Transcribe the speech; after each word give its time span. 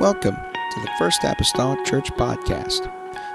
Welcome 0.00 0.36
to 0.36 0.80
the 0.80 0.90
First 0.98 1.24
Apostolic 1.24 1.84
Church 1.84 2.10
Podcast. 2.12 2.90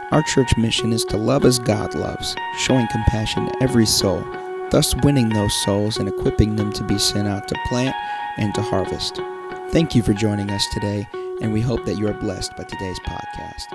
Our 0.09 0.23
church 0.23 0.57
mission 0.57 0.93
is 0.93 1.05
to 1.05 1.15
love 1.15 1.45
as 1.45 1.59
God 1.59 1.93
loves, 1.93 2.35
showing 2.57 2.87
compassion 2.87 3.45
to 3.45 3.61
every 3.61 3.85
soul, 3.85 4.25
thus 4.71 4.95
winning 5.03 5.29
those 5.29 5.53
souls 5.63 5.97
and 5.97 6.09
equipping 6.09 6.55
them 6.55 6.73
to 6.73 6.83
be 6.83 6.97
sent 6.97 7.27
out 7.27 7.47
to 7.49 7.55
plant 7.67 7.95
and 8.37 8.51
to 8.55 8.63
harvest. 8.63 9.21
Thank 9.69 9.93
you 9.93 10.01
for 10.01 10.13
joining 10.13 10.49
us 10.49 10.65
today, 10.73 11.07
and 11.39 11.53
we 11.53 11.61
hope 11.61 11.85
that 11.85 11.99
you 11.99 12.07
are 12.07 12.13
blessed 12.15 12.57
by 12.57 12.63
today's 12.63 12.99
podcast. 13.01 13.67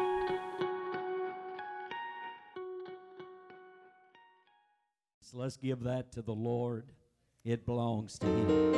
So 5.20 5.38
let's 5.38 5.56
give 5.56 5.84
that 5.84 6.10
to 6.14 6.22
the 6.22 6.34
Lord. 6.34 6.90
It 7.44 7.64
belongs 7.64 8.18
to 8.18 8.26
Him. 8.26 8.74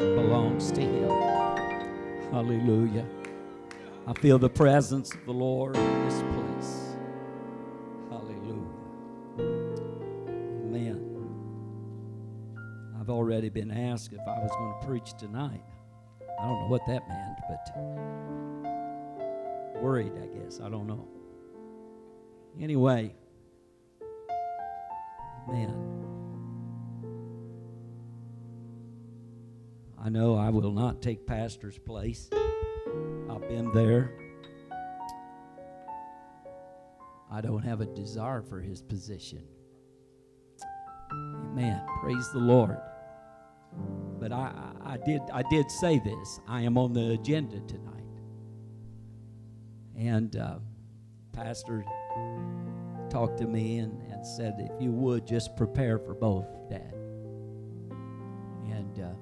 It 0.00 0.16
belongs 0.16 0.72
to 0.72 0.80
Him. 0.80 1.43
Hallelujah. 2.30 3.06
I 4.06 4.12
feel 4.14 4.38
the 4.38 4.50
presence 4.50 5.14
of 5.14 5.24
the 5.24 5.32
Lord 5.32 5.76
in 5.76 6.04
this 6.04 6.22
place. 6.34 6.96
Hallelujah. 8.10 8.68
Amen. 10.66 11.00
I've 13.00 13.08
already 13.08 13.48
been 13.48 13.70
asked 13.70 14.12
if 14.12 14.20
I 14.20 14.38
was 14.40 14.50
going 14.50 14.74
to 14.80 14.86
preach 14.86 15.14
tonight. 15.18 15.64
I 16.38 16.42
don't 16.42 16.60
know 16.60 16.68
what 16.68 16.84
that 16.86 17.08
meant, 17.08 17.38
but 17.48 17.70
worried, 19.80 20.12
I 20.20 20.26
guess. 20.38 20.60
I 20.60 20.68
don't 20.68 20.86
know. 20.86 21.08
Anyway, 22.60 23.14
man. 25.48 26.03
I 30.04 30.10
know 30.10 30.36
I 30.36 30.50
will 30.50 30.70
not 30.70 31.00
take 31.00 31.26
pastor's 31.26 31.78
place. 31.78 32.28
I've 33.30 33.48
been 33.48 33.70
there. 33.72 34.12
I 37.32 37.40
don't 37.40 37.62
have 37.62 37.80
a 37.80 37.86
desire 37.86 38.42
for 38.42 38.60
his 38.60 38.82
position. 38.82 39.42
Amen. 41.10 41.80
Praise 42.02 42.30
the 42.34 42.38
Lord. 42.38 42.76
But 44.20 44.30
I, 44.30 44.52
I, 44.84 44.98
did 44.98 45.22
I 45.32 45.42
did 45.48 45.70
say 45.70 45.98
this. 45.98 46.38
I 46.46 46.60
am 46.60 46.76
on 46.76 46.92
the 46.92 47.12
agenda 47.12 47.60
tonight. 47.60 48.04
And 49.96 50.36
uh, 50.36 50.58
Pastor 51.32 51.82
talked 53.08 53.38
to 53.38 53.46
me 53.46 53.78
and, 53.78 54.02
and 54.12 54.26
said, 54.26 54.56
if 54.58 54.82
you 54.82 54.90
would 54.90 55.26
just 55.26 55.56
prepare 55.56 55.98
for 55.98 56.14
both, 56.14 56.46
Dad. 56.68 56.94
And 58.70 59.00
uh, 59.00 59.14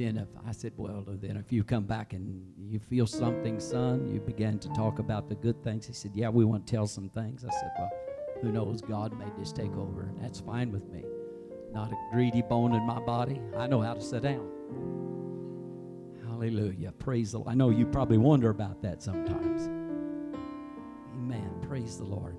then 0.00 0.16
if 0.16 0.28
I 0.46 0.52
said, 0.52 0.72
well, 0.76 1.04
then 1.06 1.36
if 1.36 1.52
you 1.52 1.62
come 1.62 1.84
back 1.84 2.14
and 2.14 2.42
you 2.58 2.78
feel 2.78 3.06
something, 3.06 3.60
son, 3.60 4.10
you 4.10 4.18
began 4.20 4.58
to 4.60 4.68
talk 4.70 4.98
about 4.98 5.28
the 5.28 5.34
good 5.34 5.62
things. 5.62 5.86
He 5.86 5.92
said, 5.92 6.12
yeah, 6.14 6.30
we 6.30 6.44
want 6.46 6.66
to 6.66 6.70
tell 6.70 6.86
some 6.86 7.10
things. 7.10 7.44
I 7.44 7.50
said, 7.50 7.70
well, 7.78 7.90
who 8.40 8.50
knows? 8.50 8.80
God 8.80 9.18
may 9.18 9.26
just 9.38 9.54
take 9.54 9.76
over, 9.76 10.04
and 10.04 10.18
that's 10.22 10.40
fine 10.40 10.72
with 10.72 10.88
me. 10.88 11.04
Not 11.72 11.92
a 11.92 11.96
greedy 12.12 12.40
bone 12.40 12.74
in 12.74 12.86
my 12.86 12.98
body. 13.00 13.42
I 13.58 13.66
know 13.66 13.82
how 13.82 13.92
to 13.92 14.00
sit 14.00 14.22
down. 14.22 14.48
Hallelujah. 16.26 16.92
Praise 16.92 17.32
the 17.32 17.38
Lord. 17.38 17.50
I 17.50 17.54
know 17.54 17.68
you 17.68 17.84
probably 17.84 18.16
wonder 18.16 18.48
about 18.48 18.80
that 18.80 19.02
sometimes. 19.02 19.66
Amen. 21.14 21.50
Praise 21.68 21.98
the 21.98 22.04
Lord. 22.04 22.38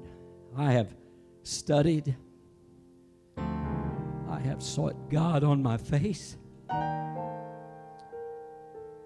I 0.58 0.72
have 0.72 0.96
studied. 1.44 2.16
I 3.38 4.40
have 4.40 4.64
sought 4.64 5.12
God 5.12 5.44
on 5.44 5.62
my 5.62 5.78
face. 5.78 6.38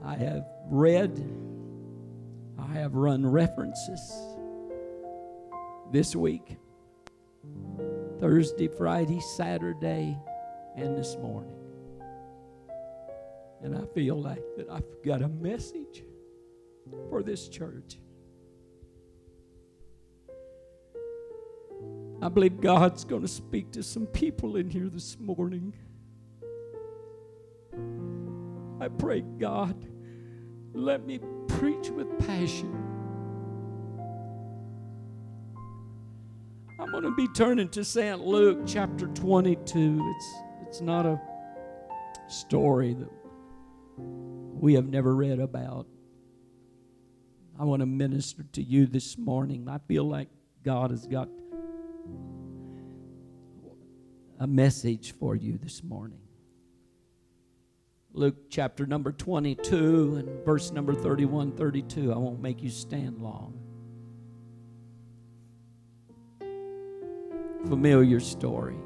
I 0.06 0.16
have 0.18 0.46
read. 0.70 1.20
I 2.60 2.74
have 2.74 2.94
run 2.94 3.26
references 3.26 4.00
this 5.92 6.16
week 6.16 6.58
Thursday, 8.20 8.68
Friday, 8.68 9.20
Saturday, 9.20 10.18
and 10.76 10.96
this 10.96 11.16
morning. 11.18 11.56
And 13.64 13.76
I 13.76 13.86
feel 13.96 14.22
like 14.22 14.44
that 14.58 14.70
I've 14.70 15.04
got 15.04 15.24
a 15.24 15.28
message 15.28 16.04
for 17.10 17.24
this 17.24 17.50
church. 17.50 17.98
I 22.22 22.30
believe 22.30 22.62
God's 22.62 23.04
going 23.06 23.24
to 23.24 23.28
speak 23.28 23.72
to 23.72 23.84
some 23.84 24.06
people 24.06 24.56
in 24.56 24.70
here 24.70 24.88
this 24.88 25.18
morning. 25.20 25.74
I 28.80 28.88
pray, 28.88 29.22
God, 29.22 29.88
let 30.76 31.06
me 31.06 31.20
preach 31.48 31.90
with 31.90 32.08
passion. 32.28 32.74
I'm 36.80 36.92
going 36.92 37.04
to 37.04 37.16
be 37.16 37.28
turning 37.30 37.70
to 37.70 37.86
St. 37.86 38.20
Luke 38.20 38.60
chapter 38.68 39.08
22. 39.08 40.14
It's, 40.16 40.34
it's 40.68 40.82
not 40.82 41.06
a 41.06 41.20
story 42.28 42.94
that 42.94 43.10
we 43.98 44.74
have 44.74 44.88
never 44.88 45.16
read 45.16 45.40
about. 45.40 45.88
I 47.58 47.64
want 47.64 47.80
to 47.80 47.86
minister 47.86 48.44
to 48.44 48.62
you 48.62 48.86
this 48.86 49.18
morning. 49.18 49.70
I 49.70 49.78
feel 49.88 50.04
like 50.04 50.28
God 50.62 50.92
has 50.92 51.08
got 51.08 51.30
a 54.40 54.48
message 54.48 55.14
for 55.14 55.38
you 55.38 55.58
this 55.58 55.82
morning. 55.82 56.25
Luke 58.16 58.50
chapter 58.50 58.86
number 58.86 59.12
22 59.12 60.16
and 60.16 60.46
verse 60.46 60.72
number 60.72 60.96
31 60.96 61.52
32. 61.52 62.14
I 62.14 62.18
won't 62.18 62.42
make 62.42 62.64
you 62.64 62.70
stand 62.70 63.22
long. 63.22 63.60
Familiar 67.68 68.22
story. 68.22 68.78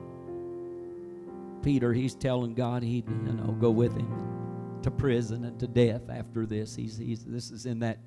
Peter, 1.61 1.93
he's 1.93 2.15
telling 2.15 2.55
God 2.55 2.81
he'd 2.81 3.07
you 3.07 3.33
know 3.33 3.51
go 3.59 3.69
with 3.69 3.95
him 3.95 4.79
to 4.81 4.89
prison 4.89 5.45
and 5.45 5.59
to 5.59 5.67
death 5.67 6.09
after 6.09 6.47
this. 6.47 6.75
He's, 6.75 6.97
he's 6.97 7.23
this 7.23 7.51
is 7.51 7.67
in 7.67 7.79
that 7.79 7.99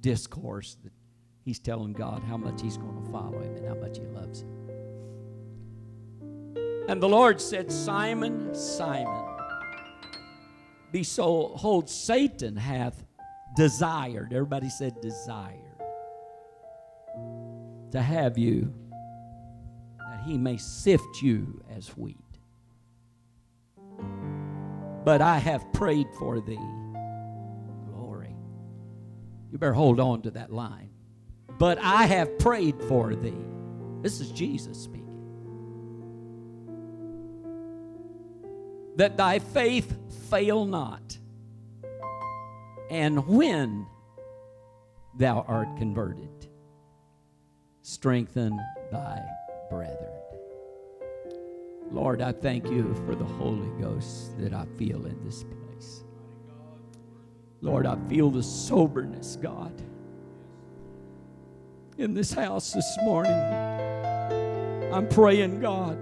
discourse 0.00 0.76
that 0.84 0.92
he's 1.46 1.60
telling 1.60 1.94
God 1.94 2.22
how 2.24 2.36
much 2.36 2.60
he's 2.60 2.76
going 2.76 3.02
to 3.02 3.10
follow 3.10 3.38
him 3.40 3.56
and 3.56 3.66
how 3.66 3.76
much 3.76 3.96
he 3.96 4.04
loves 4.04 4.42
him. 4.42 4.48
And 6.88 7.02
the 7.02 7.08
Lord 7.08 7.40
said, 7.40 7.72
Simon, 7.72 8.54
Simon, 8.54 9.31
behold, 10.92 11.88
Satan 11.88 12.56
hath 12.56 13.04
desired, 13.56 14.32
everybody 14.32 14.68
said 14.68 15.00
desired, 15.00 15.58
to 17.90 18.00
have 18.00 18.38
you, 18.38 18.72
that 19.98 20.22
he 20.24 20.38
may 20.38 20.56
sift 20.56 21.22
you 21.22 21.62
as 21.76 21.88
wheat. 21.96 22.16
But 25.04 25.20
I 25.20 25.38
have 25.38 25.72
prayed 25.72 26.06
for 26.18 26.40
thee. 26.40 26.58
Glory. 27.90 28.36
You 29.50 29.58
better 29.58 29.72
hold 29.72 29.98
on 29.98 30.22
to 30.22 30.30
that 30.32 30.52
line. 30.52 30.90
But 31.58 31.78
I 31.80 32.04
have 32.04 32.38
prayed 32.38 32.80
for 32.84 33.14
thee. 33.14 33.44
This 34.00 34.20
is 34.20 34.30
Jesus 34.30 34.78
speaking. 34.78 35.01
That 38.96 39.16
thy 39.16 39.38
faith 39.38 39.96
fail 40.28 40.64
not. 40.64 41.18
And 42.90 43.26
when 43.26 43.86
thou 45.14 45.44
art 45.48 45.76
converted, 45.78 46.48
strengthen 47.82 48.58
thy 48.90 49.20
brethren. 49.70 50.08
Lord, 51.90 52.22
I 52.22 52.32
thank 52.32 52.70
you 52.70 52.94
for 53.06 53.14
the 53.14 53.24
Holy 53.24 53.68
Ghost 53.80 54.38
that 54.38 54.52
I 54.52 54.64
feel 54.78 55.04
in 55.06 55.22
this 55.24 55.44
place. 55.44 56.04
Lord, 57.60 57.86
I 57.86 57.96
feel 58.08 58.30
the 58.30 58.42
soberness, 58.42 59.36
God, 59.36 59.72
in 61.98 62.14
this 62.14 62.32
house 62.32 62.72
this 62.72 62.98
morning. 63.02 63.32
I'm 64.92 65.08
praying, 65.08 65.60
God 65.60 65.98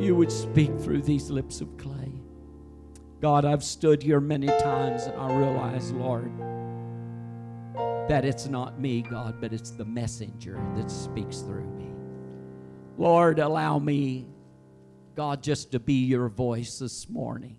you 0.00 0.14
would 0.14 0.32
speak 0.32 0.70
through 0.80 1.02
these 1.02 1.30
lips 1.30 1.60
of 1.60 1.76
clay. 1.76 2.12
God, 3.20 3.44
I've 3.44 3.62
stood 3.62 4.02
here 4.02 4.20
many 4.20 4.46
times 4.46 5.04
and 5.04 5.20
I 5.20 5.36
realize, 5.36 5.92
Lord, 5.92 6.32
that 8.08 8.24
it's 8.24 8.46
not 8.46 8.80
me, 8.80 9.02
God, 9.02 9.40
but 9.40 9.52
it's 9.52 9.70
the 9.70 9.84
messenger 9.84 10.58
that 10.76 10.90
speaks 10.90 11.40
through 11.40 11.66
me. 11.66 11.90
Lord, 12.96 13.38
allow 13.38 13.78
me, 13.78 14.26
God, 15.14 15.42
just 15.42 15.70
to 15.72 15.78
be 15.78 16.06
your 16.06 16.28
voice 16.28 16.78
this 16.78 17.08
morning. 17.10 17.56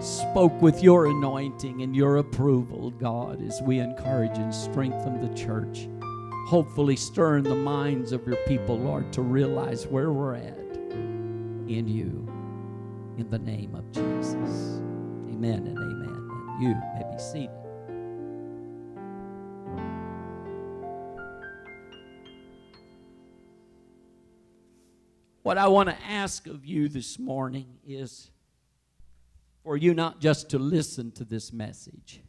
Spoke 0.00 0.60
with 0.60 0.82
your 0.82 1.06
anointing 1.06 1.82
and 1.82 1.94
your 1.94 2.16
approval, 2.16 2.90
God, 2.90 3.40
as 3.46 3.62
we 3.62 3.78
encourage 3.78 4.36
and 4.38 4.52
strengthen 4.52 5.20
the 5.20 5.34
church 5.36 5.88
hopefully 6.48 6.96
stir 6.96 7.36
in 7.36 7.44
the 7.44 7.54
minds 7.54 8.10
of 8.10 8.26
your 8.26 8.38
people, 8.46 8.78
Lord, 8.78 9.12
to 9.12 9.20
realize 9.20 9.86
where 9.86 10.10
we're 10.10 10.36
at 10.36 10.56
in 10.56 11.84
you. 11.86 12.26
In 13.18 13.28
the 13.28 13.38
name 13.38 13.74
of 13.74 13.84
Jesus. 13.92 14.80
Amen 15.28 15.66
and 15.66 15.76
amen 15.76 16.30
and 16.30 16.62
You 16.62 16.74
may 16.94 17.04
be 17.12 17.18
seated. 17.18 17.50
What 25.42 25.58
I 25.58 25.68
want 25.68 25.90
to 25.90 25.96
ask 26.02 26.46
of 26.46 26.64
you 26.64 26.88
this 26.88 27.18
morning 27.18 27.76
is 27.86 28.30
for 29.62 29.76
you 29.76 29.92
not 29.92 30.18
just 30.18 30.48
to 30.50 30.58
listen 30.58 31.10
to 31.12 31.26
this 31.26 31.52
message, 31.52 32.22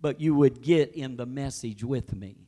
but 0.00 0.20
you 0.20 0.34
would 0.34 0.62
get 0.62 0.96
in 0.96 1.16
the 1.16 1.26
message 1.26 1.84
with 1.84 2.12
me. 2.12 2.47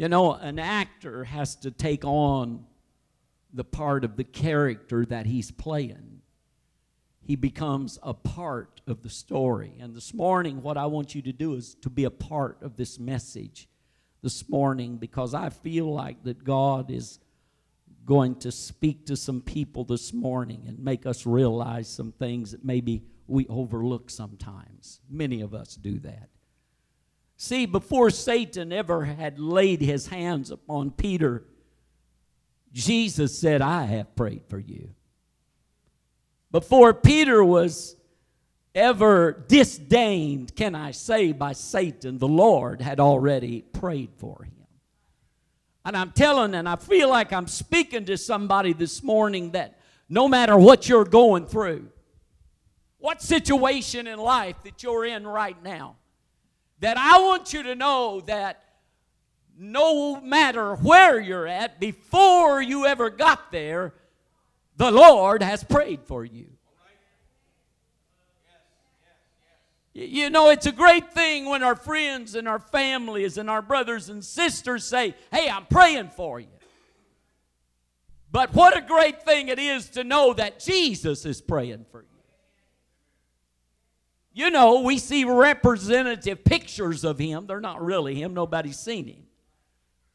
You 0.00 0.08
know, 0.08 0.32
an 0.32 0.58
actor 0.58 1.24
has 1.24 1.56
to 1.56 1.70
take 1.70 2.06
on 2.06 2.64
the 3.52 3.64
part 3.64 4.02
of 4.02 4.16
the 4.16 4.24
character 4.24 5.04
that 5.04 5.26
he's 5.26 5.50
playing. 5.50 6.22
He 7.20 7.36
becomes 7.36 7.98
a 8.02 8.14
part 8.14 8.80
of 8.86 9.02
the 9.02 9.10
story. 9.10 9.74
And 9.78 9.94
this 9.94 10.14
morning, 10.14 10.62
what 10.62 10.78
I 10.78 10.86
want 10.86 11.14
you 11.14 11.20
to 11.20 11.34
do 11.34 11.52
is 11.52 11.74
to 11.82 11.90
be 11.90 12.04
a 12.04 12.10
part 12.10 12.62
of 12.62 12.78
this 12.78 12.98
message 12.98 13.68
this 14.22 14.48
morning 14.48 14.96
because 14.96 15.34
I 15.34 15.50
feel 15.50 15.92
like 15.92 16.24
that 16.24 16.44
God 16.44 16.90
is 16.90 17.18
going 18.06 18.36
to 18.36 18.50
speak 18.50 19.04
to 19.04 19.16
some 19.18 19.42
people 19.42 19.84
this 19.84 20.14
morning 20.14 20.64
and 20.66 20.78
make 20.78 21.04
us 21.04 21.26
realize 21.26 21.90
some 21.90 22.12
things 22.12 22.52
that 22.52 22.64
maybe 22.64 23.02
we 23.26 23.46
overlook 23.48 24.08
sometimes. 24.08 25.00
Many 25.10 25.42
of 25.42 25.52
us 25.52 25.74
do 25.74 25.98
that. 25.98 26.30
See, 27.42 27.64
before 27.64 28.10
Satan 28.10 28.70
ever 28.70 29.06
had 29.06 29.40
laid 29.40 29.80
his 29.80 30.08
hands 30.08 30.50
upon 30.50 30.90
Peter, 30.90 31.42
Jesus 32.70 33.38
said, 33.38 33.62
I 33.62 33.84
have 33.84 34.14
prayed 34.14 34.42
for 34.50 34.58
you. 34.58 34.90
Before 36.50 36.92
Peter 36.92 37.42
was 37.42 37.96
ever 38.74 39.42
disdained, 39.48 40.54
can 40.54 40.74
I 40.74 40.90
say, 40.90 41.32
by 41.32 41.54
Satan, 41.54 42.18
the 42.18 42.28
Lord 42.28 42.82
had 42.82 43.00
already 43.00 43.62
prayed 43.62 44.10
for 44.18 44.42
him. 44.44 44.66
And 45.86 45.96
I'm 45.96 46.10
telling, 46.10 46.54
and 46.54 46.68
I 46.68 46.76
feel 46.76 47.08
like 47.08 47.32
I'm 47.32 47.48
speaking 47.48 48.04
to 48.04 48.18
somebody 48.18 48.74
this 48.74 49.02
morning 49.02 49.52
that 49.52 49.78
no 50.10 50.28
matter 50.28 50.58
what 50.58 50.90
you're 50.90 51.06
going 51.06 51.46
through, 51.46 51.88
what 52.98 53.22
situation 53.22 54.06
in 54.06 54.18
life 54.18 54.56
that 54.64 54.82
you're 54.82 55.06
in 55.06 55.26
right 55.26 55.56
now, 55.62 55.96
that 56.80 56.96
I 56.96 57.20
want 57.20 57.52
you 57.52 57.62
to 57.64 57.74
know 57.74 58.20
that 58.22 58.62
no 59.58 60.20
matter 60.20 60.74
where 60.74 61.20
you're 61.20 61.46
at, 61.46 61.78
before 61.78 62.62
you 62.62 62.86
ever 62.86 63.10
got 63.10 63.52
there, 63.52 63.94
the 64.76 64.90
Lord 64.90 65.42
has 65.42 65.62
prayed 65.62 66.00
for 66.04 66.24
you. 66.24 66.46
You 69.92 70.30
know, 70.30 70.50
it's 70.50 70.66
a 70.66 70.72
great 70.72 71.12
thing 71.12 71.46
when 71.46 71.62
our 71.62 71.74
friends 71.74 72.34
and 72.34 72.48
our 72.48 72.60
families 72.60 73.36
and 73.36 73.50
our 73.50 73.60
brothers 73.60 74.08
and 74.08 74.24
sisters 74.24 74.84
say, 74.84 75.14
Hey, 75.30 75.50
I'm 75.50 75.66
praying 75.66 76.10
for 76.10 76.40
you. 76.40 76.46
But 78.32 78.54
what 78.54 78.76
a 78.76 78.80
great 78.80 79.24
thing 79.24 79.48
it 79.48 79.58
is 79.58 79.90
to 79.90 80.04
know 80.04 80.32
that 80.34 80.60
Jesus 80.60 81.26
is 81.26 81.40
praying 81.40 81.86
for 81.90 82.02
you. 82.02 82.09
You 84.32 84.50
know, 84.50 84.82
we 84.82 84.98
see 84.98 85.24
representative 85.24 86.44
pictures 86.44 87.04
of 87.04 87.18
him. 87.18 87.46
They're 87.46 87.60
not 87.60 87.82
really 87.82 88.14
him, 88.14 88.34
nobody's 88.34 88.78
seen 88.78 89.06
him. 89.06 89.26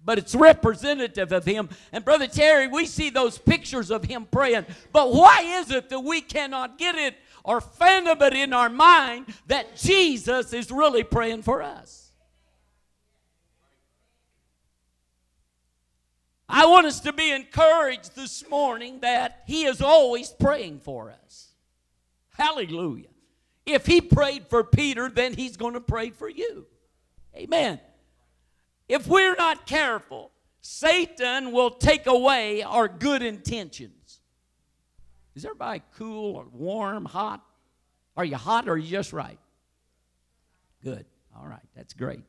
But 0.04 0.20
it's 0.20 0.36
representative 0.36 1.32
of 1.32 1.46
him. 1.46 1.70
And 1.92 2.06
Brother 2.06 2.28
Terry, 2.28 2.68
we 2.68 2.86
see 2.86 3.10
those 3.10 3.38
pictures 3.38 3.90
of 3.90 4.04
him 4.04 4.28
praying. 4.32 4.66
But 4.94 5.12
why 5.12 5.42
is 5.42 5.72
it 5.72 5.90
that 5.90 6.00
we 6.00 6.22
cannot 6.22 6.78
get 6.78 6.96
it 6.96 7.16
or 7.46 7.62
fathom 7.62 8.22
it 8.22 8.34
in 8.34 8.54
our 8.54 8.70
mind 8.70 9.28
that 9.48 9.78
Jesus 9.78 10.52
is 10.52 10.72
really 10.72 11.04
praying 11.04 11.44
for 11.44 11.62
us. 11.62 12.12
I 16.50 16.66
want 16.66 16.88
us 16.88 17.00
to 17.02 17.14
be 17.14 17.32
encouraged 17.32 18.16
this 18.16 18.48
morning 18.50 19.00
that 19.02 19.44
He 19.48 19.66
is 19.66 19.82
always 19.82 20.30
praying 20.30 20.80
for 20.80 21.12
us. 21.24 21.54
Hallelujah. 22.32 23.08
If 23.66 23.86
He 23.86 24.02
prayed 24.02 24.48
for 24.48 24.64
Peter, 24.64 25.10
then 25.10 25.34
He's 25.34 25.58
going 25.58 25.74
to 25.74 25.82
pray 25.82 26.12
for 26.12 26.30
you. 26.30 26.68
Amen. 27.36 27.80
If 28.88 29.08
we're 29.08 29.36
not 29.36 29.66
careful, 29.66 30.32
Satan 30.62 31.52
will 31.52 31.72
take 31.72 32.08
away 32.08 32.64
our 32.64 32.88
good 32.88 33.22
intentions. 33.22 34.22
Is 35.36 35.44
everybody 35.44 35.82
cool 35.98 36.36
or 36.36 36.46
warm, 36.52 37.06
hot? 37.06 37.44
Are 38.16 38.24
you 38.24 38.38
hot 38.38 38.68
or 38.68 38.74
are 38.74 38.78
you 38.78 38.90
just 38.90 39.12
right? 39.12 39.40
Good. 40.84 41.06
All 41.38 41.48
right, 41.48 41.60
that's 41.76 41.94
great. 41.94 42.22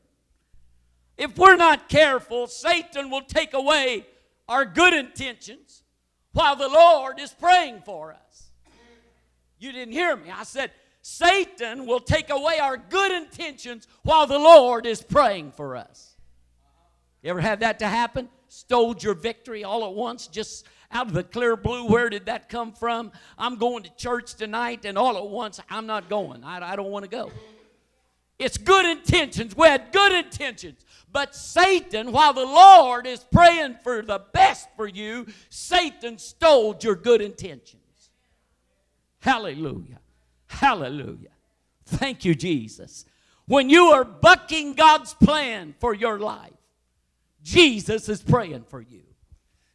If 1.17 1.37
we're 1.37 1.55
not 1.55 1.89
careful, 1.89 2.47
Satan 2.47 3.09
will 3.09 3.21
take 3.21 3.53
away 3.53 4.05
our 4.49 4.65
good 4.65 4.93
intentions 4.93 5.83
while 6.33 6.55
the 6.55 6.67
Lord 6.67 7.19
is 7.19 7.33
praying 7.33 7.81
for 7.85 8.13
us. 8.13 8.51
You 9.57 9.71
didn't 9.71 9.93
hear 9.93 10.15
me. 10.15 10.29
I 10.29 10.43
said, 10.43 10.71
Satan 11.09 11.85
will 11.85 12.01
take 12.01 12.29
away 12.29 12.59
our 12.59 12.75
good 12.75 13.13
intentions 13.13 13.87
while 14.03 14.27
the 14.27 14.37
Lord 14.37 14.85
is 14.85 15.01
praying 15.01 15.53
for 15.53 15.77
us. 15.77 16.17
You 17.23 17.29
ever 17.29 17.39
had 17.39 17.61
that 17.61 17.79
to 17.79 17.87
happen? 17.87 18.27
Stole 18.49 18.93
your 18.99 19.13
victory 19.13 19.63
all 19.63 19.85
at 19.85 19.93
once, 19.93 20.27
just 20.27 20.65
out 20.91 21.07
of 21.07 21.13
the 21.13 21.23
clear 21.23 21.55
blue. 21.55 21.85
Where 21.87 22.09
did 22.09 22.25
that 22.25 22.49
come 22.49 22.73
from? 22.73 23.13
I'm 23.37 23.55
going 23.55 23.83
to 23.83 23.95
church 23.95 24.33
tonight, 24.33 24.83
and 24.83 24.97
all 24.97 25.15
at 25.15 25.29
once, 25.29 25.61
I'm 25.69 25.87
not 25.87 26.09
going. 26.09 26.43
I, 26.43 26.73
I 26.73 26.75
don't 26.75 26.91
want 26.91 27.05
to 27.05 27.09
go. 27.09 27.31
It's 28.37 28.57
good 28.57 28.85
intentions. 28.85 29.55
We 29.55 29.65
had 29.65 29.93
good 29.93 30.11
intentions. 30.11 30.83
But 31.09 31.33
Satan, 31.33 32.11
while 32.11 32.33
the 32.33 32.45
Lord 32.45 33.07
is 33.07 33.23
praying 33.31 33.77
for 33.81 34.01
the 34.01 34.23
best 34.33 34.67
for 34.75 34.87
you, 34.87 35.25
Satan 35.49 36.17
stole 36.17 36.75
your 36.81 36.95
good 36.95 37.21
intentions. 37.21 38.09
Hallelujah. 39.19 39.99
Hallelujah. 40.47 41.29
Thank 41.85 42.25
you, 42.25 42.35
Jesus. 42.35 43.05
When 43.45 43.69
you 43.69 43.85
are 43.85 44.03
bucking 44.03 44.73
God's 44.73 45.13
plan 45.13 45.73
for 45.79 45.93
your 45.93 46.19
life, 46.19 46.51
Jesus 47.41 48.09
is 48.09 48.21
praying 48.21 48.65
for 48.69 48.81
you. 48.81 49.03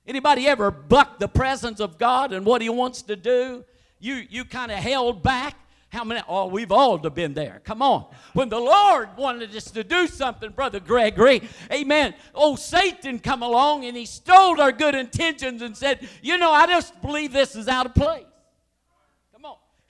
Anybody 0.06 0.46
ever 0.46 0.70
buck 0.70 1.18
the 1.18 1.28
presence 1.28 1.80
of 1.80 1.96
God 1.96 2.32
and 2.32 2.44
what 2.44 2.60
He 2.60 2.68
wants 2.68 3.02
to 3.02 3.16
do? 3.16 3.64
You, 3.98 4.22
you 4.28 4.44
kind 4.44 4.72
of 4.72 4.78
held 4.78 5.22
back. 5.22 5.56
How 5.88 6.04
many? 6.04 6.22
Oh, 6.26 6.46
we've 6.46 6.72
all 6.72 6.98
been 6.98 7.34
there. 7.34 7.60
Come 7.64 7.82
on. 7.82 8.06
When 8.32 8.48
the 8.48 8.58
Lord 8.58 9.10
wanted 9.16 9.54
us 9.54 9.70
to 9.72 9.84
do 9.84 10.06
something, 10.06 10.50
Brother 10.50 10.80
Gregory, 10.80 11.42
amen. 11.70 12.14
Oh, 12.34 12.56
Satan 12.56 13.18
come 13.18 13.42
along 13.42 13.84
and 13.84 13.96
he 13.96 14.06
stole 14.06 14.60
our 14.60 14.72
good 14.72 14.94
intentions 14.94 15.60
and 15.60 15.76
said, 15.76 16.08
You 16.22 16.38
know, 16.38 16.50
I 16.50 16.66
just 16.66 17.00
believe 17.02 17.32
this 17.32 17.54
is 17.54 17.68
out 17.68 17.86
of 17.86 17.94
place. 17.94 18.24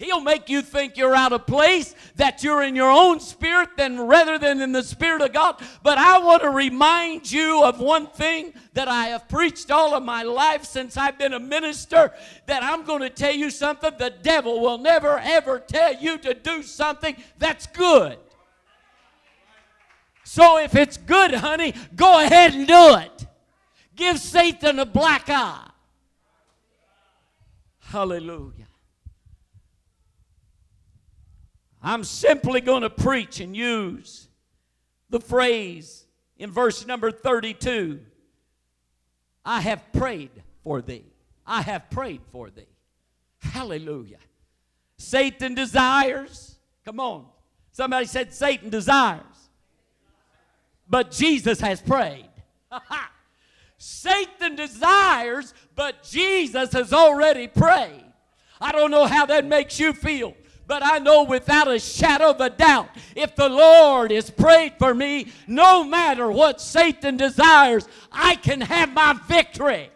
He'll 0.02 0.20
make 0.20 0.48
you 0.48 0.62
think 0.62 0.96
you're 0.96 1.14
out 1.14 1.32
of 1.32 1.46
place, 1.46 1.94
that 2.16 2.42
you're 2.42 2.64
in 2.64 2.74
your 2.74 2.90
own 2.90 3.20
spirit 3.20 3.76
than 3.76 4.00
rather 4.00 4.36
than 4.36 4.60
in 4.60 4.72
the 4.72 4.82
spirit 4.82 5.22
of 5.22 5.32
God. 5.32 5.62
But 5.84 5.96
I 5.96 6.18
want 6.18 6.42
to 6.42 6.50
remind 6.50 7.30
you 7.30 7.62
of 7.62 7.78
one 7.78 8.08
thing 8.08 8.52
that 8.72 8.88
I 8.88 9.06
have 9.06 9.28
preached 9.28 9.70
all 9.70 9.94
of 9.94 10.02
my 10.02 10.24
life 10.24 10.64
since 10.64 10.96
I've 10.96 11.18
been 11.18 11.34
a 11.34 11.38
minister 11.38 12.12
that 12.46 12.64
I'm 12.64 12.82
going 12.82 13.02
to 13.02 13.10
tell 13.10 13.32
you 13.32 13.48
something 13.48 13.92
the 13.96 14.12
devil 14.22 14.60
will 14.60 14.78
never 14.78 15.20
ever 15.20 15.60
tell 15.60 15.94
you 15.94 16.18
to 16.18 16.34
do 16.34 16.64
something 16.64 17.14
that's 17.38 17.68
good. 17.68 18.18
So 20.24 20.58
if 20.58 20.74
it's 20.74 20.96
good, 20.96 21.34
honey, 21.34 21.74
go 21.94 22.24
ahead 22.24 22.54
and 22.54 22.66
do 22.66 22.96
it. 22.96 23.26
Give 23.94 24.18
Satan 24.18 24.80
a 24.80 24.86
black 24.86 25.28
eye. 25.28 25.70
Hallelujah. 27.78 28.66
I'm 31.82 32.04
simply 32.04 32.60
going 32.60 32.82
to 32.82 32.90
preach 32.90 33.40
and 33.40 33.56
use 33.56 34.28
the 35.10 35.20
phrase 35.20 36.06
in 36.38 36.50
verse 36.50 36.86
number 36.86 37.10
32 37.10 38.00
I 39.44 39.60
have 39.60 39.92
prayed 39.92 40.30
for 40.62 40.80
thee. 40.80 41.04
I 41.44 41.62
have 41.62 41.90
prayed 41.90 42.20
for 42.30 42.48
thee. 42.48 42.68
Hallelujah. 43.40 44.18
Satan 44.96 45.54
desires. 45.54 46.56
Come 46.84 47.00
on. 47.00 47.26
Somebody 47.72 48.06
said 48.06 48.32
Satan 48.32 48.70
desires. 48.70 49.24
But 50.88 51.10
Jesus 51.10 51.60
has 51.60 51.80
prayed. 51.80 52.28
Satan 53.78 54.54
desires, 54.54 55.54
but 55.74 56.04
Jesus 56.04 56.72
has 56.72 56.92
already 56.92 57.48
prayed. 57.48 58.04
I 58.60 58.70
don't 58.70 58.92
know 58.92 59.06
how 59.06 59.26
that 59.26 59.44
makes 59.44 59.80
you 59.80 59.92
feel. 59.92 60.36
But 60.66 60.82
I 60.84 60.98
know 60.98 61.24
without 61.24 61.68
a 61.68 61.78
shadow 61.78 62.30
of 62.30 62.40
a 62.40 62.50
doubt, 62.50 62.88
if 63.16 63.34
the 63.34 63.48
Lord 63.48 64.10
has 64.10 64.30
prayed 64.30 64.74
for 64.78 64.94
me, 64.94 65.32
no 65.46 65.84
matter 65.84 66.30
what 66.30 66.60
Satan 66.60 67.16
desires, 67.16 67.88
I 68.10 68.36
can 68.36 68.60
have 68.60 68.92
my 68.92 69.18
victory. 69.26 69.90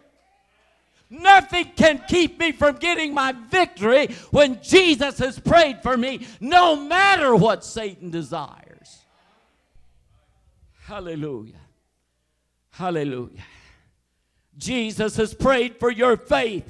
Nothing 1.09 1.71
can 1.75 2.03
keep 2.07 2.37
me 2.37 2.51
from 2.51 2.75
getting 2.75 3.13
my 3.13 3.31
victory 3.31 4.07
when 4.31 4.61
Jesus 4.61 5.19
has 5.19 5.39
prayed 5.39 5.81
for 5.81 5.95
me, 5.95 6.27
no 6.41 6.75
matter 6.75 7.33
what 7.33 7.63
Satan 7.63 8.11
desires. 8.11 9.05
Hallelujah. 10.83 11.61
Hallelujah. 12.71 13.43
Jesus 14.57 15.15
has 15.15 15.33
prayed 15.33 15.77
for 15.77 15.91
your 15.91 16.17
faith 16.17 16.69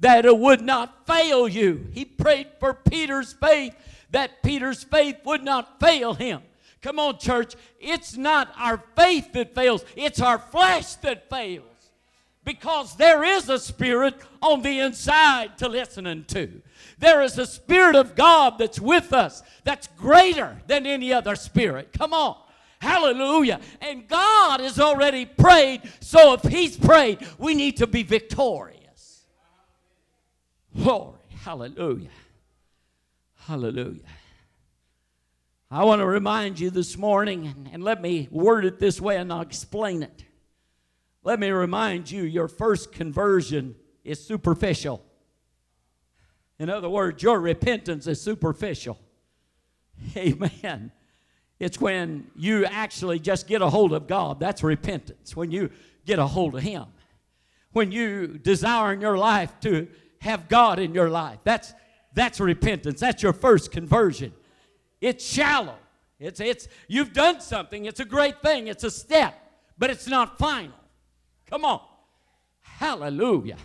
that 0.00 0.26
it 0.26 0.38
would 0.38 0.60
not 0.60 1.06
fail 1.06 1.48
you. 1.48 1.86
He 1.92 2.04
prayed 2.04 2.48
for 2.60 2.74
Peter's 2.74 3.32
faith 3.32 3.74
that 4.10 4.42
Peter's 4.42 4.84
faith 4.84 5.16
would 5.24 5.42
not 5.42 5.80
fail 5.80 6.14
him. 6.14 6.42
Come 6.82 6.98
on, 6.98 7.18
church. 7.18 7.54
It's 7.80 8.16
not 8.16 8.52
our 8.56 8.82
faith 8.94 9.32
that 9.32 9.54
fails, 9.54 9.84
it's 9.96 10.20
our 10.20 10.38
flesh 10.38 10.94
that 10.96 11.28
fails. 11.28 11.64
Because 12.44 12.96
there 12.96 13.24
is 13.24 13.48
a 13.48 13.58
spirit 13.58 14.14
on 14.40 14.62
the 14.62 14.78
inside 14.78 15.58
to 15.58 15.68
listen 15.68 16.24
to. 16.28 16.62
There 16.96 17.20
is 17.22 17.38
a 17.38 17.46
spirit 17.46 17.96
of 17.96 18.14
God 18.14 18.58
that's 18.58 18.78
with 18.78 19.12
us 19.12 19.42
that's 19.64 19.88
greater 19.98 20.62
than 20.68 20.86
any 20.86 21.12
other 21.12 21.34
spirit. 21.34 21.92
Come 21.92 22.12
on. 22.12 22.36
Hallelujah. 22.80 23.58
And 23.80 24.06
God 24.06 24.60
has 24.60 24.78
already 24.78 25.26
prayed, 25.26 25.82
so 25.98 26.34
if 26.34 26.42
He's 26.42 26.76
prayed, 26.76 27.18
we 27.36 27.54
need 27.54 27.78
to 27.78 27.86
be 27.88 28.04
victorious. 28.04 28.85
Glory. 30.76 31.18
Hallelujah. 31.42 32.10
Hallelujah. 33.34 34.02
I 35.70 35.84
want 35.84 36.00
to 36.00 36.06
remind 36.06 36.60
you 36.60 36.70
this 36.70 36.96
morning, 36.96 37.46
and, 37.46 37.68
and 37.72 37.84
let 37.84 38.00
me 38.00 38.28
word 38.30 38.64
it 38.64 38.78
this 38.78 39.00
way 39.00 39.16
and 39.16 39.32
I'll 39.32 39.40
explain 39.40 40.02
it. 40.02 40.24
Let 41.24 41.40
me 41.40 41.50
remind 41.50 42.10
you 42.10 42.22
your 42.22 42.46
first 42.46 42.92
conversion 42.92 43.74
is 44.04 44.24
superficial. 44.24 45.04
In 46.58 46.70
other 46.70 46.88
words, 46.88 47.22
your 47.22 47.40
repentance 47.40 48.06
is 48.06 48.20
superficial. 48.20 48.98
Amen. 50.16 50.92
It's 51.58 51.80
when 51.80 52.30
you 52.36 52.64
actually 52.64 53.18
just 53.18 53.48
get 53.48 53.62
a 53.62 53.68
hold 53.68 53.92
of 53.92 54.06
God. 54.06 54.38
That's 54.38 54.62
repentance. 54.62 55.34
When 55.34 55.50
you 55.50 55.70
get 56.04 56.18
a 56.18 56.26
hold 56.26 56.54
of 56.54 56.62
Him. 56.62 56.84
When 57.72 57.90
you 57.92 58.38
desire 58.38 58.92
in 58.92 59.00
your 59.00 59.18
life 59.18 59.52
to 59.60 59.88
have 60.20 60.48
God 60.48 60.78
in 60.78 60.94
your 60.94 61.08
life. 61.08 61.38
That's, 61.44 61.72
that's 62.14 62.40
repentance. 62.40 63.00
That's 63.00 63.22
your 63.22 63.32
first 63.32 63.70
conversion. 63.70 64.32
It's 65.00 65.24
shallow. 65.24 65.76
It's, 66.18 66.40
it's, 66.40 66.68
you've 66.88 67.12
done 67.12 67.40
something. 67.40 67.84
It's 67.84 68.00
a 68.00 68.04
great 68.04 68.40
thing. 68.40 68.68
It's 68.68 68.84
a 68.84 68.90
step, 68.90 69.34
but 69.78 69.90
it's 69.90 70.06
not 70.06 70.38
final. 70.38 70.74
Come 71.48 71.64
on. 71.64 71.80
Hallelujah. 72.60 73.58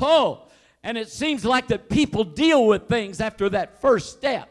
Oh, 0.00 0.48
and 0.82 0.98
it 0.98 1.08
seems 1.08 1.44
like 1.44 1.68
that 1.68 1.88
people 1.88 2.24
deal 2.24 2.66
with 2.66 2.88
things 2.88 3.20
after 3.20 3.48
that 3.50 3.80
first 3.80 4.10
step. 4.10 4.50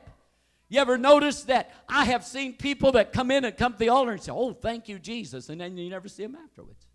You 0.70 0.80
ever 0.80 0.98
notice 0.98 1.44
that 1.44 1.72
I 1.88 2.06
have 2.06 2.26
seen 2.26 2.54
people 2.54 2.94
that 2.94 3.14
come 3.14 3.30
in 3.30 3.46
and 3.46 3.56
come 3.56 3.74
to 3.74 3.80
the 3.80 3.90
altar 3.90 4.12
and 4.12 4.22
say, 4.22 4.32
Oh, 4.32 4.54
thank 4.54 4.90
you, 4.90 4.98
Jesus, 4.98 5.50
and 5.50 5.62
then 5.62 5.78
you 5.78 5.90
never 5.90 6.08
see 6.08 6.24
them 6.24 6.36
afterwards. 6.36 6.88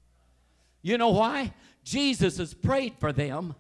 You 0.82 0.98
know 0.98 1.10
why? 1.10 1.52
Jesus 1.84 2.38
has 2.38 2.54
prayed 2.54 2.94
for 2.98 3.12
them, 3.12 3.54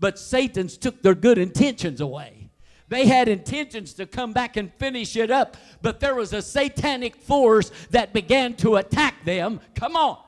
but 0.00 0.18
Satan's 0.18 0.76
took 0.76 1.02
their 1.02 1.14
good 1.14 1.38
intentions 1.38 2.00
away. 2.00 2.40
They 2.88 3.06
had 3.06 3.28
intentions 3.28 3.94
to 3.94 4.06
come 4.06 4.32
back 4.32 4.56
and 4.56 4.72
finish 4.74 5.14
it 5.14 5.30
up, 5.30 5.56
but 5.80 6.00
there 6.00 6.16
was 6.16 6.32
a 6.32 6.42
satanic 6.42 7.14
force 7.14 7.70
that 7.90 8.12
began 8.12 8.54
to 8.54 8.76
attack 8.76 9.24
them. 9.24 9.60
Come 9.76 9.94
on. 9.94 10.18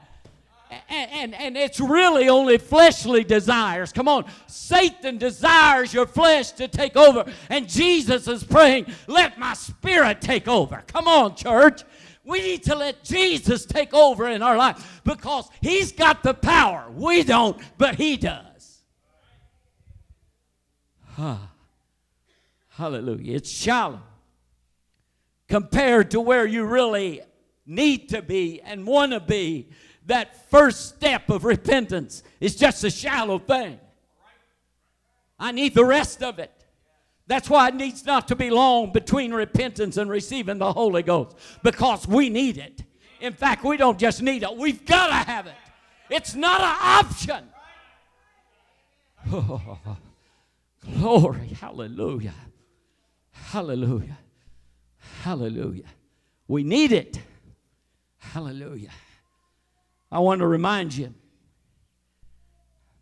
And, 0.88 1.10
and, 1.10 1.34
and, 1.34 1.56
it's 1.56 1.80
really 1.80 2.30
only 2.30 2.56
fleshly 2.56 3.24
desires. 3.24 3.92
Come 3.92 4.08
on. 4.08 4.24
Satan 4.46 5.18
desires 5.18 5.92
your 5.92 6.06
flesh 6.06 6.52
to 6.52 6.66
take 6.66 6.96
over. 6.96 7.30
And 7.50 7.68
Jesus 7.68 8.26
is 8.26 8.42
praying, 8.42 8.86
let 9.06 9.38
my 9.38 9.52
spirit 9.52 10.22
take 10.22 10.48
over. 10.48 10.82
Come 10.86 11.08
on, 11.08 11.34
church. 11.34 11.82
We 12.24 12.40
need 12.40 12.62
to 12.64 12.74
let 12.74 13.04
Jesus 13.04 13.66
take 13.66 13.92
over 13.92 14.28
in 14.28 14.42
our 14.42 14.56
life 14.56 15.02
because 15.04 15.50
he's 15.60 15.92
got 15.92 16.22
the 16.22 16.32
power. 16.32 16.86
We 16.90 17.22
don't, 17.22 17.60
but 17.76 17.96
he 17.96 18.16
does. 18.16 18.51
Huh. 21.22 21.36
Hallelujah. 22.70 23.36
It's 23.36 23.48
shallow 23.48 24.00
compared 25.48 26.10
to 26.10 26.20
where 26.20 26.44
you 26.44 26.64
really 26.64 27.20
need 27.64 28.08
to 28.08 28.22
be 28.22 28.60
and 28.60 28.84
want 28.84 29.12
to 29.12 29.20
be. 29.20 29.68
That 30.06 30.50
first 30.50 30.88
step 30.88 31.30
of 31.30 31.44
repentance 31.44 32.24
is 32.40 32.56
just 32.56 32.82
a 32.82 32.90
shallow 32.90 33.38
thing. 33.38 33.78
I 35.38 35.52
need 35.52 35.74
the 35.74 35.84
rest 35.84 36.24
of 36.24 36.40
it. 36.40 36.50
That's 37.28 37.48
why 37.48 37.68
it 37.68 37.76
needs 37.76 38.04
not 38.04 38.26
to 38.26 38.34
be 38.34 38.50
long 38.50 38.90
between 38.90 39.32
repentance 39.32 39.98
and 39.98 40.10
receiving 40.10 40.58
the 40.58 40.72
Holy 40.72 41.04
Ghost 41.04 41.36
because 41.62 42.08
we 42.08 42.30
need 42.30 42.58
it. 42.58 42.82
In 43.20 43.32
fact, 43.32 43.62
we 43.62 43.76
don't 43.76 43.96
just 43.96 44.22
need 44.22 44.42
it, 44.42 44.56
we've 44.56 44.84
got 44.84 45.06
to 45.06 45.30
have 45.30 45.46
it. 45.46 45.54
It's 46.10 46.34
not 46.34 46.60
an 46.62 46.76
option. 46.82 47.48
Glory, 50.84 51.48
hallelujah. 51.48 52.34
Hallelujah. 53.30 54.18
Hallelujah. 55.22 55.84
We 56.48 56.64
need 56.64 56.92
it. 56.92 57.20
Hallelujah. 58.18 58.90
I 60.10 60.18
want 60.18 60.40
to 60.40 60.46
remind 60.46 60.94
you 60.94 61.14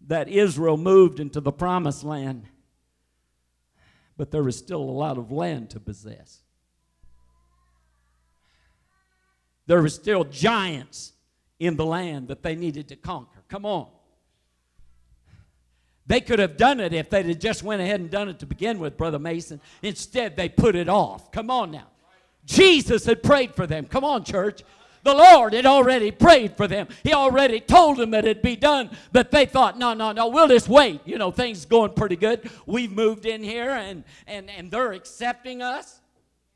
that 0.06 0.28
Israel 0.28 0.76
moved 0.76 1.20
into 1.20 1.40
the 1.40 1.52
promised 1.52 2.04
land, 2.04 2.46
but 4.16 4.30
there 4.30 4.42
was 4.42 4.56
still 4.56 4.80
a 4.80 4.82
lot 4.82 5.18
of 5.18 5.30
land 5.30 5.70
to 5.70 5.80
possess. 5.80 6.42
There 9.66 9.80
were 9.80 9.88
still 9.88 10.24
giants 10.24 11.12
in 11.58 11.76
the 11.76 11.86
land 11.86 12.28
that 12.28 12.42
they 12.42 12.56
needed 12.56 12.88
to 12.88 12.96
conquer. 12.96 13.44
Come 13.48 13.64
on. 13.64 13.88
They 16.10 16.20
could 16.20 16.40
have 16.40 16.56
done 16.56 16.80
it 16.80 16.92
if 16.92 17.08
they'd 17.08 17.26
have 17.26 17.38
just 17.38 17.62
went 17.62 17.80
ahead 17.80 18.00
and 18.00 18.10
done 18.10 18.28
it 18.28 18.40
to 18.40 18.46
begin 18.46 18.80
with, 18.80 18.96
Brother 18.96 19.20
Mason. 19.20 19.60
Instead, 19.80 20.34
they 20.34 20.48
put 20.48 20.74
it 20.74 20.88
off. 20.88 21.30
Come 21.30 21.52
on 21.52 21.70
now. 21.70 21.86
Jesus 22.44 23.04
had 23.04 23.22
prayed 23.22 23.54
for 23.54 23.64
them. 23.64 23.86
Come 23.86 24.02
on, 24.02 24.24
church. 24.24 24.64
The 25.04 25.14
Lord 25.14 25.52
had 25.52 25.66
already 25.66 26.10
prayed 26.10 26.56
for 26.56 26.66
them. 26.66 26.88
He 27.04 27.12
already 27.12 27.60
told 27.60 27.98
them 27.98 28.10
that 28.10 28.24
it'd 28.24 28.42
be 28.42 28.56
done, 28.56 28.90
but 29.12 29.30
they 29.30 29.46
thought, 29.46 29.78
no, 29.78 29.94
no, 29.94 30.10
no, 30.10 30.26
we'll 30.26 30.48
just 30.48 30.68
wait. 30.68 31.00
You 31.04 31.16
know, 31.16 31.30
things 31.30 31.64
going 31.64 31.92
pretty 31.92 32.16
good. 32.16 32.50
We've 32.66 32.90
moved 32.90 33.24
in 33.24 33.44
here 33.44 33.70
and, 33.70 34.02
and, 34.26 34.50
and 34.50 34.68
they're 34.68 34.90
accepting 34.90 35.62
us. 35.62 36.00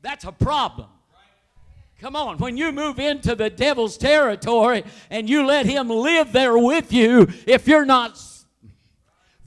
That's 0.01 0.25
a 0.25 0.33
problem. 0.33 0.89
Come 2.01 2.17
on, 2.17 2.39
when 2.39 2.57
you 2.57 2.73
move 2.73 2.99
into 2.99 3.35
the 3.35 3.49
devil's 3.49 3.97
territory 3.97 4.83
and 5.09 5.29
you 5.29 5.45
let 5.45 5.65
him 5.65 5.89
live 5.89 6.33
there 6.33 6.57
with 6.57 6.91
you, 6.91 7.29
if 7.47 7.69
you're 7.69 7.85
not 7.85 8.17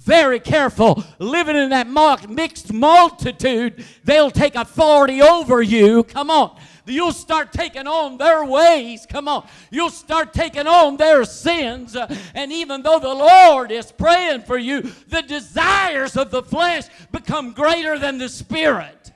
very 0.08 0.40
careful. 0.40 1.04
Living 1.18 1.54
in 1.54 1.68
that 1.68 1.86
mixed 2.30 2.72
multitude, 2.72 3.84
they'll 4.04 4.30
take 4.30 4.54
authority 4.54 5.20
over 5.20 5.60
you. 5.60 6.02
Come 6.02 6.30
on. 6.30 6.58
You'll 6.86 7.12
start 7.12 7.52
taking 7.52 7.86
on 7.86 8.16
their 8.16 8.42
ways. 8.42 9.06
Come 9.06 9.28
on. 9.28 9.46
You'll 9.70 9.90
start 9.90 10.32
taking 10.32 10.66
on 10.66 10.96
their 10.96 11.26
sins. 11.26 11.94
and 12.34 12.50
even 12.50 12.80
though 12.80 12.98
the 12.98 13.12
Lord 13.12 13.70
is 13.70 13.92
praying 13.92 14.42
for 14.42 14.56
you, 14.56 14.80
the 15.08 15.20
desires 15.20 16.16
of 16.16 16.30
the 16.30 16.42
flesh 16.42 16.86
become 17.12 17.52
greater 17.52 17.98
than 17.98 18.16
the 18.16 18.30
spirit. 18.30 19.12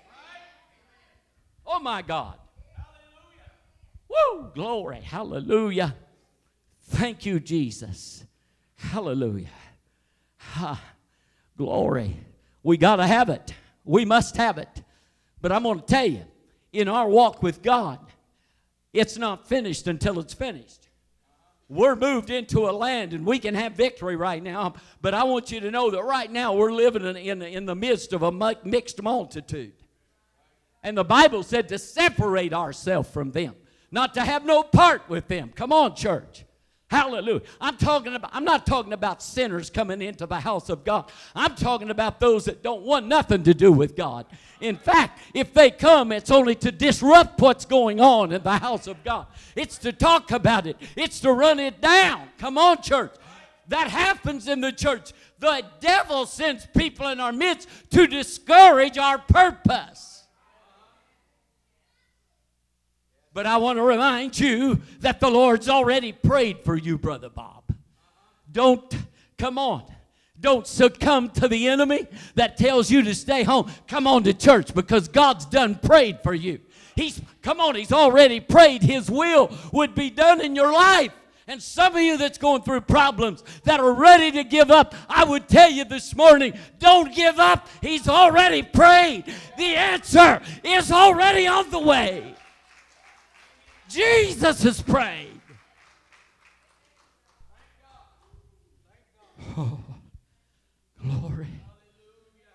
Oh 1.66 1.80
my 1.80 2.02
God. 2.02 2.34
Woo! 4.10 4.50
Glory. 4.54 5.00
Hallelujah. 5.00 5.96
Thank 6.82 7.24
you, 7.24 7.40
Jesus. 7.40 8.26
Hallelujah. 8.76 9.48
Ha, 10.50 10.80
glory. 11.56 12.16
We 12.62 12.76
got 12.76 12.96
to 12.96 13.06
have 13.06 13.28
it. 13.28 13.54
We 13.84 14.04
must 14.04 14.36
have 14.36 14.58
it. 14.58 14.82
But 15.40 15.52
I'm 15.52 15.62
going 15.62 15.80
to 15.80 15.86
tell 15.86 16.06
you, 16.06 16.22
in 16.72 16.88
our 16.88 17.08
walk 17.08 17.42
with 17.42 17.62
God, 17.62 17.98
it's 18.92 19.16
not 19.16 19.48
finished 19.48 19.86
until 19.86 20.18
it's 20.20 20.34
finished. 20.34 20.88
We're 21.68 21.96
moved 21.96 22.28
into 22.28 22.68
a 22.68 22.72
land 22.72 23.14
and 23.14 23.24
we 23.24 23.38
can 23.38 23.54
have 23.54 23.72
victory 23.72 24.14
right 24.14 24.42
now, 24.42 24.74
but 25.00 25.14
I 25.14 25.24
want 25.24 25.50
you 25.50 25.60
to 25.60 25.70
know 25.70 25.90
that 25.90 26.04
right 26.04 26.30
now 26.30 26.52
we're 26.52 26.72
living 26.72 27.04
in, 27.04 27.16
in, 27.16 27.42
in 27.42 27.64
the 27.64 27.74
midst 27.74 28.12
of 28.12 28.22
a 28.22 28.30
mixed 28.62 29.02
multitude. 29.02 29.72
And 30.82 30.98
the 30.98 31.04
Bible 31.04 31.42
said 31.42 31.68
to 31.68 31.78
separate 31.78 32.52
ourselves 32.52 33.08
from 33.08 33.30
them, 33.30 33.54
not 33.90 34.14
to 34.14 34.20
have 34.20 34.44
no 34.44 34.62
part 34.62 35.08
with 35.08 35.28
them. 35.28 35.50
Come 35.54 35.72
on, 35.72 35.94
church. 35.94 36.44
Hallelujah. 36.92 37.40
I'm 37.58 37.78
talking 37.78 38.14
about 38.14 38.32
I'm 38.34 38.44
not 38.44 38.66
talking 38.66 38.92
about 38.92 39.22
sinners 39.22 39.70
coming 39.70 40.02
into 40.02 40.26
the 40.26 40.38
house 40.38 40.68
of 40.68 40.84
God. 40.84 41.10
I'm 41.34 41.54
talking 41.54 41.88
about 41.88 42.20
those 42.20 42.44
that 42.44 42.62
don't 42.62 42.82
want 42.82 43.06
nothing 43.06 43.44
to 43.44 43.54
do 43.54 43.72
with 43.72 43.96
God. 43.96 44.26
In 44.60 44.76
fact, 44.76 45.18
if 45.32 45.54
they 45.54 45.70
come, 45.70 46.12
it's 46.12 46.30
only 46.30 46.54
to 46.56 46.70
disrupt 46.70 47.40
what's 47.40 47.64
going 47.64 47.98
on 47.98 48.30
in 48.30 48.42
the 48.42 48.58
house 48.58 48.86
of 48.86 49.02
God. 49.04 49.26
It's 49.56 49.78
to 49.78 49.94
talk 49.94 50.32
about 50.32 50.66
it. 50.66 50.76
It's 50.94 51.18
to 51.20 51.32
run 51.32 51.60
it 51.60 51.80
down. 51.80 52.28
Come 52.36 52.58
on, 52.58 52.82
church. 52.82 53.14
That 53.68 53.88
happens 53.88 54.46
in 54.46 54.60
the 54.60 54.70
church. 54.70 55.14
The 55.38 55.64
devil 55.80 56.26
sends 56.26 56.66
people 56.76 57.08
in 57.08 57.20
our 57.20 57.32
midst 57.32 57.70
to 57.92 58.06
discourage 58.06 58.98
our 58.98 59.16
purpose. 59.16 60.21
But 63.34 63.46
I 63.46 63.56
want 63.56 63.78
to 63.78 63.82
remind 63.82 64.38
you 64.38 64.80
that 65.00 65.20
the 65.20 65.30
Lord's 65.30 65.68
already 65.68 66.12
prayed 66.12 66.64
for 66.64 66.76
you, 66.76 66.98
Brother 66.98 67.30
Bob. 67.30 67.64
Don't, 68.50 68.94
come 69.38 69.56
on, 69.56 69.84
don't 70.38 70.66
succumb 70.66 71.30
to 71.30 71.48
the 71.48 71.68
enemy 71.68 72.06
that 72.34 72.58
tells 72.58 72.90
you 72.90 73.02
to 73.02 73.14
stay 73.14 73.42
home. 73.42 73.70
Come 73.88 74.06
on 74.06 74.24
to 74.24 74.34
church 74.34 74.74
because 74.74 75.08
God's 75.08 75.46
done 75.46 75.76
prayed 75.76 76.20
for 76.22 76.34
you. 76.34 76.60
He's, 76.94 77.22
come 77.40 77.60
on, 77.60 77.74
He's 77.74 77.92
already 77.92 78.40
prayed 78.40 78.82
His 78.82 79.10
will 79.10 79.50
would 79.72 79.94
be 79.94 80.10
done 80.10 80.42
in 80.42 80.54
your 80.54 80.72
life. 80.72 81.12
And 81.48 81.62
some 81.62 81.96
of 81.96 82.02
you 82.02 82.18
that's 82.18 82.38
going 82.38 82.62
through 82.62 82.82
problems 82.82 83.42
that 83.64 83.80
are 83.80 83.92
ready 83.92 84.30
to 84.32 84.44
give 84.44 84.70
up, 84.70 84.94
I 85.08 85.24
would 85.24 85.48
tell 85.48 85.70
you 85.70 85.84
this 85.84 86.14
morning, 86.14 86.54
don't 86.78 87.14
give 87.14 87.38
up. 87.38 87.68
He's 87.80 88.08
already 88.08 88.62
prayed. 88.62 89.24
The 89.56 89.74
answer 89.74 90.40
is 90.62 90.92
already 90.92 91.46
on 91.46 91.70
the 91.70 91.80
way. 91.80 92.36
Jesus 93.92 94.62
has 94.62 94.80
prayed. 94.80 95.28
Oh, 99.56 99.78
glory. 101.00 101.46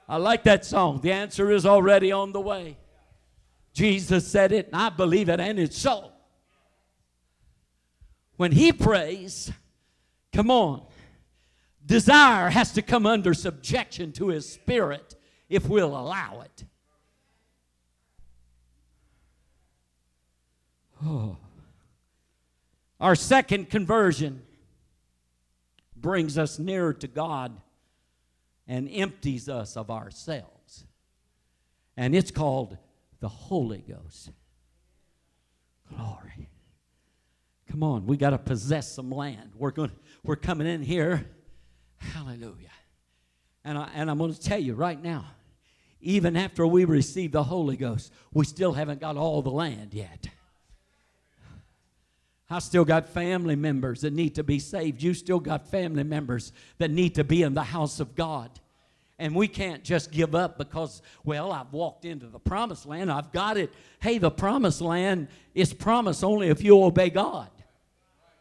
I 0.10 0.18
like 0.18 0.44
that 0.44 0.66
song. 0.66 1.02
The 1.02 1.12
answer 1.12 1.52
is 1.52 1.66
already 1.66 2.12
on 2.12 2.32
the 2.32 2.42
way. 2.42 2.78
Jesus 3.74 4.28
said 4.28 4.52
it, 4.52 4.68
and 4.68 4.76
I 4.76 4.90
believe 4.90 5.30
it, 5.30 5.40
and 5.40 5.60
it's 5.60 5.78
so. 5.78 6.12
When 8.38 8.52
he 8.52 8.72
prays, 8.72 9.52
come 10.34 10.50
on, 10.50 10.84
desire 11.86 12.50
has 12.50 12.72
to 12.74 12.82
come 12.82 13.06
under 13.06 13.34
subjection 13.34 14.12
to 14.14 14.30
his 14.30 14.50
spirit 14.50 15.16
if 15.50 15.68
we'll 15.68 15.96
allow 15.96 16.42
it. 16.42 16.64
Oh. 21.06 21.38
Our 23.00 23.16
second 23.16 23.70
conversion 23.70 24.42
brings 25.96 26.38
us 26.38 26.58
nearer 26.60 26.94
to 26.94 27.08
God 27.08 27.60
and 28.68 28.90
empties 28.92 29.48
us 29.48 29.78
of 29.78 29.90
ourselves. 29.90 30.86
And 31.96 32.16
it's 32.16 32.32
called 32.32 32.78
the 33.20 33.30
Holy 33.30 33.84
Ghost. 33.88 34.32
Glory. 35.96 36.50
Come 37.70 37.84
on, 37.84 38.06
we 38.06 38.18
got 38.18 38.32
to 38.32 38.38
possess 38.38 38.92
some 38.92 39.12
land. 39.12 39.52
We're 39.56 39.72
going 39.72 39.92
we're 40.24 40.36
coming 40.36 40.68
in 40.68 40.82
here. 40.82 41.26
Hallelujah. 41.98 42.72
And 43.64 43.78
I 43.78 43.90
and 43.94 44.10
I'm 44.10 44.18
going 44.18 44.34
to 44.34 44.40
tell 44.40 44.60
you 44.60 44.74
right 44.74 45.02
now, 45.02 45.26
even 46.00 46.36
after 46.36 46.66
we 46.66 46.86
receive 46.86 47.32
the 47.32 47.44
Holy 47.44 47.78
Ghost, 47.78 48.14
we 48.34 48.46
still 48.46 48.74
haven't 48.74 49.02
got 49.02 49.18
all 49.18 49.42
the 49.42 49.52
land 49.52 49.94
yet. 49.94 50.30
I 52.50 52.60
still 52.60 52.86
got 52.86 53.10
family 53.10 53.56
members 53.56 54.02
that 54.02 54.14
need 54.14 54.36
to 54.36 54.44
be 54.44 54.60
saved. 54.60 55.04
You 55.04 55.14
still 55.14 55.40
got 55.40 55.68
family 55.70 56.04
members 56.04 56.54
that 56.78 56.92
need 56.92 57.16
to 57.16 57.24
be 57.24 57.44
in 57.44 57.54
the 57.54 57.64
house 57.64 58.00
of 58.00 58.16
God. 58.16 58.50
And 59.20 59.36
we 59.36 59.48
can't 59.48 59.84
just 59.84 60.12
give 60.12 60.36
up 60.36 60.58
because, 60.58 61.02
well, 61.26 61.52
I've 61.52 61.74
walked 61.74 62.06
into 62.06 62.28
the 62.28 62.40
promised 62.40 62.86
land. 62.86 63.12
I've 63.12 63.32
got 63.32 63.58
it. 63.58 63.74
Hey, 64.00 64.18
the 64.18 64.32
promised 64.32 64.80
land 64.80 65.28
is 65.56 65.74
promised 65.74 66.24
only 66.24 66.50
if 66.50 66.64
you 66.64 66.82
obey 66.84 67.10
God. 67.10 67.50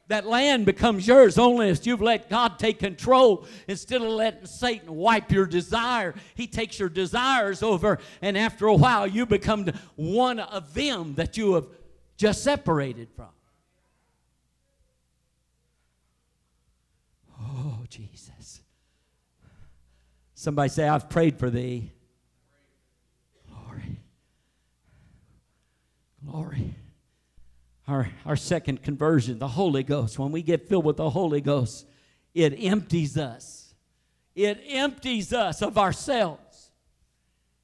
That 0.08 0.24
land 0.24 0.66
becomes 0.66 1.06
yours 1.08 1.36
only 1.36 1.68
if 1.68 1.84
you've 1.84 2.02
let 2.02 2.30
God 2.30 2.60
take 2.60 2.78
control 2.78 3.44
instead 3.66 4.02
of 4.02 4.08
letting 4.08 4.46
Satan 4.46 4.94
wipe 4.94 5.32
your 5.32 5.46
desire. 5.46 6.14
He 6.36 6.46
takes 6.46 6.78
your 6.78 6.88
desires 6.88 7.60
over, 7.60 7.98
and 8.22 8.38
after 8.38 8.68
a 8.68 8.74
while, 8.74 9.06
you 9.06 9.26
become 9.26 9.66
one 9.96 10.38
of 10.38 10.74
them 10.74 11.14
that 11.16 11.36
you 11.36 11.54
have 11.54 11.66
just 12.16 12.44
separated 12.44 13.08
from. 13.16 13.26
Oh, 17.40 17.75
Jesus. 17.86 18.60
Somebody 20.34 20.68
say, 20.68 20.86
I've 20.86 21.08
prayed 21.08 21.38
for 21.38 21.50
thee. 21.50 21.92
Glory. 23.48 24.00
Glory. 26.24 26.74
Our, 27.88 28.10
our 28.24 28.36
second 28.36 28.82
conversion, 28.82 29.38
the 29.38 29.48
Holy 29.48 29.82
Ghost. 29.82 30.18
When 30.18 30.32
we 30.32 30.42
get 30.42 30.68
filled 30.68 30.84
with 30.84 30.98
the 30.98 31.10
Holy 31.10 31.40
Ghost, 31.40 31.86
it 32.34 32.50
empties 32.58 33.16
us. 33.16 33.74
It 34.34 34.62
empties 34.68 35.32
us 35.32 35.62
of 35.62 35.78
ourselves. 35.78 36.70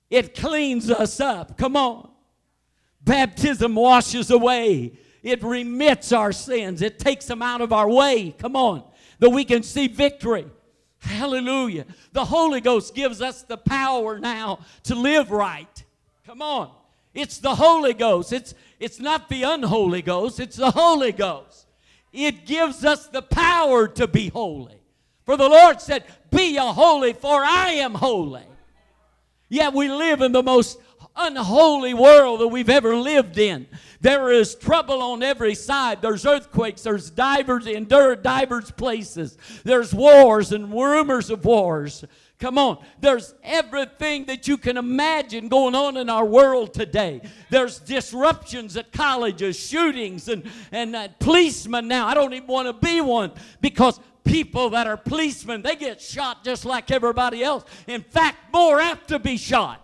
It 0.08 0.34
cleans 0.34 0.90
us 0.90 1.20
up. 1.20 1.58
Come 1.58 1.76
on. 1.76 2.10
Baptism 3.02 3.74
washes 3.74 4.30
away. 4.30 4.98
It 5.22 5.42
remits 5.42 6.12
our 6.12 6.32
sins. 6.32 6.80
It 6.82 6.98
takes 6.98 7.26
them 7.26 7.42
out 7.42 7.60
of 7.60 7.72
our 7.72 7.88
way. 7.88 8.34
Come 8.38 8.56
on 8.56 8.84
that 9.22 9.30
we 9.30 9.44
can 9.44 9.62
see 9.62 9.86
victory. 9.86 10.44
Hallelujah. 10.98 11.86
The 12.12 12.24
Holy 12.24 12.60
Ghost 12.60 12.92
gives 12.92 13.22
us 13.22 13.44
the 13.44 13.56
power 13.56 14.18
now 14.18 14.58
to 14.82 14.96
live 14.96 15.30
right. 15.30 15.84
Come 16.26 16.42
on. 16.42 16.72
It's 17.14 17.38
the 17.38 17.54
Holy 17.54 17.94
Ghost. 17.94 18.32
It's, 18.32 18.52
it's 18.80 18.98
not 18.98 19.28
the 19.28 19.44
unholy 19.44 20.02
Ghost, 20.02 20.40
it's 20.40 20.56
the 20.56 20.72
Holy 20.72 21.12
Ghost. 21.12 21.68
It 22.12 22.46
gives 22.46 22.84
us 22.84 23.06
the 23.06 23.22
power 23.22 23.86
to 23.86 24.08
be 24.08 24.28
holy. 24.28 24.80
For 25.24 25.36
the 25.36 25.48
Lord 25.48 25.80
said, 25.80 26.02
Be 26.32 26.56
a 26.56 26.72
holy, 26.72 27.12
for 27.12 27.44
I 27.44 27.74
am 27.74 27.94
holy. 27.94 28.42
Yet 29.48 29.72
we 29.72 29.88
live 29.88 30.20
in 30.20 30.32
the 30.32 30.42
most 30.42 30.80
unholy 31.16 31.94
world 31.94 32.40
that 32.40 32.48
we've 32.48 32.70
ever 32.70 32.96
lived 32.96 33.38
in. 33.38 33.66
There 34.00 34.30
is 34.30 34.54
trouble 34.54 35.00
on 35.00 35.22
every 35.22 35.54
side. 35.54 36.02
There's 36.02 36.26
earthquakes. 36.26 36.82
There's 36.82 37.10
divers 37.10 37.66
in 37.66 37.86
divers 37.86 38.70
places. 38.70 39.38
There's 39.64 39.94
wars 39.94 40.52
and 40.52 40.72
rumors 40.72 41.30
of 41.30 41.44
wars. 41.44 42.04
Come 42.38 42.58
on. 42.58 42.84
There's 43.00 43.34
everything 43.44 44.24
that 44.24 44.48
you 44.48 44.56
can 44.56 44.76
imagine 44.76 45.46
going 45.46 45.76
on 45.76 45.96
in 45.96 46.10
our 46.10 46.24
world 46.24 46.74
today. 46.74 47.20
There's 47.50 47.78
disruptions 47.78 48.76
at 48.76 48.90
colleges, 48.90 49.56
shootings, 49.56 50.28
and, 50.28 50.50
and 50.72 50.96
uh, 50.96 51.08
policemen 51.20 51.86
now. 51.86 52.08
I 52.08 52.14
don't 52.14 52.34
even 52.34 52.48
want 52.48 52.66
to 52.66 52.72
be 52.72 53.00
one 53.00 53.30
because 53.60 54.00
people 54.24 54.70
that 54.70 54.88
are 54.88 54.96
policemen, 54.96 55.62
they 55.62 55.76
get 55.76 56.00
shot 56.00 56.42
just 56.42 56.64
like 56.64 56.90
everybody 56.90 57.44
else. 57.44 57.64
In 57.86 58.02
fact, 58.02 58.52
more 58.52 58.80
apt 58.80 59.08
to 59.08 59.20
be 59.20 59.36
shot. 59.36 59.81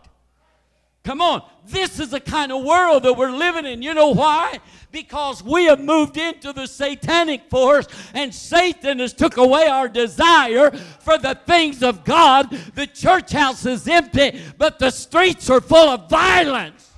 Come 1.09 1.23
on. 1.23 1.42
This 1.64 2.01
is 2.01 2.11
the 2.11 2.21
kind 2.21 2.53
of 2.53 2.62
world 2.62 3.05
that 3.05 3.14
we're 3.14 3.31
living 3.31 3.64
in. 3.64 3.81
You 3.81 3.94
know 3.94 4.09
why? 4.09 4.59
Because 4.92 5.42
we 5.42 5.64
have 5.64 5.81
moved 5.81 6.18
into 6.18 6.53
the 6.53 6.66
satanic 6.66 7.49
force 7.49 7.87
and 8.12 8.35
Satan 8.35 8.99
has 8.99 9.14
took 9.14 9.38
away 9.38 9.68
our 9.68 9.88
desire 9.88 10.71
for 10.71 11.16
the 11.16 11.35
things 11.47 11.83
of 11.83 12.05
God. 12.05 12.51
The 12.75 12.87
church 12.87 13.33
house 13.33 13.64
is 13.64 13.88
empty, 13.88 14.38
but 14.59 14.79
the 14.79 14.90
streets 14.90 15.49
are 15.49 15.62
full 15.62 15.88
of 15.88 16.11
violence. 16.11 16.90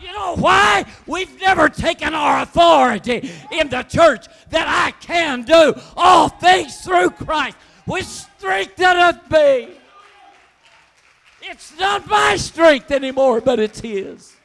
You 0.00 0.12
know 0.12 0.34
why? 0.34 0.84
We've 1.06 1.40
never 1.40 1.68
taken 1.68 2.12
our 2.12 2.42
authority 2.42 3.30
in 3.52 3.68
the 3.68 3.84
church 3.84 4.26
that 4.50 4.66
I 4.66 4.90
can 5.00 5.42
do 5.42 5.74
all 5.96 6.28
things 6.28 6.78
through 6.78 7.10
Christ, 7.10 7.56
which 7.84 8.06
strengtheneth 8.06 9.30
me. 9.30 9.77
It's 11.50 11.78
not 11.78 12.06
my 12.06 12.36
strength 12.36 12.90
anymore, 12.90 13.40
but 13.40 13.58
it's 13.58 13.80
His. 13.80 14.36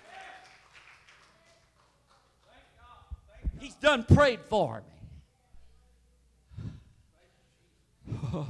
He's 3.60 3.76
done 3.76 4.06
prayed 4.06 4.40
for 4.50 4.82
me. 4.82 6.70
Oh, 8.34 8.50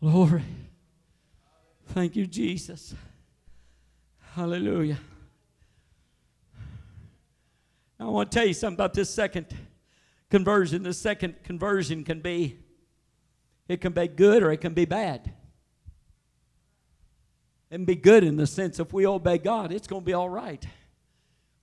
glory. 0.00 0.44
Thank 1.88 2.14
you, 2.14 2.26
Jesus. 2.26 2.94
Hallelujah. 4.34 4.98
I 7.98 8.04
want 8.04 8.30
to 8.30 8.38
tell 8.38 8.46
you 8.46 8.54
something 8.54 8.76
about 8.76 8.94
this 8.94 9.10
second 9.10 9.46
conversion. 10.30 10.84
The 10.84 10.94
second 10.94 11.42
conversion 11.42 12.04
can 12.04 12.20
be, 12.20 12.58
it 13.66 13.80
can 13.80 13.92
be 13.92 14.06
good 14.06 14.44
or 14.44 14.52
it 14.52 14.58
can 14.58 14.72
be 14.72 14.84
bad 14.84 15.32
and 17.70 17.86
be 17.86 17.94
good 17.94 18.24
in 18.24 18.36
the 18.36 18.46
sense 18.46 18.80
if 18.80 18.92
we 18.92 19.06
obey 19.06 19.38
God, 19.38 19.72
it's 19.72 19.86
going 19.86 20.02
to 20.02 20.06
be 20.06 20.14
all 20.14 20.28
right. 20.28 20.64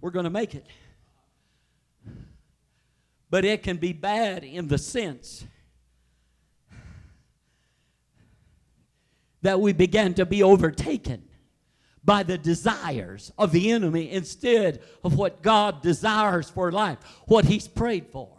We're 0.02 0.12
going 0.12 0.26
to 0.26 0.30
make 0.30 0.54
it. 0.56 0.66
But 3.30 3.44
it 3.44 3.64
can 3.64 3.78
be 3.78 3.92
bad 3.92 4.44
in 4.44 4.68
the 4.68 4.78
sense 4.78 5.46
that 9.42 9.60
we 9.60 9.74
begin 9.74 10.14
to 10.16 10.26
be 10.26 10.44
overtaken 10.44 11.24
by 12.04 12.22
the 12.22 12.38
desires 12.38 13.32
of 13.38 13.52
the 13.52 13.72
enemy 13.72 14.12
instead 14.12 14.82
of 15.04 15.16
what 15.16 15.42
God 15.42 15.82
desires 15.82 16.50
for 16.50 16.72
life, 16.72 17.00
what 17.26 17.46
He's 17.46 17.68
prayed 17.68 18.08
for. 18.12 18.30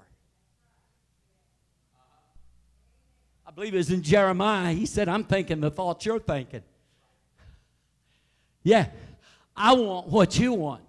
I 3.44 3.50
believe 3.50 3.74
it 3.74 3.78
was 3.78 3.90
in 3.90 4.02
Jeremiah. 4.02 4.72
He 4.72 4.86
said, 4.86 5.08
I'm 5.08 5.24
thinking 5.24 5.60
the 5.60 5.70
thoughts 5.70 6.06
you're 6.06 6.20
thinking. 6.20 6.62
Yeah, 8.66 8.86
I 9.56 9.74
want 9.74 10.08
what 10.08 10.40
you 10.40 10.52
want. 10.52 10.82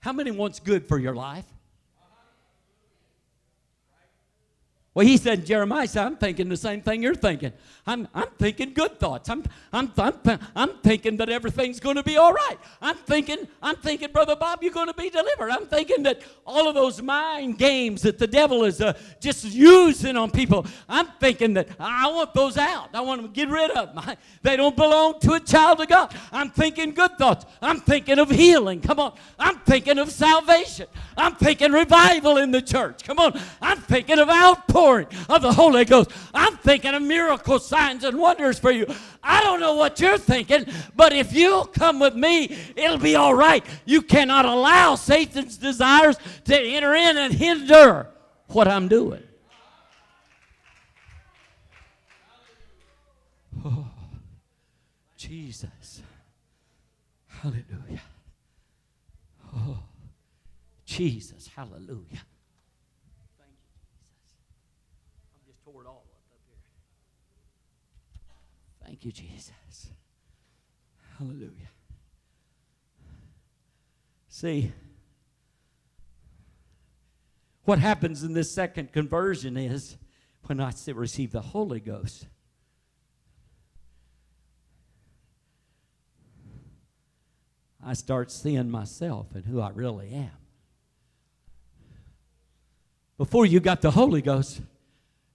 How 0.00 0.12
many 0.12 0.32
wants 0.32 0.58
good 0.58 0.88
for 0.88 0.98
your 0.98 1.14
life? 1.14 1.44
Well, 4.94 5.06
he 5.06 5.16
said, 5.16 5.46
Jeremiah 5.46 5.86
I'm 5.94 6.16
thinking 6.16 6.48
the 6.48 6.56
same 6.56 6.82
thing 6.82 7.04
you're 7.04 7.14
thinking. 7.14 7.52
I'm, 7.86 8.08
I'm 8.14 8.28
thinking 8.38 8.72
good 8.72 8.98
thoughts. 8.98 9.28
I'm, 9.28 9.44
I'm, 9.70 9.92
I'm, 9.98 10.14
I'm 10.56 10.70
thinking 10.78 11.18
that 11.18 11.28
everything's 11.28 11.80
going 11.80 11.96
to 11.96 12.02
be 12.02 12.16
all 12.16 12.32
right. 12.32 12.56
I'm 12.80 12.96
thinking, 12.96 13.46
I'm 13.62 13.76
thinking, 13.76 14.10
Brother 14.10 14.36
Bob, 14.36 14.62
you're 14.62 14.72
going 14.72 14.86
to 14.86 14.94
be 14.94 15.10
delivered. 15.10 15.50
I'm 15.50 15.66
thinking 15.66 16.02
that 16.04 16.22
all 16.46 16.66
of 16.66 16.74
those 16.74 17.02
mind 17.02 17.58
games 17.58 18.00
that 18.02 18.18
the 18.18 18.26
devil 18.26 18.64
is 18.64 18.80
uh, 18.80 18.94
just 19.20 19.44
using 19.44 20.16
on 20.16 20.30
people, 20.30 20.64
I'm 20.88 21.08
thinking 21.20 21.52
that 21.54 21.68
I 21.78 22.10
want 22.10 22.32
those 22.32 22.56
out. 22.56 22.88
I 22.94 23.02
want 23.02 23.20
to 23.20 23.28
get 23.28 23.50
rid 23.50 23.70
of 23.72 23.94
them. 23.94 24.16
they 24.42 24.56
don't 24.56 24.76
belong 24.76 25.20
to 25.20 25.34
a 25.34 25.40
child 25.40 25.82
of 25.82 25.88
God. 25.88 26.14
I'm 26.32 26.50
thinking 26.50 26.92
good 26.92 27.18
thoughts. 27.18 27.44
I'm 27.60 27.80
thinking 27.80 28.18
of 28.18 28.30
healing. 28.30 28.80
Come 28.80 28.98
on. 28.98 29.14
I'm 29.38 29.58
thinking 29.58 29.98
of 29.98 30.10
salvation. 30.10 30.86
I'm 31.18 31.34
thinking 31.34 31.70
revival 31.70 32.38
in 32.38 32.50
the 32.50 32.62
church. 32.62 33.04
Come 33.04 33.18
on. 33.18 33.38
I'm 33.60 33.78
thinking 33.78 34.18
of 34.18 34.30
outpouring 34.30 35.08
of 35.28 35.42
the 35.42 35.52
Holy 35.52 35.84
Ghost. 35.84 36.10
I'm 36.32 36.56
thinking 36.56 36.94
of 36.94 37.02
miracle 37.02 37.58
signs 37.74 38.04
and 38.04 38.18
wonders 38.18 38.58
for 38.58 38.70
you. 38.70 38.86
I 39.22 39.42
don't 39.42 39.58
know 39.58 39.74
what 39.74 39.98
you're 39.98 40.18
thinking, 40.18 40.64
but 40.94 41.12
if 41.12 41.32
you'll 41.32 41.64
come 41.64 41.98
with 41.98 42.14
me, 42.14 42.56
it'll 42.76 42.98
be 42.98 43.16
all 43.16 43.34
right. 43.34 43.64
You 43.84 44.00
cannot 44.00 44.44
allow 44.44 44.94
Satan's 44.94 45.56
desires 45.56 46.16
to 46.44 46.56
enter 46.56 46.94
in 46.94 47.16
and 47.16 47.34
hinder 47.34 48.06
what 48.48 48.68
I'm 48.68 48.86
doing. 48.86 49.24
Oh, 53.64 53.88
Jesus. 55.16 56.02
Hallelujah. 57.26 58.02
Oh, 59.52 59.78
Jesus. 60.84 61.50
Hallelujah. 61.56 62.22
You, 69.04 69.12
Jesus. 69.12 69.88
Hallelujah. 71.18 71.68
See, 74.28 74.72
what 77.64 77.78
happens 77.78 78.22
in 78.22 78.32
this 78.32 78.50
second 78.50 78.92
conversion 78.92 79.58
is 79.58 79.98
when 80.46 80.58
I 80.58 80.72
receive 80.94 81.32
the 81.32 81.42
Holy 81.42 81.80
Ghost. 81.80 82.28
I 87.84 87.92
start 87.92 88.30
seeing 88.30 88.70
myself 88.70 89.34
and 89.34 89.44
who 89.44 89.60
I 89.60 89.68
really 89.68 90.12
am. 90.12 90.30
Before 93.18 93.44
you 93.44 93.60
got 93.60 93.82
the 93.82 93.90
Holy 93.90 94.22
Ghost, 94.22 94.62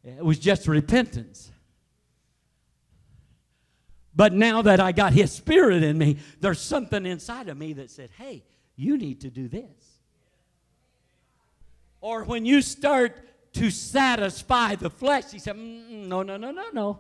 it 0.03 0.25
was 0.25 0.39
just 0.39 0.67
repentance. 0.67 1.51
But 4.19 4.34
now 4.34 4.62
that 4.63 4.82
I 4.82 4.91
got 4.91 5.13
His 5.13 5.32
Spirit 5.32 5.82
in 5.82 5.97
me, 5.97 6.17
there's 6.41 6.60
something 6.60 7.05
inside 7.05 7.47
of 7.47 7.58
me 7.58 7.71
that 7.71 7.89
said, 7.89 8.10
hey, 8.17 8.43
you 8.75 8.97
need 8.97 9.21
to 9.21 9.29
do 9.29 9.47
this. 9.47 9.63
Or 12.01 12.25
when 12.25 12.45
you 12.45 12.62
start 12.62 13.17
to 13.53 13.71
satisfy 13.71 14.75
the 14.75 14.89
flesh, 14.89 15.32
He 15.32 15.39
said, 15.39 15.55
no, 15.55 16.21
no, 16.21 16.36
no, 16.36 16.51
no, 16.51 16.65
no. 16.73 16.99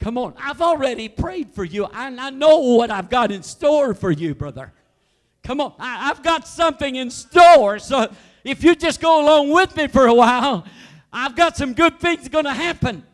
Come 0.00 0.18
on, 0.18 0.34
I've 0.38 0.60
already 0.60 1.08
prayed 1.08 1.50
for 1.50 1.62
you. 1.62 1.84
I, 1.84 2.08
I 2.08 2.30
know 2.30 2.58
what 2.58 2.90
I've 2.90 3.08
got 3.08 3.30
in 3.30 3.44
store 3.44 3.94
for 3.94 4.10
you, 4.10 4.34
brother. 4.34 4.72
Come 5.44 5.60
on, 5.60 5.74
I, 5.78 6.10
I've 6.10 6.24
got 6.24 6.48
something 6.48 6.96
in 6.96 7.10
store. 7.10 7.78
So 7.78 8.12
if 8.42 8.64
you 8.64 8.74
just 8.74 9.00
go 9.00 9.22
along 9.22 9.50
with 9.50 9.76
me 9.76 9.86
for 9.86 10.08
a 10.08 10.14
while, 10.14 10.66
I've 11.12 11.36
got 11.36 11.56
some 11.56 11.74
good 11.74 12.00
things 12.00 12.28
going 12.28 12.46
to 12.46 12.52
happen. 12.52 13.04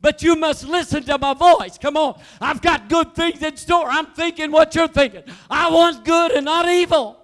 But 0.00 0.22
you 0.22 0.36
must 0.36 0.66
listen 0.66 1.02
to 1.04 1.18
my 1.18 1.34
voice. 1.34 1.76
Come 1.76 1.96
on. 1.96 2.20
I've 2.40 2.62
got 2.62 2.88
good 2.88 3.14
things 3.14 3.42
in 3.42 3.56
store. 3.56 3.88
I'm 3.88 4.06
thinking 4.06 4.52
what 4.52 4.74
you're 4.74 4.88
thinking. 4.88 5.22
I 5.50 5.70
want 5.70 6.04
good 6.04 6.32
and 6.32 6.44
not 6.44 6.68
evil. 6.68 7.16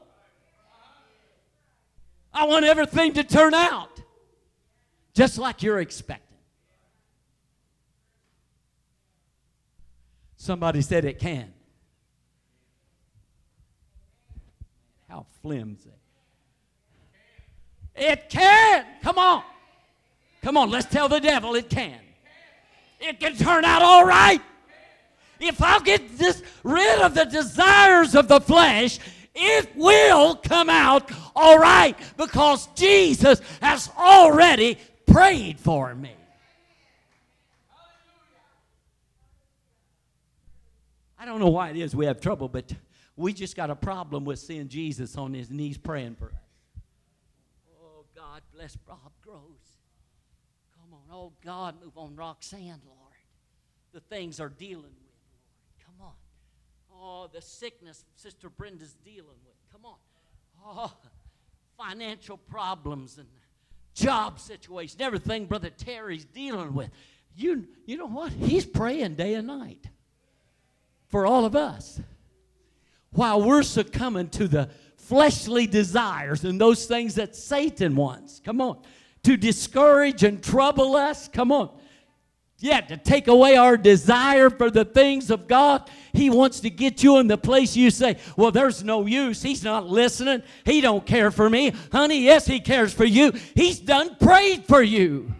I 2.32 2.46
want 2.46 2.64
everything 2.64 3.12
to 3.12 3.22
turn 3.22 3.54
out 3.54 4.02
just 5.14 5.38
like 5.38 5.62
you're 5.62 5.78
expecting. 5.78 6.36
Somebody 10.36 10.82
said 10.82 11.04
it 11.04 11.20
can. 11.20 11.54
How 15.08 15.26
flimsy. 15.40 15.90
It 17.94 18.28
can. 18.28 18.84
Come 19.00 19.18
on. 19.18 19.44
Come 20.42 20.56
on, 20.56 20.70
let's 20.70 20.86
tell 20.86 21.08
the 21.08 21.20
devil 21.20 21.54
it 21.54 21.70
can 21.70 22.00
it 23.00 23.20
can 23.20 23.36
turn 23.36 23.64
out 23.64 23.82
all 23.82 24.04
right. 24.04 24.40
If 25.40 25.62
I'll 25.62 25.80
get 25.80 26.16
this, 26.16 26.42
rid 26.62 27.00
of 27.00 27.14
the 27.14 27.24
desires 27.24 28.14
of 28.14 28.28
the 28.28 28.40
flesh, 28.40 28.98
it 29.34 29.74
will 29.74 30.36
come 30.36 30.70
out 30.70 31.10
all 31.34 31.58
right 31.58 31.96
because 32.16 32.68
Jesus 32.74 33.40
has 33.60 33.90
already 33.98 34.78
prayed 35.06 35.58
for 35.58 35.94
me. 35.94 36.12
I 41.18 41.26
don't 41.26 41.40
know 41.40 41.48
why 41.48 41.70
it 41.70 41.76
is 41.76 41.96
we 41.96 42.06
have 42.06 42.20
trouble, 42.20 42.48
but 42.48 42.70
we 43.16 43.32
just 43.32 43.56
got 43.56 43.70
a 43.70 43.76
problem 43.76 44.24
with 44.24 44.38
seeing 44.38 44.68
Jesus 44.68 45.16
on 45.16 45.32
his 45.32 45.50
knees 45.50 45.78
praying 45.78 46.16
for 46.16 46.26
us. 46.26 46.32
Oh, 47.82 48.04
God 48.14 48.42
bless 48.52 48.76
Bob. 48.76 49.13
Oh, 51.14 51.30
God, 51.44 51.76
move 51.80 51.96
on 51.96 52.16
Roxanne, 52.16 52.80
Lord. 52.84 53.12
The 53.92 54.00
things 54.00 54.40
are 54.40 54.48
dealing 54.48 54.82
with, 54.82 55.14
Lord. 55.30 55.86
Come 55.86 56.06
on. 56.06 56.12
Oh, 56.92 57.30
the 57.32 57.40
sickness 57.40 58.04
Sister 58.16 58.50
Brenda's 58.50 58.96
dealing 59.04 59.38
with. 59.44 59.54
Come 59.70 59.84
on. 59.84 59.94
Oh, 60.66 60.92
financial 61.78 62.36
problems 62.36 63.18
and 63.18 63.28
job 63.94 64.40
situation, 64.40 65.00
everything 65.02 65.46
Brother 65.46 65.70
Terry's 65.70 66.24
dealing 66.24 66.74
with. 66.74 66.90
You, 67.36 67.68
you 67.86 67.96
know 67.96 68.08
what? 68.08 68.32
He's 68.32 68.66
praying 68.66 69.14
day 69.14 69.34
and 69.34 69.46
night 69.46 69.86
for 71.08 71.26
all 71.26 71.44
of 71.44 71.54
us. 71.54 72.00
While 73.12 73.42
we're 73.42 73.62
succumbing 73.62 74.30
to 74.30 74.48
the 74.48 74.68
fleshly 74.96 75.68
desires 75.68 76.44
and 76.44 76.60
those 76.60 76.86
things 76.86 77.14
that 77.16 77.36
Satan 77.36 77.94
wants. 77.94 78.40
Come 78.44 78.60
on 78.60 78.78
to 79.24 79.36
discourage 79.36 80.22
and 80.22 80.42
trouble 80.42 80.96
us. 80.96 81.28
Come 81.28 81.50
on. 81.50 81.70
Yeah, 82.58 82.80
to 82.80 82.96
take 82.96 83.28
away 83.28 83.56
our 83.56 83.76
desire 83.76 84.48
for 84.48 84.70
the 84.70 84.84
things 84.84 85.30
of 85.30 85.48
God. 85.48 85.90
He 86.12 86.30
wants 86.30 86.60
to 86.60 86.70
get 86.70 87.02
you 87.02 87.18
in 87.18 87.26
the 87.26 87.36
place 87.36 87.76
you 87.76 87.90
say, 87.90 88.16
well, 88.36 88.52
there's 88.52 88.84
no 88.84 89.04
use. 89.06 89.42
He's 89.42 89.64
not 89.64 89.86
listening. 89.86 90.42
He 90.64 90.80
don't 90.80 91.04
care 91.04 91.30
for 91.30 91.50
me. 91.50 91.72
Honey, 91.90 92.22
yes, 92.22 92.46
he 92.46 92.60
cares 92.60 92.94
for 92.94 93.04
you. 93.04 93.32
He's 93.54 93.80
done 93.80 94.16
prayed 94.16 94.64
for 94.64 94.80
you. 94.80 95.34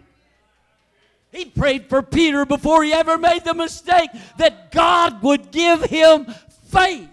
He 1.31 1.45
prayed 1.45 1.89
for 1.89 2.01
Peter 2.01 2.45
before 2.45 2.83
he 2.83 2.93
ever 2.93 3.17
made 3.17 3.43
the 3.43 3.53
mistake 3.53 4.09
that 4.37 4.71
God 4.71 5.23
would 5.23 5.51
give 5.51 5.83
him 5.83 6.27
faith. 6.67 7.09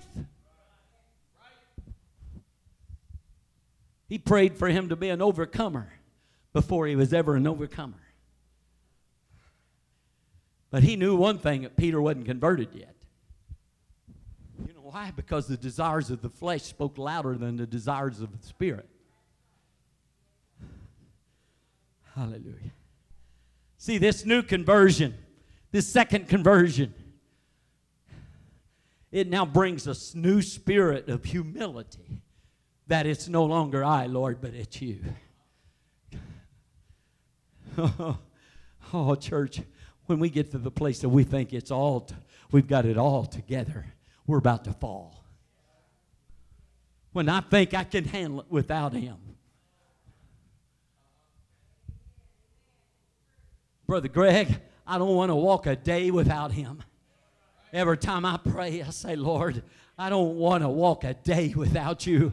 He 4.09 4.19
prayed 4.19 4.59
for 4.59 4.69
him 4.69 4.91
to 4.91 4.97
be 4.97 5.09
an 5.09 5.23
overcomer 5.23 5.89
before 6.53 6.87
he 6.87 6.97
was 6.97 7.13
ever 7.13 7.37
an 7.37 7.47
overcomer. 7.47 8.01
But 10.71 10.83
he 10.83 10.97
knew 10.97 11.17
one 11.17 11.39
thing 11.39 11.63
that 11.63 11.77
Peter 11.77 12.01
wasn't 12.01 12.27
converted 12.27 12.69
yet. 12.73 12.95
You 14.67 14.73
know 14.75 14.81
why? 14.81 15.13
Because 15.15 15.47
the 15.47 15.57
desires 15.57 16.11
of 16.11 16.23
the 16.23 16.31
flesh 16.31 16.63
spoke 16.63 16.97
louder 16.99 17.37
than 17.37 17.57
the 17.57 17.67
desires 17.67 18.21
of 18.21 18.41
the 18.41 18.47
spirit. 18.47 18.89
Hallelujah. 22.15 22.73
See, 23.79 23.99
this 23.99 24.25
new 24.25 24.43
conversion, 24.43 25.15
this 25.73 25.89
second 25.89 26.29
conversion, 26.29 26.95
it 29.11 29.29
now 29.29 29.45
brings 29.45 29.87
a 29.87 30.17
new 30.17 30.41
spirit 30.41 31.09
of 31.09 31.25
humility 31.25 32.23
that 32.87 33.07
it's 33.07 33.29
no 33.29 33.45
longer 33.45 33.85
I, 33.85 34.07
Lord, 34.07 34.41
but 34.41 34.55
it's 34.55 34.81
you. 34.81 35.01
oh, 38.93 39.15
church, 39.15 39.61
when 40.07 40.19
we 40.19 40.31
get 40.31 40.51
to 40.53 40.59
the 40.59 40.71
place 40.71 41.01
that 41.01 41.09
we 41.09 41.25
think 41.25 41.53
it's 41.53 41.71
all, 41.71 42.01
t- 42.01 42.15
we've 42.51 42.69
got 42.69 42.85
it 42.85 42.99
all 42.99 43.25
together, 43.25 43.87
we're 44.27 44.39
about 44.39 44.65
to 44.65 44.73
fall. 44.73 45.25
When 47.13 47.29
I 47.29 47.41
think 47.41 47.75
I 47.75 47.85
can 47.85 48.05
handle 48.05 48.41
it 48.41 48.47
without 48.49 48.93
Him. 48.95 49.17
Brother 53.87 54.09
Greg, 54.09 54.59
I 54.87 54.97
don't 54.97 55.15
want 55.15 55.31
to 55.31 55.35
walk 55.35 55.67
a 55.67 55.77
day 55.77 56.11
without 56.11 56.53
him. 56.53 56.83
Every 57.73 57.99
time 57.99 58.25
I 58.25 58.39
pray, 58.39 58.83
I 58.83 58.91
say, 58.91 59.17
Lord, 59.17 59.63
I 59.99 60.09
don't 60.09 60.37
want 60.37 60.63
to 60.63 60.69
walk 60.69 61.05
a 61.05 61.15
day 61.15 61.53
without 61.57 62.07
you. 62.07 62.33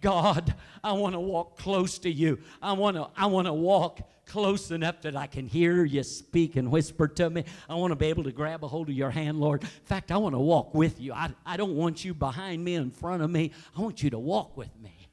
God, 0.00 0.54
I 0.82 0.92
want 0.92 1.14
to 1.14 1.20
walk 1.20 1.58
close 1.58 1.98
to 2.00 2.10
you. 2.10 2.38
I 2.62 2.72
want 2.72 2.96
to 2.96 3.08
I 3.16 3.26
want 3.26 3.46
to 3.46 3.52
walk 3.52 4.00
close 4.30 4.70
enough 4.70 5.02
that 5.02 5.16
I 5.16 5.26
can 5.26 5.48
hear 5.48 5.84
you 5.84 6.04
speak 6.04 6.54
and 6.54 6.70
whisper 6.70 7.08
to 7.08 7.28
me. 7.28 7.44
I 7.68 7.74
want 7.74 7.90
to 7.90 7.96
be 7.96 8.06
able 8.06 8.22
to 8.24 8.32
grab 8.32 8.62
a 8.62 8.68
hold 8.68 8.88
of 8.88 8.94
your 8.94 9.10
hand, 9.10 9.40
Lord. 9.40 9.62
In 9.62 9.68
fact, 9.84 10.12
I 10.12 10.18
want 10.18 10.36
to 10.36 10.38
walk 10.38 10.72
with 10.72 11.00
you. 11.00 11.12
I, 11.12 11.30
I 11.44 11.56
don't 11.56 11.74
want 11.74 12.04
you 12.04 12.14
behind 12.14 12.64
me, 12.64 12.74
in 12.74 12.90
front 12.90 13.22
of 13.22 13.30
me. 13.30 13.50
I 13.76 13.80
want 13.80 14.04
you 14.04 14.10
to 14.10 14.18
walk 14.18 14.56
with 14.56 14.70
me. 14.80 15.08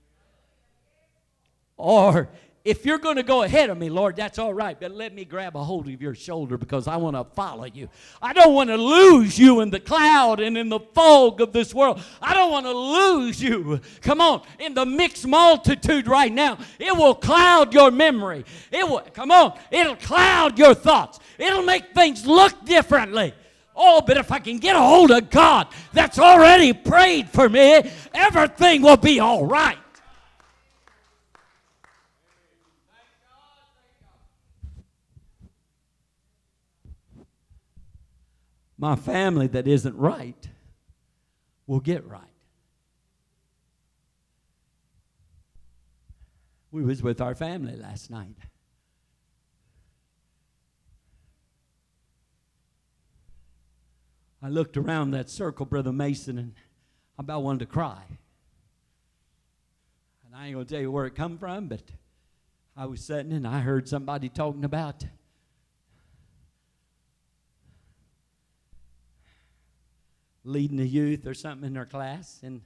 Or 1.78 2.30
if 2.68 2.86
you're 2.86 2.98
going 2.98 3.16
to 3.16 3.24
go 3.24 3.44
ahead 3.44 3.70
of 3.70 3.78
me, 3.78 3.90
Lord, 3.90 4.18
that's 4.18 4.38
all 4.38 4.54
right, 4.54 4.78
but 4.78 4.92
let 4.92 5.14
me 5.14 5.24
grab 5.24 5.56
a 5.56 5.64
hold 5.64 5.88
of 5.88 6.02
your 6.02 6.14
shoulder 6.14 6.58
because 6.58 6.86
I 6.86 6.98
want 6.98 7.16
to 7.16 7.24
follow 7.24 7.64
you. 7.64 7.88
I 8.22 8.34
don't 8.34 8.54
want 8.54 8.70
to 8.70 8.76
lose 8.76 9.40
you 9.40 9.62
in 9.62 9.70
the 9.70 9.80
cloud 9.80 10.42
and 10.42 10.58
in 10.58 10.68
the 10.68 10.82
fog 10.82 11.40
of 11.40 11.54
this 11.54 11.74
world. 11.74 12.02
I 12.22 12.34
don't 12.34 12.52
want 12.52 12.66
to 12.66 12.74
lose 12.74 13.42
you. 13.42 13.80
Come 14.02 14.20
on, 14.20 14.42
in 14.60 14.74
the 14.74 14.86
mixed 14.86 15.26
multitude 15.26 16.08
right 16.08 16.32
now. 16.32 16.58
It 16.78 16.94
will 16.94 17.16
cloud 17.16 17.74
your 17.74 17.90
memory. 17.90 18.44
It 18.70 18.86
will, 18.86 19.00
come 19.14 19.32
on, 19.32 19.58
it'll 19.72 19.96
cloud 19.96 20.60
your 20.60 20.74
thoughts. 20.74 21.22
It'll 21.38 21.64
make 21.64 21.94
things 21.94 22.28
look 22.28 22.66
differently. 22.66 23.34
Oh, 23.78 24.02
but 24.06 24.18
if 24.18 24.30
I 24.30 24.40
can 24.40 24.58
get 24.58 24.76
a 24.76 24.80
hold 24.80 25.12
of 25.12 25.30
God 25.30 25.68
that's 25.94 26.20
already 26.20 26.74
prayed 26.74 27.30
for 27.30 27.48
me, 27.48 27.90
everything 28.14 28.82
will 28.82 28.98
be 28.98 29.22
all 29.22 29.46
right. 29.46 29.78
My 38.78 38.96
family 38.96 39.48
that 39.48 39.68
isn't 39.68 39.96
right 39.96 40.50
will 41.66 41.80
get 41.80 42.06
right. 42.08 42.22
We 46.72 46.84
was 46.84 47.02
with 47.02 47.22
our 47.22 47.34
family 47.34 47.76
last 47.76 48.12
night. 48.12 48.36
I 54.42 54.50
looked 54.50 54.78
around 54.78 55.12
that 55.12 55.30
circle, 55.30 55.66
Brother 55.66 55.92
Mason, 55.92 56.38
and 56.38 56.54
I 57.18 57.24
about 57.24 57.42
wanted 57.42 57.60
to 57.60 57.66
cry. 57.66 58.04
And 60.26 60.36
I 60.36 60.48
ain't 60.48 60.54
gonna 60.54 60.66
tell 60.66 60.80
you 60.80 60.92
where 60.92 61.08
it 61.08 61.16
come 61.16 61.38
from, 61.40 61.68
but 61.68 61.82
I 62.76 62.86
was 62.86 63.04
sitting 63.04 63.32
and 63.32 63.48
I 63.48 63.62
heard 63.62 63.88
somebody 63.88 64.30
talking 64.30 64.64
about 64.64 65.04
leading 70.48 70.78
the 70.78 70.88
youth 70.88 71.28
or 71.28 71.34
something 71.34 71.68
in 71.68 71.74
their 71.74 71.86
class 71.86 72.40
and 72.44 72.62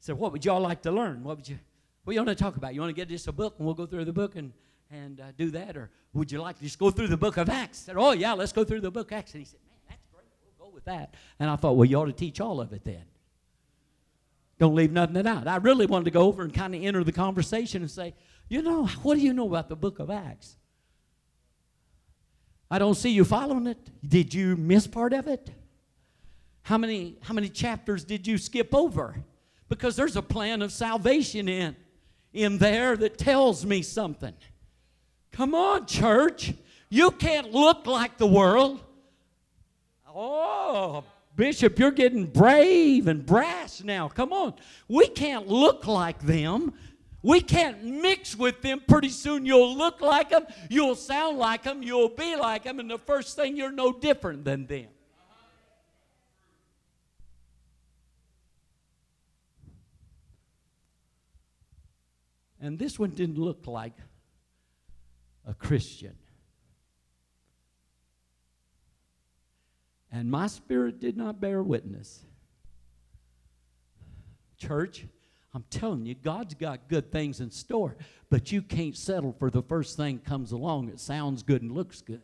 said, 0.00 0.16
What 0.18 0.32
would 0.32 0.44
y'all 0.44 0.60
like 0.60 0.82
to 0.82 0.90
learn? 0.90 1.22
What 1.22 1.36
would 1.36 1.48
you 1.48 1.58
what 2.04 2.14
you 2.14 2.20
want 2.20 2.36
to 2.36 2.42
talk 2.42 2.56
about? 2.56 2.72
You 2.72 2.80
want 2.80 2.90
to 2.90 2.94
get 2.94 3.08
just 3.08 3.26
a 3.26 3.32
book 3.32 3.56
and 3.58 3.66
we'll 3.66 3.74
go 3.74 3.84
through 3.84 4.04
the 4.04 4.12
book 4.12 4.36
and, 4.36 4.52
and 4.92 5.20
uh, 5.20 5.24
do 5.36 5.50
that? 5.50 5.76
Or 5.76 5.90
would 6.12 6.30
you 6.30 6.40
like 6.40 6.56
to 6.58 6.62
just 6.62 6.78
go 6.78 6.90
through 6.90 7.08
the 7.08 7.16
book 7.16 7.36
of 7.36 7.48
Acts? 7.48 7.82
I 7.82 7.86
said, 7.86 7.96
Oh, 7.98 8.12
yeah, 8.12 8.32
let's 8.32 8.52
go 8.52 8.62
through 8.62 8.80
the 8.80 8.92
book 8.92 9.10
of 9.10 9.18
Acts. 9.18 9.34
And 9.34 9.40
he 9.40 9.44
said, 9.44 9.58
Man, 9.68 9.78
that's 9.88 10.06
great. 10.12 10.26
We'll 10.44 10.68
go 10.68 10.72
with 10.72 10.84
that. 10.84 11.14
And 11.40 11.50
I 11.50 11.56
thought, 11.56 11.76
Well, 11.76 11.84
you 11.84 11.96
ought 11.96 12.06
to 12.06 12.12
teach 12.12 12.40
all 12.40 12.60
of 12.60 12.72
it 12.72 12.84
then. 12.84 13.02
Don't 14.58 14.74
leave 14.74 14.92
nothing 14.92 15.26
out. 15.26 15.48
I 15.48 15.56
really 15.56 15.86
wanted 15.86 16.04
to 16.06 16.10
go 16.12 16.22
over 16.22 16.42
and 16.42 16.54
kind 16.54 16.74
of 16.74 16.82
enter 16.82 17.02
the 17.02 17.12
conversation 17.12 17.82
and 17.82 17.90
say, 17.90 18.14
You 18.48 18.62
know, 18.62 18.86
what 19.02 19.16
do 19.16 19.20
you 19.20 19.32
know 19.32 19.48
about 19.48 19.68
the 19.68 19.76
book 19.76 19.98
of 19.98 20.08
Acts? 20.08 20.56
I 22.70 22.78
don't 22.78 22.94
see 22.94 23.10
you 23.10 23.24
following 23.24 23.66
it. 23.66 23.90
Did 24.06 24.32
you 24.32 24.56
miss 24.56 24.86
part 24.86 25.12
of 25.12 25.26
it? 25.26 25.50
How 26.66 26.78
many, 26.78 27.16
how 27.20 27.32
many 27.32 27.48
chapters 27.48 28.02
did 28.02 28.26
you 28.26 28.38
skip 28.38 28.74
over? 28.74 29.14
Because 29.68 29.94
there's 29.94 30.16
a 30.16 30.22
plan 30.22 30.62
of 30.62 30.72
salvation 30.72 31.48
in, 31.48 31.76
in 32.32 32.58
there 32.58 32.96
that 32.96 33.18
tells 33.18 33.64
me 33.64 33.82
something. 33.82 34.34
Come 35.30 35.54
on, 35.54 35.86
church. 35.86 36.54
You 36.88 37.12
can't 37.12 37.52
look 37.52 37.86
like 37.86 38.18
the 38.18 38.26
world. 38.26 38.80
Oh, 40.12 41.04
Bishop, 41.36 41.78
you're 41.78 41.92
getting 41.92 42.26
brave 42.26 43.06
and 43.06 43.24
brass 43.24 43.84
now. 43.84 44.08
Come 44.08 44.32
on. 44.32 44.54
We 44.88 45.06
can't 45.06 45.46
look 45.46 45.86
like 45.86 46.18
them. 46.18 46.72
We 47.22 47.42
can't 47.42 47.84
mix 47.84 48.34
with 48.34 48.60
them. 48.62 48.82
Pretty 48.88 49.10
soon 49.10 49.46
you'll 49.46 49.76
look 49.76 50.00
like 50.00 50.30
them, 50.30 50.46
you'll 50.68 50.96
sound 50.96 51.38
like 51.38 51.62
them, 51.62 51.84
you'll 51.84 52.08
be 52.08 52.34
like 52.34 52.64
them, 52.64 52.80
and 52.80 52.90
the 52.90 52.98
first 52.98 53.36
thing 53.36 53.56
you're 53.56 53.70
no 53.70 53.92
different 53.92 54.44
than 54.44 54.66
them. 54.66 54.88
And 62.66 62.80
this 62.80 62.98
one 62.98 63.10
didn't 63.10 63.38
look 63.38 63.68
like 63.68 63.94
a 65.46 65.54
Christian. 65.54 66.16
And 70.10 70.28
my 70.28 70.48
spirit 70.48 70.98
did 70.98 71.16
not 71.16 71.40
bear 71.40 71.62
witness. 71.62 72.24
Church, 74.58 75.06
I'm 75.54 75.64
telling 75.70 76.06
you, 76.06 76.16
God's 76.16 76.54
got 76.54 76.88
good 76.88 77.12
things 77.12 77.40
in 77.40 77.52
store, 77.52 77.96
but 78.30 78.50
you 78.50 78.62
can't 78.62 78.96
settle 78.96 79.32
for 79.38 79.48
the 79.48 79.62
first 79.62 79.96
thing 79.96 80.18
comes 80.18 80.50
along. 80.50 80.88
It 80.88 80.98
sounds 80.98 81.44
good 81.44 81.62
and 81.62 81.70
looks 81.70 82.00
good. 82.00 82.22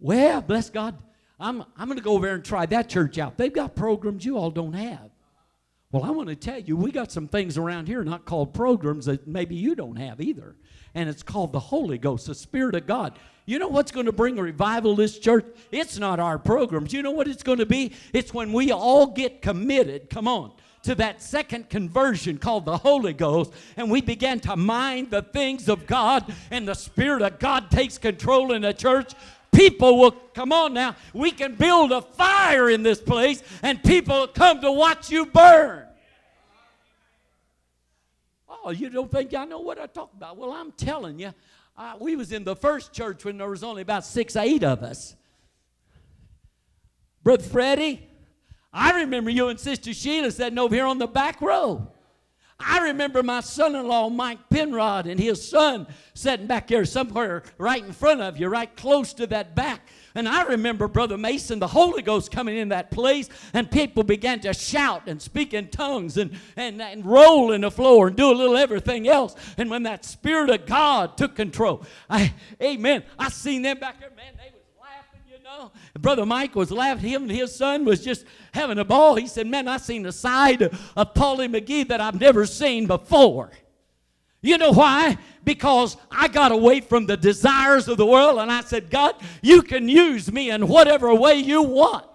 Well, 0.00 0.40
bless 0.40 0.70
God, 0.70 0.96
I'm, 1.38 1.62
I'm 1.76 1.86
going 1.86 1.98
to 1.98 2.04
go 2.04 2.14
over 2.14 2.26
there 2.26 2.34
and 2.34 2.44
try 2.44 2.66
that 2.66 2.88
church 2.88 3.18
out. 3.18 3.36
They've 3.36 3.52
got 3.52 3.74
programs 3.74 4.24
you 4.24 4.36
all 4.36 4.50
don't 4.50 4.72
have. 4.72 5.10
Well, 5.92 6.04
I 6.04 6.10
want 6.10 6.28
to 6.28 6.36
tell 6.36 6.58
you, 6.58 6.76
we 6.76 6.92
got 6.92 7.10
some 7.10 7.26
things 7.26 7.58
around 7.58 7.88
here 7.88 8.04
not 8.04 8.24
called 8.24 8.54
programs 8.54 9.06
that 9.06 9.26
maybe 9.26 9.56
you 9.56 9.74
don't 9.74 9.96
have 9.96 10.20
either. 10.20 10.56
And 10.94 11.08
it's 11.08 11.22
called 11.22 11.52
the 11.52 11.60
Holy 11.60 11.98
Ghost, 11.98 12.26
the 12.26 12.34
Spirit 12.34 12.74
of 12.76 12.86
God. 12.86 13.18
You 13.44 13.58
know 13.58 13.68
what's 13.68 13.90
going 13.90 14.06
to 14.06 14.12
bring 14.12 14.38
a 14.38 14.42
revival 14.42 14.94
to 14.94 15.02
this 15.02 15.18
church? 15.18 15.44
It's 15.72 15.98
not 15.98 16.20
our 16.20 16.38
programs. 16.38 16.92
You 16.92 17.02
know 17.02 17.10
what 17.10 17.26
it's 17.26 17.42
going 17.42 17.58
to 17.58 17.66
be? 17.66 17.92
It's 18.12 18.32
when 18.32 18.52
we 18.52 18.70
all 18.70 19.06
get 19.08 19.42
committed. 19.42 20.10
Come 20.10 20.28
on 20.28 20.52
to 20.82 20.94
that 20.94 21.20
second 21.20 21.68
conversion 21.68 22.38
called 22.38 22.64
the 22.64 22.78
Holy 22.78 23.12
Ghost, 23.12 23.52
and 23.76 23.90
we 23.90 24.00
began 24.00 24.40
to 24.40 24.56
mind 24.56 25.10
the 25.10 25.22
things 25.22 25.68
of 25.68 25.86
God, 25.86 26.32
and 26.50 26.66
the 26.66 26.74
Spirit 26.74 27.22
of 27.22 27.38
God 27.38 27.70
takes 27.70 27.98
control 27.98 28.52
in 28.52 28.62
the 28.62 28.72
church, 28.72 29.12
people 29.52 29.98
will 29.98 30.12
come 30.12 30.52
on 30.52 30.74
now. 30.74 30.96
We 31.12 31.30
can 31.30 31.54
build 31.54 31.92
a 31.92 32.02
fire 32.02 32.70
in 32.70 32.82
this 32.82 33.00
place, 33.00 33.42
and 33.62 33.82
people 33.82 34.20
will 34.20 34.28
come 34.28 34.60
to 34.60 34.72
watch 34.72 35.10
you 35.10 35.26
burn. 35.26 35.86
Oh, 38.48 38.70
you 38.70 38.90
don't 38.90 39.10
think 39.10 39.32
I 39.34 39.44
know 39.44 39.60
what 39.60 39.78
I 39.78 39.86
talk 39.86 40.12
about? 40.12 40.36
Well, 40.36 40.52
I'm 40.52 40.72
telling 40.72 41.18
you, 41.18 41.32
uh, 41.76 41.94
we 41.98 42.16
was 42.16 42.32
in 42.32 42.44
the 42.44 42.54
first 42.56 42.92
church 42.92 43.24
when 43.24 43.38
there 43.38 43.48
was 43.48 43.64
only 43.64 43.82
about 43.82 44.04
six, 44.04 44.36
eight 44.36 44.62
of 44.62 44.82
us. 44.82 45.16
Brother 47.22 47.42
Freddie, 47.42 48.06
I 48.72 49.00
remember 49.00 49.30
you 49.30 49.48
and 49.48 49.58
Sister 49.58 49.92
Sheila 49.92 50.30
sitting 50.30 50.58
over 50.58 50.74
here 50.74 50.86
on 50.86 50.98
the 50.98 51.06
back 51.06 51.40
row. 51.40 51.90
I 52.60 52.88
remember 52.88 53.22
my 53.22 53.40
son 53.40 53.74
in 53.74 53.86
law, 53.86 54.08
Mike 54.10 54.48
Penrod, 54.50 55.06
and 55.06 55.18
his 55.18 55.46
son 55.46 55.86
sitting 56.14 56.46
back 56.46 56.68
there 56.68 56.84
somewhere 56.84 57.42
right 57.58 57.84
in 57.84 57.92
front 57.92 58.20
of 58.20 58.38
you, 58.38 58.48
right 58.48 58.74
close 58.76 59.12
to 59.14 59.26
that 59.28 59.54
back. 59.54 59.88
And 60.14 60.28
I 60.28 60.42
remember 60.42 60.88
Brother 60.88 61.16
Mason, 61.16 61.60
the 61.60 61.68
Holy 61.68 62.02
Ghost 62.02 62.32
coming 62.32 62.56
in 62.56 62.70
that 62.70 62.90
place, 62.90 63.28
and 63.52 63.70
people 63.70 64.02
began 64.02 64.40
to 64.40 64.52
shout 64.52 65.02
and 65.06 65.22
speak 65.22 65.54
in 65.54 65.68
tongues 65.68 66.16
and, 66.16 66.36
and, 66.56 66.82
and 66.82 67.06
roll 67.06 67.52
in 67.52 67.60
the 67.60 67.70
floor 67.70 68.08
and 68.08 68.16
do 68.16 68.30
a 68.30 68.34
little 68.34 68.56
everything 68.56 69.08
else. 69.08 69.36
And 69.56 69.70
when 69.70 69.84
that 69.84 70.04
Spirit 70.04 70.50
of 70.50 70.66
God 70.66 71.16
took 71.16 71.36
control, 71.36 71.84
I, 72.08 72.34
amen, 72.60 73.04
I 73.18 73.28
seen 73.30 73.62
them 73.62 73.78
back 73.78 74.00
there, 74.00 74.10
man, 74.10 74.34
know, 75.50 75.72
Brother 75.98 76.26
Mike 76.26 76.54
was 76.54 76.70
laughing. 76.70 77.10
Him 77.10 77.22
and 77.22 77.32
his 77.32 77.54
son 77.54 77.84
was 77.84 78.02
just 78.02 78.24
having 78.52 78.78
a 78.78 78.84
ball. 78.84 79.16
He 79.16 79.26
said, 79.26 79.46
Man, 79.46 79.68
I 79.68 79.76
seen 79.76 80.06
a 80.06 80.12
side 80.12 80.62
of 80.62 81.14
Paulie 81.14 81.50
McGee 81.50 81.88
that 81.88 82.00
I've 82.00 82.20
never 82.20 82.46
seen 82.46 82.86
before. 82.86 83.50
You 84.42 84.56
know 84.56 84.72
why? 84.72 85.18
Because 85.44 85.96
I 86.10 86.28
got 86.28 86.52
away 86.52 86.80
from 86.80 87.06
the 87.06 87.16
desires 87.16 87.88
of 87.88 87.98
the 87.98 88.06
world 88.06 88.38
and 88.38 88.50
I 88.50 88.62
said, 88.62 88.90
God, 88.90 89.14
you 89.42 89.60
can 89.60 89.88
use 89.88 90.32
me 90.32 90.50
in 90.50 90.66
whatever 90.66 91.14
way 91.14 91.34
you 91.34 91.62
want. 91.62 92.06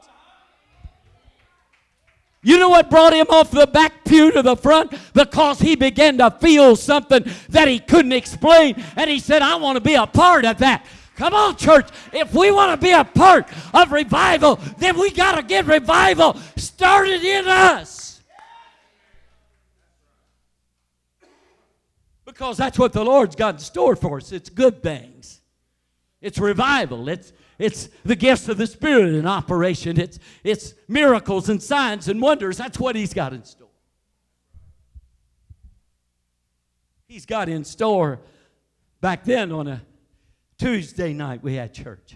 You 2.42 2.60
know 2.60 2.70
what 2.70 2.90
brought 2.90 3.14
him 3.14 3.26
off 3.30 3.52
the 3.52 3.68
back 3.68 4.06
pew 4.06 4.32
to 4.32 4.42
the 4.42 4.56
front? 4.56 4.94
Because 5.14 5.60
he 5.60 5.76
began 5.76 6.18
to 6.20 6.32
feel 6.32 6.76
something 6.76 7.26
that 7.50 7.68
he 7.68 7.80
couldn't 7.80 8.14
explain. 8.14 8.82
And 8.96 9.10
he 9.10 9.20
said, 9.20 9.42
I 9.42 9.56
want 9.56 9.78
to 9.78 9.82
be 9.82 9.96
a 9.96 10.06
part 10.08 10.46
of 10.46 10.60
that. 10.60 10.86
Come 11.16 11.34
on, 11.34 11.56
church. 11.56 11.88
If 12.12 12.34
we 12.34 12.52
want 12.52 12.80
to 12.80 12.86
be 12.86 12.92
a 12.92 13.04
part 13.04 13.48
of 13.74 13.92
revival, 13.92 14.58
then 14.78 15.00
we 15.00 15.12
got 15.12 15.36
to 15.36 15.44
get 15.44 15.66
revival 15.66 16.36
started 16.58 17.24
in 17.24 17.48
us. 17.48 18.22
Because 22.26 22.58
that's 22.58 22.78
what 22.78 22.92
the 22.92 23.04
Lord's 23.04 23.36
got 23.36 23.56
in 23.56 23.60
store 23.60 23.96
for 23.96 24.18
us. 24.18 24.32
It's 24.32 24.50
good 24.50 24.84
things. 24.84 25.42
It's 26.22 26.38
revival. 26.38 27.08
It's 27.08 27.32
it's 27.58 27.88
the 28.04 28.16
gifts 28.16 28.50
of 28.50 28.58
the 28.58 28.68
Spirit 28.68 29.14
in 29.14 29.26
operation. 29.26 30.00
It's, 30.00 30.20
it's 30.44 30.74
miracles 30.88 31.50
and 31.50 31.62
signs 31.62 32.08
and 32.08 32.22
wonders. 32.22 32.58
That's 32.58 32.80
what 32.80 32.96
He's 32.96 33.14
got 33.14 33.34
in 33.34 33.46
store. 33.46 33.70
He's 37.08 37.26
got 37.26 37.48
in 37.48 37.64
store 37.64 38.20
back 39.00 39.24
then 39.24 39.52
on 39.52 39.68
a 39.68 39.82
Tuesday 40.58 41.14
night 41.14 41.44
we 41.44 41.56
had 41.56 41.74
church. 41.74 42.16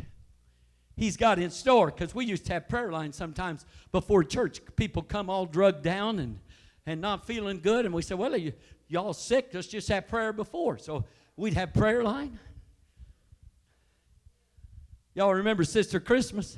He's 0.95 1.15
got 1.15 1.39
in 1.39 1.49
store 1.49 1.87
because 1.87 2.13
we 2.13 2.25
used 2.25 2.45
to 2.47 2.53
have 2.53 2.67
prayer 2.67 2.91
lines 2.91 3.15
sometimes 3.15 3.65
before 3.91 4.23
church. 4.23 4.59
People 4.75 5.01
come 5.01 5.29
all 5.29 5.45
drugged 5.45 5.81
down 5.81 6.19
and, 6.19 6.39
and 6.85 6.99
not 6.99 7.25
feeling 7.25 7.61
good, 7.61 7.85
and 7.85 7.93
we 7.93 8.01
said, 8.01 8.17
Well, 8.17 8.35
you, 8.35 8.53
y'all 8.87 9.13
sick? 9.13 9.49
Let's 9.53 9.67
just 9.67 9.87
have 9.87 10.07
prayer 10.07 10.33
before. 10.33 10.77
So 10.77 11.05
we'd 11.37 11.53
have 11.53 11.73
prayer 11.73 12.03
line. 12.03 12.37
Y'all 15.15 15.33
remember 15.33 15.63
Sister 15.63 15.99
Christmas? 15.99 16.57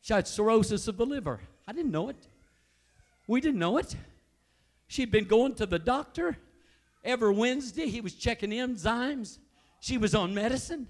She 0.00 0.12
had 0.12 0.28
cirrhosis 0.28 0.86
of 0.88 0.96
the 0.96 1.06
liver. 1.06 1.40
I 1.66 1.72
didn't 1.72 1.90
know 1.90 2.08
it. 2.08 2.28
We 3.26 3.40
didn't 3.40 3.58
know 3.58 3.78
it. 3.78 3.96
She'd 4.86 5.10
been 5.10 5.24
going 5.24 5.54
to 5.54 5.66
the 5.66 5.78
doctor 5.78 6.36
every 7.02 7.32
Wednesday. 7.32 7.86
He 7.88 8.00
was 8.00 8.14
checking 8.14 8.50
enzymes. 8.50 9.38
She 9.84 9.98
was 9.98 10.14
on 10.14 10.32
medicine. 10.32 10.86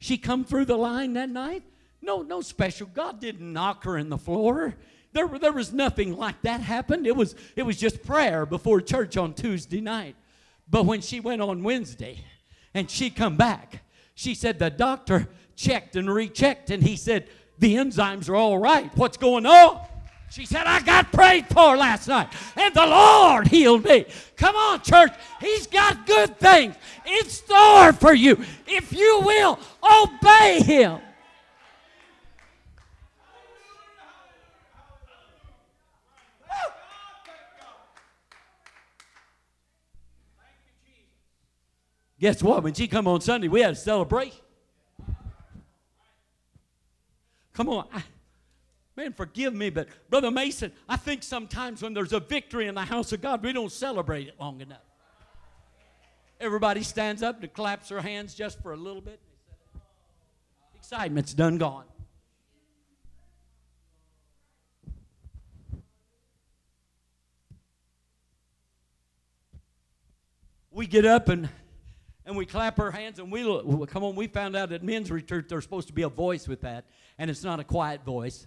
She 0.00 0.18
come 0.18 0.44
through 0.44 0.66
the 0.66 0.76
line 0.76 1.14
that 1.14 1.30
night. 1.30 1.62
No, 2.02 2.20
no 2.20 2.42
special. 2.42 2.86
God 2.86 3.22
didn't 3.22 3.50
knock 3.50 3.84
her 3.84 3.96
in 3.96 4.10
the 4.10 4.18
floor. 4.18 4.74
There, 5.14 5.26
there 5.26 5.54
was 5.54 5.72
nothing 5.72 6.14
like 6.14 6.42
that 6.42 6.60
happened. 6.60 7.06
It 7.06 7.16
was, 7.16 7.34
it 7.56 7.62
was 7.62 7.78
just 7.78 8.02
prayer 8.02 8.44
before 8.44 8.82
church 8.82 9.16
on 9.16 9.32
Tuesday 9.32 9.80
night. 9.80 10.14
But 10.68 10.84
when 10.84 11.00
she 11.00 11.20
went 11.20 11.40
on 11.40 11.62
Wednesday 11.62 12.22
and 12.74 12.90
she 12.90 13.08
come 13.08 13.38
back, 13.38 13.82
she 14.14 14.34
said 14.34 14.58
the 14.58 14.68
doctor 14.68 15.26
checked 15.56 15.96
and 15.96 16.12
rechecked, 16.12 16.68
and 16.68 16.82
he 16.82 16.96
said, 16.96 17.30
The 17.58 17.76
enzymes 17.76 18.28
are 18.28 18.36
all 18.36 18.58
right. 18.58 18.94
What's 18.94 19.16
going 19.16 19.46
on? 19.46 19.87
She 20.30 20.44
said, 20.44 20.66
I 20.66 20.80
got 20.82 21.10
prayed 21.10 21.46
for 21.46 21.76
last 21.76 22.06
night, 22.06 22.28
and 22.56 22.74
the 22.74 22.86
Lord 22.86 23.48
healed 23.48 23.84
me. 23.84 24.04
Come 24.36 24.54
on, 24.54 24.82
church. 24.82 25.12
He's 25.40 25.66
got 25.66 26.06
good 26.06 26.38
things 26.38 26.74
in 27.06 27.28
store 27.28 27.92
for 27.94 28.12
you 28.12 28.38
if 28.66 28.92
you 28.92 29.22
will 29.24 29.58
obey 29.82 30.60
Him. 30.62 31.00
Guess 42.20 42.42
what? 42.42 42.62
When 42.64 42.74
she 42.74 42.88
come 42.88 43.06
on 43.06 43.20
Sunday, 43.20 43.48
we 43.48 43.60
had 43.60 43.72
a 43.72 43.76
celebration. 43.76 44.40
Come 47.54 47.68
on. 47.68 47.86
I, 47.92 48.02
man, 48.98 49.12
forgive 49.12 49.54
me, 49.54 49.70
but 49.70 49.86
Brother 50.10 50.28
Mason, 50.28 50.72
I 50.88 50.96
think 50.96 51.22
sometimes 51.22 51.82
when 51.82 51.94
there's 51.94 52.12
a 52.12 52.18
victory 52.18 52.66
in 52.66 52.74
the 52.74 52.84
house 52.84 53.12
of 53.12 53.22
God, 53.22 53.44
we 53.44 53.52
don't 53.52 53.70
celebrate 53.70 54.26
it 54.26 54.34
long 54.40 54.60
enough. 54.60 54.82
Everybody 56.40 56.82
stands 56.82 57.22
up 57.22 57.40
and 57.40 57.52
claps 57.52 57.90
their 57.90 58.00
hands 58.00 58.34
just 58.34 58.60
for 58.60 58.72
a 58.72 58.76
little 58.76 59.00
bit. 59.00 59.20
Excitement's 60.74 61.32
done 61.32 61.58
gone. 61.58 61.84
We 70.72 70.86
get 70.86 71.04
up 71.04 71.28
and 71.28 71.48
and 72.24 72.36
we 72.36 72.46
clap 72.46 72.78
our 72.78 72.90
hands 72.90 73.18
and 73.18 73.32
we 73.32 73.42
look, 73.42 73.90
come 73.90 74.04
on 74.04 74.14
we 74.14 74.26
found 74.26 74.54
out 74.54 74.70
at 74.70 74.84
men's 74.84 75.10
retreat 75.10 75.48
there's 75.48 75.64
supposed 75.64 75.88
to 75.88 75.94
be 75.94 76.02
a 76.02 76.08
voice 76.08 76.46
with 76.46 76.60
that 76.60 76.84
and 77.16 77.30
it's 77.30 77.42
not 77.42 77.58
a 77.58 77.64
quiet 77.64 78.04
voice 78.04 78.46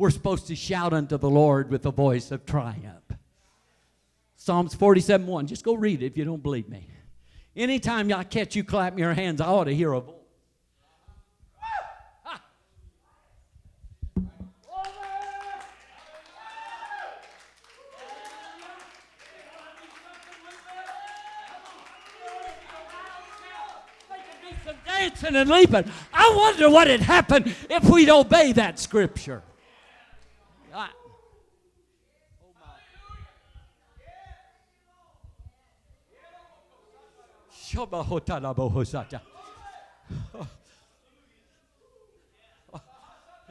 we're 0.00 0.08
supposed 0.08 0.46
to 0.46 0.56
shout 0.56 0.94
unto 0.94 1.18
the 1.18 1.28
lord 1.28 1.70
with 1.70 1.84
a 1.84 1.90
voice 1.90 2.30
of 2.30 2.46
triumph 2.46 3.04
psalms 4.34 4.74
47 4.74 5.26
1 5.26 5.46
just 5.46 5.62
go 5.62 5.74
read 5.74 6.02
it 6.02 6.06
if 6.06 6.16
you 6.16 6.24
don't 6.24 6.42
believe 6.42 6.70
me 6.70 6.88
anytime 7.54 8.10
i 8.10 8.24
catch 8.24 8.56
you 8.56 8.64
clapping 8.64 8.98
your 8.98 9.12
hands 9.12 9.42
i 9.42 9.46
ought 9.46 9.64
to 9.64 9.74
hear 9.74 9.92
a 9.92 10.00
voice 10.00 10.16
and 25.22 25.48
leaping. 25.48 25.90
I 26.12 26.34
wonder 26.36 26.68
what 26.70 26.86
had 26.88 27.00
happened 27.00 27.54
if 27.68 27.84
we'd 27.84 28.10
obey 28.10 28.52
that 28.52 28.78
scripture. 28.78 29.42
Ah. 30.72 30.90
I, 30.90 30.92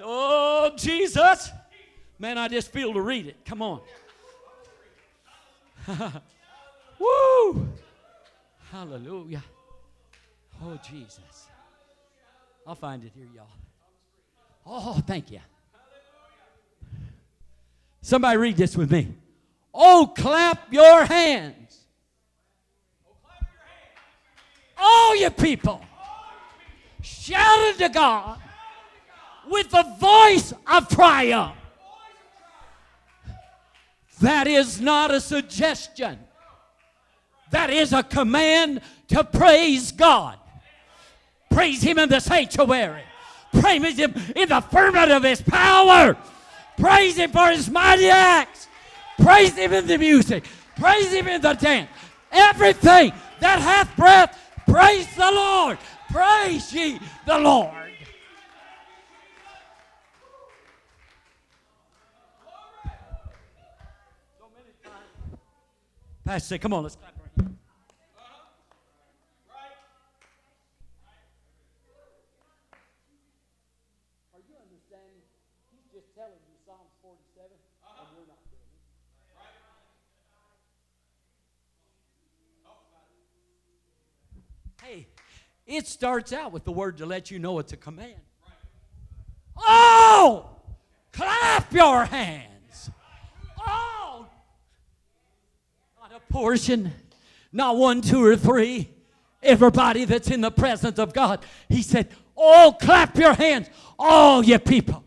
Oh, 0.01 0.71
Jesus. 0.75 1.51
Man, 2.17 2.38
I 2.38 2.47
just 2.47 2.71
feel 2.71 2.93
to 2.93 3.01
read 3.01 3.27
it. 3.27 3.38
Come 3.45 3.62
on. 3.62 3.82
Woo! 6.99 7.67
Hallelujah. 8.71 9.43
Oh, 10.63 10.77
Jesus. 10.89 11.47
I'll 12.67 12.75
find 12.75 13.03
it 13.03 13.12
here, 13.15 13.27
y'all. 13.34 13.47
Oh, 14.65 15.01
thank 15.08 15.32
you. 15.32 15.39
Somebody 18.01 18.38
read 18.38 18.57
this 18.57 18.75
with 18.75 18.91
me. 18.91 19.13
Oh, 19.73 20.12
clap 20.15 20.71
your 20.73 21.05
hands. 21.05 21.55
All 24.77 25.15
you 25.15 25.29
people. 25.29 25.81
Shout 27.01 27.59
unto 27.59 27.89
God 27.89 28.39
with 29.49 29.69
the 29.69 29.83
voice 29.99 30.53
of 30.67 30.88
triumph. 30.89 31.55
That 34.21 34.47
is 34.47 34.81
not 34.81 35.12
a 35.12 35.21
suggestion. 35.21 36.19
That 37.51 37.69
is 37.69 37.93
a 37.93 38.03
command 38.03 38.81
to 39.07 39.23
praise 39.23 39.91
God. 39.91 40.38
Praise 41.49 41.81
Him 41.81 41.99
in 41.99 42.09
the 42.09 42.19
sanctuary. 42.19 43.03
Praise 43.59 43.97
Him 43.97 44.13
in 44.35 44.49
the 44.49 44.62
firmament 44.62 45.12
of 45.12 45.23
His 45.23 45.41
power. 45.41 46.17
Praise 46.80 47.18
Him 47.18 47.32
for 47.32 47.48
His 47.50 47.70
mighty 47.70 48.10
acts. 48.10 48.68
Praise 49.22 49.56
Him 49.56 49.74
in 49.74 49.86
the 49.86 49.98
music. 49.98 50.46
Praise 50.78 51.12
Him 51.12 51.28
in 51.28 51.42
the 51.42 51.54
dance. 51.54 51.89
Everything 52.32 53.12
that 53.39 53.60
hath 53.60 53.96
breath, 53.96 54.38
praise 54.65 55.08
the 55.15 55.30
Lord. 55.32 55.78
Praise 56.10 56.74
ye 56.74 57.00
the 57.26 57.38
Lord. 57.38 57.74
Pastor, 66.26 66.60
come 66.60 66.74
on, 66.74 66.84
let's 66.84 66.96
clap. 66.96 67.18
It 85.70 85.86
starts 85.86 86.34
out 86.34 86.52
with 86.52 86.63
the 86.63 86.72
word 86.72 86.98
to 86.98 87.06
let 87.06 87.30
you 87.30 87.38
know 87.38 87.60
it's 87.60 87.74
a 87.74 87.78
command. 87.78 88.15
Oh, 89.56 90.50
clap 91.13 91.72
your 91.72 92.06
hands. 92.06 92.90
Oh, 93.60 94.26
not 96.02 96.12
a 96.12 96.34
portion, 96.34 96.92
not 97.54 97.78
one, 97.78 98.02
two, 98.02 98.26
or 98.26 98.36
three. 98.36 98.90
Everybody 99.44 100.06
that's 100.06 100.32
in 100.32 100.42
the 100.42 100.50
presence 100.50 100.98
of 100.98 101.13
God. 101.13 101.46
He 101.70 101.84
said, 101.84 102.10
Oh, 102.36 102.76
clap 102.82 103.15
your 103.15 103.36
hands, 103.36 103.70
all 104.00 104.44
you 104.44 104.58
people. 104.58 105.04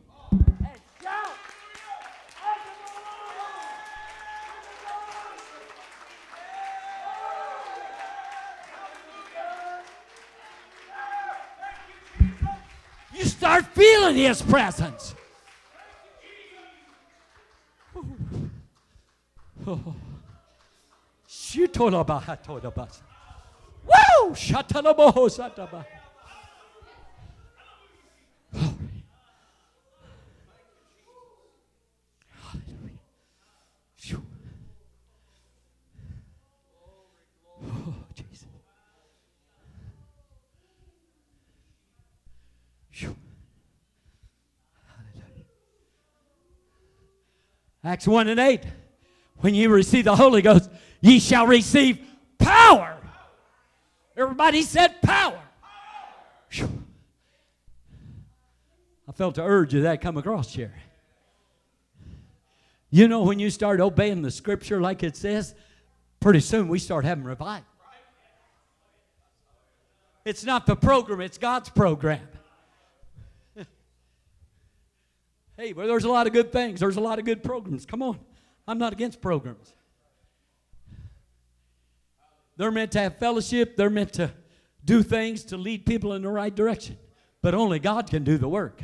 Feeling 14.13 14.29
His 14.29 14.43
presence. 14.43 15.15
Woo! 23.87 24.35
Shatalabohosataba. 24.35 25.87
Glory. 28.53 29.05
Hallelujah. 32.43 32.99
Phew. 33.97 34.23
Oh, 37.65 37.95
Jesus. 38.15 38.45
Phew. 42.91 43.17
Hallelujah. 44.87 45.47
Acts 47.85 48.07
1 48.07 48.29
and 48.29 48.39
8. 48.39 48.63
When 49.39 49.55
you 49.55 49.71
receive 49.71 50.05
the 50.05 50.15
Holy 50.15 50.41
Ghost, 50.41 50.71
ye 51.01 51.19
shall 51.19 51.47
receive 51.47 51.99
power. 52.39 52.97
Everybody 54.17 54.63
said 54.63 55.03
power. 55.03 55.41
I 59.09 59.13
felt 59.13 59.35
the 59.35 59.43
urge 59.43 59.75
of 59.75 59.83
that 59.83 60.01
come 60.01 60.17
across 60.17 60.55
here. 60.55 60.75
You 62.91 63.09
know, 63.09 63.23
when 63.23 63.39
you 63.39 63.51
start 63.51 63.81
obeying 63.81 64.23
the 64.23 64.31
scripture 64.31 64.81
like 64.81 65.03
it 65.03 65.17
says, 65.17 65.55
pretty 66.21 66.41
soon 66.41 66.69
we 66.69 66.79
start 66.79 67.05
having 67.05 67.25
revival. 67.25 67.67
It's 70.25 70.45
not 70.45 70.67
the 70.67 70.77
program, 70.77 71.21
it's 71.21 71.39
God's 71.39 71.69
program. 71.69 72.29
Hey, 75.63 75.73
well, 75.73 75.87
there's 75.87 76.03
a 76.03 76.09
lot 76.09 76.27
of 76.27 76.33
good 76.33 76.51
things, 76.51 76.81
there's 76.81 76.97
a 76.97 77.01
lot 77.01 77.21
of 77.21 77.25
good 77.25 77.45
programs. 77.45 77.87
Come 77.87 78.03
on. 78.03 78.19
I'm 78.67 78.79
not 78.79 78.93
against 78.93 79.21
programs. 79.21 79.73
They're 82.57 82.73
meant 82.73 82.93
to 82.93 83.01
have 83.01 83.19
fellowship, 83.19 83.77
they're 83.77 83.91
meant 83.91 84.13
to 84.15 84.33
do 84.85 85.05
things 85.05 85.45
to 85.45 85.57
lead 85.57 85.87
people 85.87 86.15
in 86.15 86.23
the 86.23 86.29
right 86.29 86.55
direction. 86.55 86.99
But 87.43 87.55
only 87.55 87.79
God 87.79 88.11
can 88.11 88.25
do 88.25 88.39
the 88.39 88.49
work. 88.49 88.83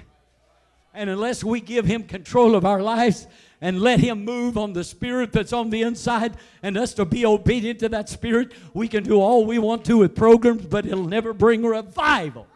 And 0.95 1.11
unless 1.11 1.43
we 1.43 1.61
give 1.61 1.85
Him 1.85 2.05
control 2.05 2.55
of 2.55 2.65
our 2.65 2.81
lives 2.81 3.27
and 3.61 3.81
let 3.81 3.99
Him 3.99 4.25
move 4.25 4.57
on 4.57 4.73
the 4.73 4.85
Spirit 4.85 5.33
that's 5.33 5.53
on 5.53 5.71
the 5.71 5.83
inside 5.83 6.37
and 6.63 6.77
us 6.77 6.95
to 6.95 7.05
be 7.05 7.27
obedient 7.27 7.81
to 7.81 7.89
that 7.89 8.09
Spirit, 8.09 8.53
we 8.73 8.87
can 8.87 9.03
do 9.03 9.21
all 9.21 9.45
we 9.45 9.59
want 9.59 9.85
to 9.87 9.99
with 9.99 10.15
programs, 10.15 10.67
but 10.67 10.87
it'll 10.87 11.09
never 11.09 11.33
bring 11.33 11.65
revival. 11.65 12.47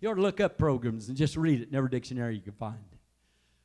You 0.00 0.10
ought 0.10 0.14
to 0.14 0.22
look 0.22 0.40
up 0.40 0.56
programs 0.56 1.08
and 1.08 1.16
just 1.16 1.36
read 1.36 1.60
it 1.60 1.68
in 1.68 1.74
every 1.74 1.90
dictionary 1.90 2.34
you 2.34 2.40
can 2.40 2.52
find. 2.52 2.78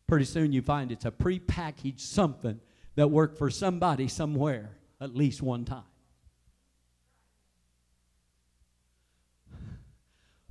Pretty 0.07 0.25
soon 0.25 0.51
you 0.51 0.61
find 0.61 0.91
it's 0.91 1.05
a 1.05 1.11
prepackaged 1.11 2.01
something 2.01 2.59
that 2.95 3.09
worked 3.09 3.38
for 3.38 3.49
somebody 3.49 4.07
somewhere 4.07 4.77
at 4.99 5.15
least 5.15 5.41
one 5.41 5.65
time. 5.65 5.83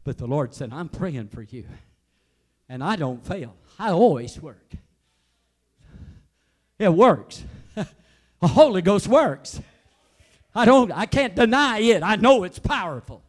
But 0.05 0.19
the 0.19 0.27
Lord 0.27 0.55
said, 0.55 0.73
I'm 0.73 0.89
praying 0.89 1.29
for 1.29 1.43
you. 1.43 1.65
And 2.69 2.83
I 2.83 2.97
don't 2.97 3.25
fail. 3.27 3.57
I 3.79 3.91
always 3.91 4.41
work. 4.41 4.73
It 6.79 6.93
works. 6.93 7.45
the 7.75 8.49
Holy 8.49 8.83
Ghost 8.83 9.07
works. 9.07 9.61
I 10.55 10.65
don't 10.65 10.93
I 10.93 11.07
can't 11.07 11.35
deny 11.35 11.79
it. 11.79 12.03
I 12.03 12.17
know 12.17 12.45
it's 12.45 12.59
powerful. 12.59 13.23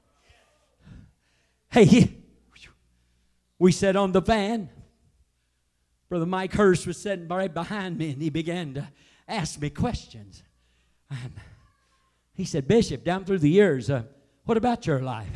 Hey, 1.70 2.16
we 3.60 3.72
sat 3.72 3.96
on 3.96 4.12
the 4.12 4.22
van. 4.22 4.70
Brother 6.10 6.26
Mike 6.26 6.54
Hurst 6.54 6.86
was 6.86 6.98
sitting 6.98 7.28
right 7.28 7.54
behind 7.54 7.98
me 7.98 8.12
and 8.12 8.22
he 8.22 8.30
began 8.30 8.74
to 8.76 8.88
ask 9.28 9.60
me 9.60 9.70
questions. 9.70 10.44
And 11.10 11.34
he 12.34 12.46
said, 12.46 12.68
Bishop, 12.68 13.04
down 13.04 13.26
through 13.26 13.40
the 13.40 13.50
years, 13.50 13.90
uh, 13.90 14.04
what 14.44 14.58
about 14.58 14.86
your 14.86 15.00
life? 15.00 15.28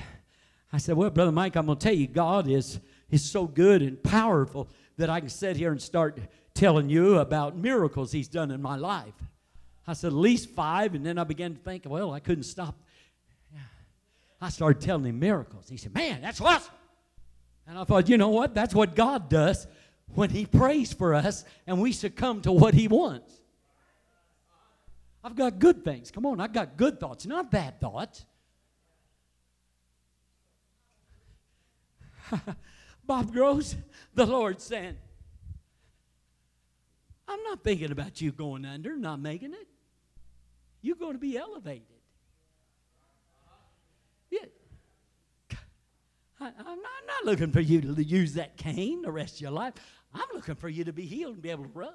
I 0.72 0.78
said, 0.78 0.96
Well, 0.96 1.10
Brother 1.10 1.32
Mike, 1.32 1.56
I'm 1.56 1.66
going 1.66 1.78
to 1.78 1.84
tell 1.84 1.96
you, 1.96 2.08
God 2.08 2.48
is, 2.48 2.80
is 3.10 3.30
so 3.30 3.46
good 3.46 3.82
and 3.82 4.02
powerful 4.04 4.70
that 4.98 5.10
I 5.10 5.20
can 5.20 5.30
sit 5.30 5.58
here 5.58 5.72
and 5.72 5.82
start 5.82 6.20
telling 6.54 6.90
you 6.90 7.18
about 7.20 7.58
miracles 7.58 8.12
He's 8.12 8.28
done 8.28 8.52
in 8.52 8.62
my 8.62 8.76
life. 8.76 9.14
I 9.88 9.94
said, 9.94 10.08
At 10.08 10.14
least 10.14 10.50
five. 10.50 10.94
And 10.94 11.06
then 11.06 11.18
I 11.18 11.24
began 11.24 11.56
to 11.56 11.60
think, 11.60 11.84
Well, 11.88 12.14
I 12.14 12.20
couldn't 12.20 12.44
stop. 12.44 12.76
I 14.42 14.50
started 14.50 14.82
telling 14.82 15.06
him 15.06 15.20
miracles. 15.20 15.68
He 15.68 15.78
said, 15.78 15.94
Man, 15.94 16.22
that's 16.22 16.40
awesome. 16.40 16.74
And 17.70 17.78
I 17.78 17.84
thought, 17.84 18.10
you 18.10 18.18
know 18.18 18.30
what? 18.30 18.56
That's 18.56 18.74
what 18.74 18.96
God 18.96 19.30
does 19.30 19.68
when 20.16 20.32
He 20.32 20.48
prays 20.48 20.92
for 20.92 21.14
us 21.14 21.46
and 21.68 21.80
we 21.80 21.92
succumb 21.92 22.42
to 22.42 22.52
what 22.52 22.74
He 22.74 22.88
wants. 22.88 23.32
I've 25.24 25.36
got 25.36 25.60
good 25.60 25.84
things. 25.84 26.10
Come 26.10 26.26
on, 26.26 26.42
I've 26.42 26.52
got 26.52 26.78
good 26.78 27.00
thoughts, 27.00 27.28
not 27.28 27.52
bad 27.52 27.80
thoughts. 27.80 28.26
Bob 33.06 33.32
Gross, 33.32 33.76
the 34.16 34.26
Lord 34.26 34.60
said, 34.62 34.98
I'm 37.28 37.44
not 37.44 37.64
thinking 37.64 37.92
about 37.92 38.20
you 38.20 38.32
going 38.32 38.66
under, 38.66 38.98
not 38.98 39.20
making 39.20 39.54
it. 39.54 39.68
You're 40.82 40.96
going 40.96 41.14
to 41.14 41.20
be 41.20 41.38
elevated. 41.38 41.84
Yeah. 44.32 44.40
I, 46.42 46.48
am 46.48 46.54
not, 46.56 46.68
I'm 46.68 47.08
not 47.08 47.26
looking 47.26 47.52
for 47.52 47.60
you 47.60 47.82
to 47.82 48.04
use 48.04 48.34
that 48.34 48.58
cane 48.58 49.02
the 49.02 49.12
rest 49.12 49.36
of 49.36 49.42
your 49.42 49.52
life. 49.52 49.74
I'm 50.14 50.28
looking 50.34 50.56
for 50.56 50.70
you 50.70 50.84
to 50.86 50.94
be 50.94 51.06
healed 51.06 51.34
and 51.34 51.42
be 51.42 51.50
able 51.50 51.66
to 51.66 51.72
run. 51.74 51.94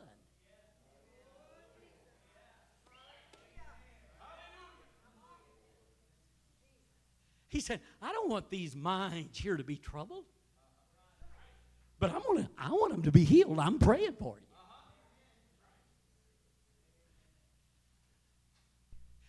He 7.49 7.61
said, 7.61 7.81
I 8.03 8.13
don't 8.13 8.29
want 8.29 8.51
these 8.51 8.75
minds 8.75 9.39
here 9.39 9.57
to 9.57 9.63
be 9.63 9.77
troubled. 9.77 10.25
But 12.01 12.11
I 12.11 12.19
want, 12.19 12.41
to, 12.41 12.51
I 12.59 12.71
want 12.71 12.93
them 12.93 13.03
to 13.03 13.13
be 13.13 13.23
healed. 13.23 13.61
I'm 13.61 13.79
praying 13.79 14.17
for 14.19 14.37
you. 14.41 14.44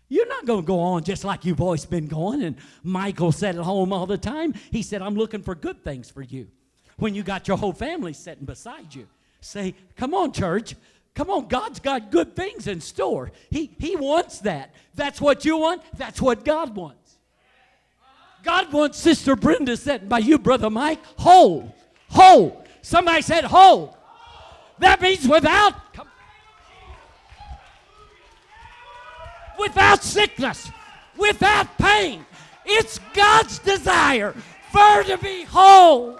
You're 0.07 0.27
not 0.27 0.45
going 0.45 0.61
to 0.61 0.67
go 0.67 0.79
on 0.79 1.03
just 1.03 1.23
like 1.23 1.45
you've 1.45 1.61
always 1.61 1.85
been 1.85 2.07
going. 2.07 2.43
And 2.43 2.57
Michael 2.83 3.31
said 3.31 3.55
at 3.55 3.63
home 3.63 3.91
all 3.91 4.05
the 4.05 4.17
time, 4.17 4.53
he 4.71 4.81
said, 4.81 5.01
I'm 5.01 5.15
looking 5.15 5.41
for 5.41 5.55
good 5.55 5.83
things 5.83 6.09
for 6.09 6.21
you. 6.21 6.47
When 6.97 7.15
you 7.15 7.23
got 7.23 7.47
your 7.47 7.57
whole 7.57 7.73
family 7.73 8.13
sitting 8.13 8.45
beside 8.45 8.93
you, 8.93 9.07
say, 9.41 9.75
Come 9.95 10.13
on, 10.13 10.31
church. 10.31 10.75
Come 11.15 11.29
on, 11.29 11.47
God's 11.47 11.79
got 11.79 12.11
good 12.11 12.35
things 12.35 12.67
in 12.67 12.81
store. 12.81 13.31
He, 13.49 13.71
he 13.79 13.95
wants 13.95 14.39
that. 14.39 14.73
That's 14.95 15.21
what 15.21 15.45
you 15.45 15.57
want, 15.57 15.81
that's 15.97 16.21
what 16.21 16.43
God 16.43 16.75
wants. 16.75 17.15
God 18.43 18.71
wants 18.71 18.99
Sister 18.99 19.35
Brenda 19.35 19.75
sitting 19.75 20.07
by 20.07 20.19
you, 20.19 20.37
Brother 20.37 20.69
Mike, 20.69 20.99
whole. 21.17 21.73
Whole. 22.09 22.63
Somebody 22.81 23.21
said 23.21 23.45
whole. 23.45 23.97
That 24.79 25.01
means 25.01 25.27
without 25.27 25.73
without 29.59 30.03
sickness, 30.03 30.71
without 31.17 31.77
pain. 31.77 32.25
It's 32.65 32.99
God's 33.13 33.59
desire 33.59 34.33
for 34.71 34.79
her 34.79 35.03
to 35.03 35.17
be 35.17 35.43
whole. 35.43 36.19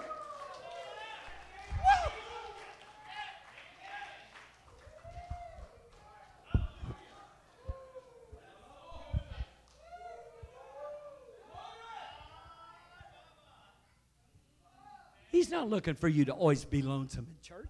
He's 15.30 15.50
not 15.50 15.68
looking 15.68 15.94
for 15.94 16.08
you 16.08 16.24
to 16.24 16.32
always 16.32 16.64
be 16.64 16.80
lonesome 16.80 17.26
in 17.28 17.36
church. 17.42 17.68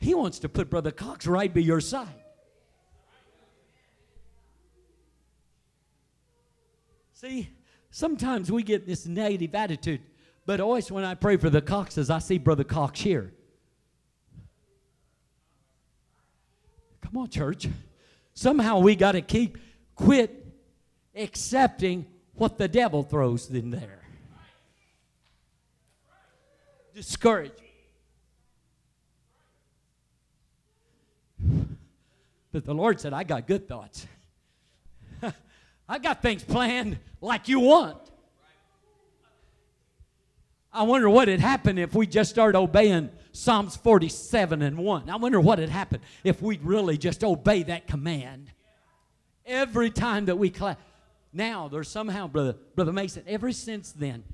He 0.00 0.14
wants 0.14 0.40
to 0.40 0.48
put 0.48 0.68
Brother 0.68 0.90
Cox 0.90 1.26
right 1.26 1.52
by 1.52 1.60
your 1.60 1.80
side. 1.80 2.08
See, 7.20 7.50
sometimes 7.90 8.52
we 8.52 8.62
get 8.62 8.86
this 8.86 9.04
negative 9.04 9.52
attitude, 9.52 10.00
but 10.46 10.60
always 10.60 10.88
when 10.88 11.02
I 11.02 11.14
pray 11.14 11.36
for 11.36 11.50
the 11.50 11.60
Coxes, 11.60 12.10
I 12.10 12.20
see 12.20 12.38
Brother 12.38 12.62
Cox 12.62 13.00
here. 13.00 13.32
Come 17.00 17.16
on, 17.16 17.28
church. 17.28 17.66
Somehow 18.34 18.78
we 18.78 18.94
got 18.94 19.12
to 19.12 19.20
keep, 19.20 19.58
quit 19.96 20.46
accepting 21.16 22.06
what 22.34 22.56
the 22.56 22.68
devil 22.68 23.02
throws 23.02 23.50
in 23.50 23.70
there 23.70 23.98
discouraged. 26.94 27.52
But 32.50 32.64
the 32.64 32.74
Lord 32.74 33.00
said, 33.00 33.12
I 33.12 33.24
got 33.24 33.46
good 33.46 33.68
thoughts. 33.68 34.06
I 35.88 35.98
got 35.98 36.20
things 36.20 36.44
planned 36.44 36.98
like 37.20 37.48
you 37.48 37.60
want. 37.60 37.98
I 40.72 40.82
wonder 40.82 41.08
what 41.08 41.28
had 41.28 41.40
happened 41.40 41.78
if 41.78 41.94
we 41.94 42.06
just 42.06 42.30
started 42.30 42.58
obeying 42.58 43.10
Psalms 43.32 43.76
47 43.76 44.60
and 44.60 44.76
1. 44.76 45.08
I 45.08 45.16
wonder 45.16 45.40
what 45.40 45.58
had 45.58 45.70
happened 45.70 46.02
if 46.24 46.42
we'd 46.42 46.62
really 46.62 46.98
just 46.98 47.24
obey 47.24 47.62
that 47.64 47.86
command. 47.86 48.50
Every 49.46 49.90
time 49.90 50.26
that 50.26 50.36
we 50.36 50.50
clap. 50.50 50.78
Now, 51.32 51.68
there's 51.68 51.88
somehow, 51.88 52.26
Brother, 52.26 52.54
Brother 52.74 52.92
Mason, 52.92 53.22
ever 53.26 53.50
since 53.52 53.92
then, 53.92 54.24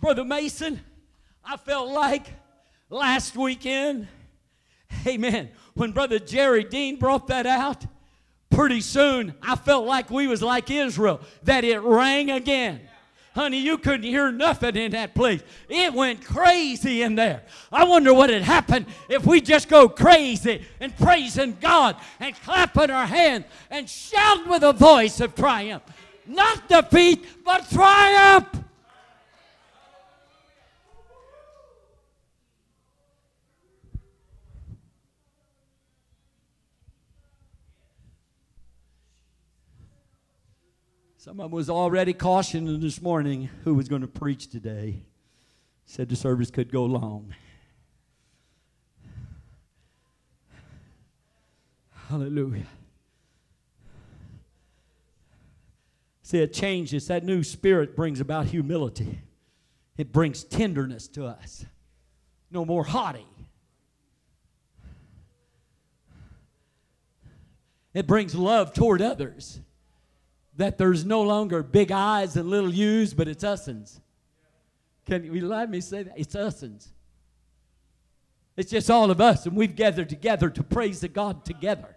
Brother 0.00 0.24
Mason, 0.24 0.80
I 1.44 1.58
felt 1.58 1.90
like 1.90 2.26
last 2.88 3.36
weekend, 3.36 4.08
amen, 5.06 5.50
when 5.74 5.92
Brother 5.92 6.18
Jerry 6.18 6.64
Dean 6.64 6.98
brought 6.98 7.26
that 7.26 7.46
out, 7.46 7.84
pretty 8.48 8.80
soon 8.80 9.34
I 9.42 9.56
felt 9.56 9.86
like 9.86 10.10
we 10.10 10.26
was 10.26 10.42
like 10.42 10.70
Israel, 10.70 11.20
that 11.42 11.64
it 11.64 11.80
rang 11.80 12.30
again. 12.30 12.80
Honey, 13.34 13.60
you 13.60 13.76
couldn't 13.76 14.02
hear 14.02 14.32
nothing 14.32 14.74
in 14.74 14.92
that 14.92 15.14
place. 15.14 15.42
It 15.68 15.92
went 15.92 16.24
crazy 16.24 17.02
in 17.02 17.14
there. 17.14 17.42
I 17.70 17.84
wonder 17.84 18.12
what 18.12 18.30
had 18.30 18.42
happened 18.42 18.86
if 19.08 19.24
we 19.26 19.40
just 19.40 19.68
go 19.68 19.88
crazy 19.88 20.64
and 20.80 20.96
praising 20.96 21.56
God 21.60 21.96
and 22.18 22.34
clapping 22.40 22.90
our 22.90 23.06
hands 23.06 23.44
and 23.70 23.88
shouting 23.88 24.48
with 24.48 24.62
a 24.62 24.72
voice 24.72 25.20
of 25.20 25.34
triumph. 25.36 25.82
Not 26.26 26.68
defeat, 26.68 27.24
but 27.44 27.70
triumph. 27.70 28.48
Someone 41.22 41.50
was 41.50 41.68
already 41.68 42.14
cautioning 42.14 42.80
this 42.80 43.02
morning 43.02 43.50
who 43.64 43.74
was 43.74 43.90
going 43.90 44.00
to 44.00 44.08
preach 44.08 44.48
today. 44.48 45.02
Said 45.84 46.08
the 46.08 46.16
service 46.16 46.50
could 46.50 46.72
go 46.72 46.86
long. 46.86 47.34
Hallelujah. 52.08 52.64
See, 56.22 56.38
it 56.38 56.54
changes. 56.54 57.08
That 57.08 57.22
new 57.22 57.42
spirit 57.42 57.94
brings 57.94 58.20
about 58.20 58.46
humility, 58.46 59.20
it 59.98 60.12
brings 60.12 60.42
tenderness 60.42 61.06
to 61.08 61.26
us. 61.26 61.66
No 62.50 62.64
more 62.64 62.84
haughty. 62.84 63.26
It 67.92 68.06
brings 68.06 68.34
love 68.34 68.72
toward 68.72 69.02
others 69.02 69.60
that 70.56 70.78
there's 70.78 71.04
no 71.04 71.22
longer 71.22 71.62
big 71.62 71.92
eyes 71.92 72.36
and 72.36 72.50
little 72.50 72.72
U's, 72.72 73.14
but 73.14 73.28
it's 73.28 73.44
usins. 73.44 74.00
Can 75.06 75.24
you 75.24 75.46
let 75.46 75.70
me 75.70 75.80
say 75.80 76.02
that? 76.02 76.14
It's 76.16 76.34
usins. 76.34 76.88
It's 78.56 78.70
just 78.70 78.90
all 78.90 79.10
of 79.10 79.20
us, 79.20 79.46
and 79.46 79.56
we've 79.56 79.74
gathered 79.74 80.08
together 80.08 80.50
to 80.50 80.62
praise 80.62 81.00
the 81.00 81.08
God 81.08 81.44
together. 81.44 81.96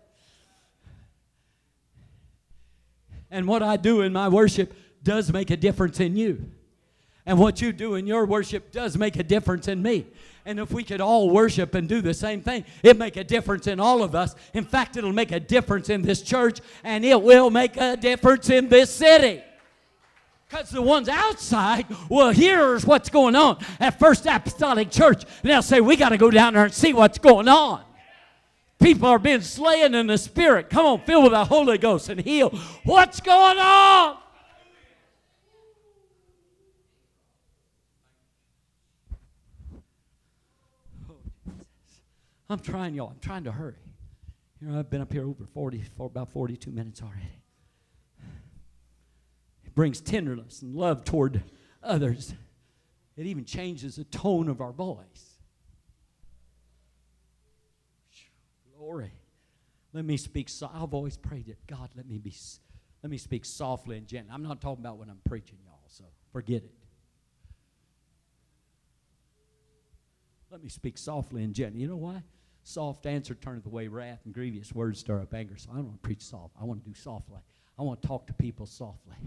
And 3.30 3.48
what 3.48 3.64
I 3.64 3.78
do 3.78 4.02
in 4.02 4.14
my 4.14 4.30
worship 4.30 4.74
does 5.02 5.34
make 5.34 5.50
a 5.50 5.58
difference 5.58 6.00
in 6.00 6.16
you. 6.16 6.52
And 7.26 7.40
what 7.40 7.62
you 7.62 7.72
do 7.72 7.96
in 7.96 8.06
your 8.06 8.26
worship 8.26 8.72
does 8.72 8.98
make 8.98 9.16
a 9.16 9.24
difference 9.24 9.68
in 9.68 9.82
me. 9.82 10.08
And 10.46 10.60
if 10.60 10.72
we 10.72 10.84
could 10.84 11.00
all 11.00 11.30
worship 11.30 11.74
and 11.74 11.88
do 11.88 12.02
the 12.02 12.14
same 12.14 12.42
thing, 12.42 12.66
it 12.84 12.98
make 12.98 13.16
a 13.16 13.24
difference 13.24 13.68
in 13.68 13.80
all 13.80 14.04
of 14.04 14.14
us. 14.14 14.36
In 14.54 14.66
fact, 14.66 14.98
it'll 14.98 15.14
make 15.14 15.32
a 15.32 15.40
difference 15.40 15.90
in 15.90 16.02
this 16.02 16.22
church 16.22 16.60
and 16.84 17.06
it 17.06 17.22
will 17.22 17.50
make 17.50 17.78
a 17.78 17.96
difference 17.96 18.50
in 18.50 18.68
this 18.68 18.94
city. 18.94 19.42
Because 20.50 20.70
the 20.70 20.82
ones 20.82 21.08
outside 21.08 21.86
will 22.10 22.30
hear 22.30 22.78
what's 22.82 23.10
going 23.10 23.36
on 23.36 23.64
at 23.80 23.98
First 23.98 24.26
Apostolic 24.26 24.92
Church. 24.92 25.24
And 25.24 25.52
they'll 25.52 25.62
say, 25.62 25.82
We 25.82 25.96
got 25.96 26.10
to 26.10 26.18
go 26.18 26.30
down 26.30 26.54
there 26.54 26.66
and 26.66 26.74
see 26.74 26.94
what's 26.94 27.18
going 27.18 27.48
on. 27.48 27.82
People 28.80 29.08
are 29.08 29.18
being 29.18 29.42
slain 29.42 29.96
in 29.96 30.08
the 30.08 30.18
Spirit. 30.18 30.70
Come 30.70 30.86
on, 30.86 31.02
filled 31.06 31.24
with 31.24 31.32
the 31.32 31.46
Holy 31.46 31.78
Ghost 31.78 32.10
and 32.10 32.20
heal. 32.20 32.50
What's 32.84 33.22
going 33.22 33.58
on? 33.58 34.18
I'm 42.54 42.60
trying, 42.60 42.94
y'all. 42.94 43.10
I'm 43.10 43.20
trying 43.20 43.44
to 43.46 43.52
hurry. 43.52 43.76
You 44.62 44.68
know, 44.68 44.80
I've 44.80 44.90
been 44.90 45.02
up 45.02 45.12
here 45.12 45.28
over 45.28 45.46
40, 45.46 45.84
for 45.98 46.06
about 46.06 46.32
42 46.32 46.72
minutes 46.72 47.02
already. 47.02 47.42
It 49.66 49.76
brings 49.76 50.00
tenderness 50.00 50.62
and 50.62 50.76
love 50.76 51.04
toward 51.04 51.44
others. 51.82 52.34
It 53.18 53.26
even 53.26 53.44
changes 53.44 53.96
the 53.96 54.04
tone 54.04 54.48
of 54.48 54.62
our 54.62 54.72
voice. 54.72 55.40
Glory. 58.78 59.12
Let 59.92 60.06
me 60.06 60.18
speak. 60.18 60.48
So 60.48 60.70
I've 60.74 60.94
always 60.94 61.18
prayed 61.18 61.48
that 61.48 61.66
God, 61.68 61.90
let 61.96 62.08
me 62.08 62.20
be. 62.20 62.34
Let 63.02 63.10
me 63.10 63.18
speak 63.18 63.46
softly 63.46 63.98
and 63.98 64.08
gently. 64.08 64.32
I'm 64.34 64.44
not 64.44 64.62
talking 64.62 64.84
about 64.84 64.98
when 64.98 65.10
I'm 65.10 65.20
preaching, 65.28 65.58
y'all. 65.66 65.82
So 65.88 66.06
forget 66.32 66.64
it. 66.64 66.72
Let 70.50 70.64
me 70.64 70.70
speak 70.70 71.00
softly 71.00 71.44
and 71.44 71.54
gently. 71.54 71.82
You 71.82 71.88
know 71.88 71.98
why? 71.98 72.22
Soft 72.64 73.06
answer 73.06 73.36
turneth 73.36 73.66
away 73.66 73.88
wrath, 73.88 74.22
and 74.26 74.34
grievous 74.34 74.74
words 74.74 75.00
stir 75.00 75.22
up 75.22 75.34
anger. 75.34 75.58
So 75.58 75.70
I 75.72 75.76
don't 75.76 75.86
want 75.86 76.02
to 76.02 76.08
preach 76.08 76.22
soft. 76.22 76.56
I 76.60 76.64
want 76.64 76.84
to 76.84 76.90
do 76.90 76.96
softly. 76.96 77.42
I 77.78 77.82
want 77.82 78.02
to 78.02 78.08
talk 78.08 78.28
to 78.28 78.34
people 78.34 78.66
softly. 78.66 79.18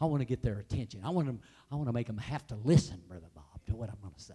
I 0.00 0.06
want 0.06 0.22
to 0.22 0.24
get 0.24 0.42
their 0.42 0.58
attention. 0.58 1.02
I 1.04 1.10
want 1.10 1.26
them. 1.26 1.40
I 1.70 1.76
want 1.76 1.88
to 1.88 1.92
make 1.92 2.06
them 2.06 2.18
have 2.18 2.46
to 2.48 2.56
listen, 2.64 3.00
Brother 3.06 3.28
Bob, 3.34 3.44
to 3.66 3.76
what 3.76 3.90
I'm 3.90 3.98
going 4.00 4.14
to 4.14 4.20
say. 4.20 4.34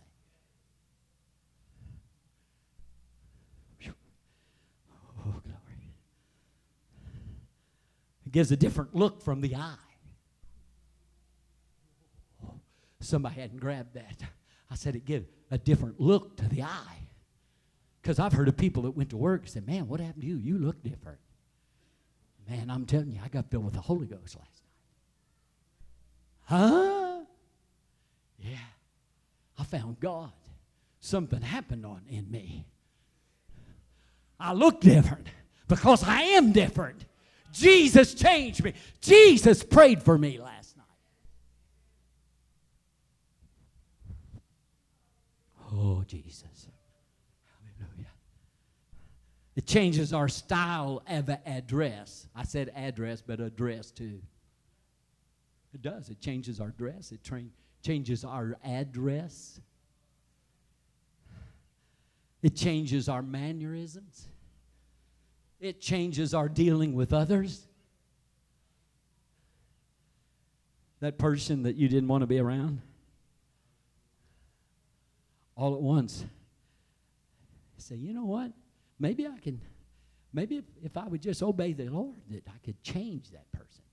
Oh, 5.28 5.42
glory. 5.44 5.94
It 8.26 8.32
gives 8.32 8.52
a 8.52 8.58
different 8.58 8.96
look 8.96 9.22
from 9.22 9.42
the 9.42 9.56
eye. 9.56 9.76
somebody 13.06 13.40
hadn't 13.40 13.60
grabbed 13.60 13.94
that. 13.94 14.22
I 14.70 14.76
said 14.76 14.96
it 14.96 15.06
gives 15.06 15.28
a 15.52 15.58
different 15.58 16.00
look 16.00 16.38
to 16.38 16.48
the 16.48 16.64
eye. 16.64 17.05
Because 18.06 18.20
I've 18.20 18.34
heard 18.34 18.48
of 18.48 18.56
people 18.56 18.84
that 18.84 18.92
went 18.92 19.10
to 19.10 19.18
work 19.18 19.42
and 19.42 19.50
said, 19.50 19.66
Man, 19.66 19.88
what 19.88 20.00
happened 20.00 20.22
to 20.22 20.28
you? 20.28 20.38
You 20.38 20.60
look 20.60 20.84
different. 20.84 21.18
Man, 22.48 22.70
I'm 22.70 22.86
telling 22.86 23.12
you, 23.12 23.20
I 23.26 23.30
got 23.30 23.50
filled 23.50 23.66
with 23.66 23.74
the 23.74 23.82
Holy 23.82 24.06
Ghost 24.06 24.38
last 24.38 24.62
night. 26.52 26.60
Huh? 26.60 27.22
Yeah. 28.38 28.58
I 29.58 29.64
found 29.64 30.00
God. 30.00 30.32
Something 31.00 31.42
happened 31.42 31.84
on 31.84 32.04
in 32.08 32.30
me. 32.30 32.68
I 34.40 34.54
look 34.54 34.82
different 34.82 35.26
because 35.68 36.04
I 36.04 36.22
am 36.22 36.52
different. 36.52 37.06
Jesus 37.52 38.14
changed 38.14 38.64
me. 38.64 38.74
Jesus 39.02 39.64
prayed 39.64 40.04
for 40.04 40.16
me 40.16 40.38
last 40.38 40.78
night. 40.78 40.86
Oh, 45.74 46.04
Jesus. 46.06 46.55
It 49.56 49.66
changes 49.66 50.12
our 50.12 50.28
style 50.28 51.02
of 51.08 51.30
address. 51.46 52.28
I 52.36 52.44
said 52.44 52.72
address, 52.76 53.22
but 53.22 53.40
address 53.40 53.90
too. 53.90 54.22
It 55.74 55.82
does. 55.82 56.10
It 56.10 56.20
changes 56.20 56.60
our 56.60 56.70
dress. 56.70 57.12
It 57.12 57.24
tra- 57.24 57.44
changes 57.82 58.26
our 58.26 58.58
address. 58.66 59.60
It 62.42 62.56
changes 62.56 63.08
our 63.10 63.22
mannerisms. 63.22 64.28
It 65.60 65.82
changes 65.82 66.34
our 66.34 66.50
dealing 66.50 66.94
with 66.94 67.14
others. 67.14 67.68
That 71.00 71.18
person 71.18 71.64
that 71.64 71.76
you 71.76 71.88
didn't 71.88 72.08
want 72.08 72.22
to 72.22 72.28
be 72.28 72.40
around, 72.40 72.82
all 75.56 75.76
at 75.76 75.82
once, 75.82 76.26
say, 77.78 77.96
you 77.96 78.14
know 78.14 78.26
what? 78.26 78.52
Maybe 79.00 79.28
I 79.28 79.38
can, 79.40 79.62
maybe 80.34 80.58
if, 80.58 80.66
if 80.84 80.98
I 80.98 81.08
would 81.08 81.22
just 81.22 81.42
obey 81.44 81.74
the 81.74 81.86
Lord, 81.86 82.16
that 82.30 82.44
I 82.48 82.58
could 82.64 82.82
change 82.84 83.32
that 83.32 83.52
person. 83.52 83.84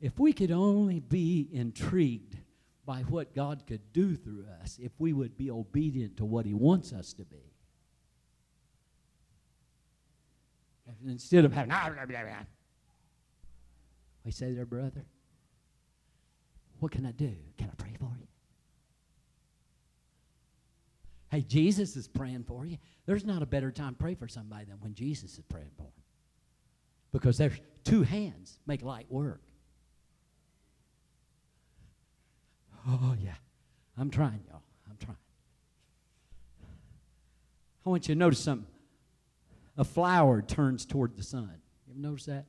If 0.00 0.18
we 0.18 0.32
could 0.32 0.50
only 0.50 1.00
be 1.00 1.48
intrigued 1.52 2.36
by 2.84 3.00
what 3.00 3.34
God 3.34 3.64
could 3.66 3.92
do 3.92 4.14
through 4.14 4.46
us 4.62 4.78
if 4.80 4.92
we 4.98 5.12
would 5.12 5.36
be 5.36 5.50
obedient 5.50 6.16
to 6.18 6.24
what 6.24 6.46
He 6.46 6.54
wants 6.54 6.92
us 6.92 7.12
to 7.14 7.24
be. 7.24 7.52
Instead 11.04 11.44
of 11.44 11.52
having, 11.52 11.72
ah, 11.72 11.90
we 14.24 14.30
say 14.30 14.50
to 14.50 14.54
there, 14.54 14.64
brother, 14.64 15.04
what 16.78 16.92
can 16.92 17.04
I 17.04 17.10
do? 17.12 17.34
Can 17.58 17.68
I 17.70 17.74
pray 17.76 17.96
for 17.98 18.10
you? 18.20 18.25
Hey, 21.36 21.42
Jesus 21.42 21.96
is 21.96 22.08
praying 22.08 22.44
for 22.44 22.64
you. 22.64 22.78
There's 23.04 23.26
not 23.26 23.42
a 23.42 23.46
better 23.46 23.70
time 23.70 23.92
to 23.92 23.98
pray 23.98 24.14
for 24.14 24.26
somebody 24.26 24.64
than 24.64 24.80
when 24.80 24.94
Jesus 24.94 25.34
is 25.34 25.44
praying 25.50 25.68
for 25.76 25.82
them. 25.82 25.92
Because 27.12 27.36
there's 27.36 27.60
two 27.84 28.04
hands 28.04 28.58
make 28.66 28.80
light 28.80 29.04
work. 29.10 29.42
Oh, 32.88 33.14
yeah. 33.22 33.34
I'm 33.98 34.08
trying, 34.08 34.40
y'all. 34.48 34.62
I'm 34.88 34.96
trying. 34.96 35.18
I 37.84 37.90
want 37.90 38.08
you 38.08 38.14
to 38.14 38.18
notice 38.18 38.38
something. 38.38 38.66
A 39.76 39.84
flower 39.84 40.40
turns 40.40 40.86
toward 40.86 41.18
the 41.18 41.22
sun. 41.22 41.52
You 41.86 41.92
ever 41.92 42.00
notice 42.00 42.24
that? 42.24 42.46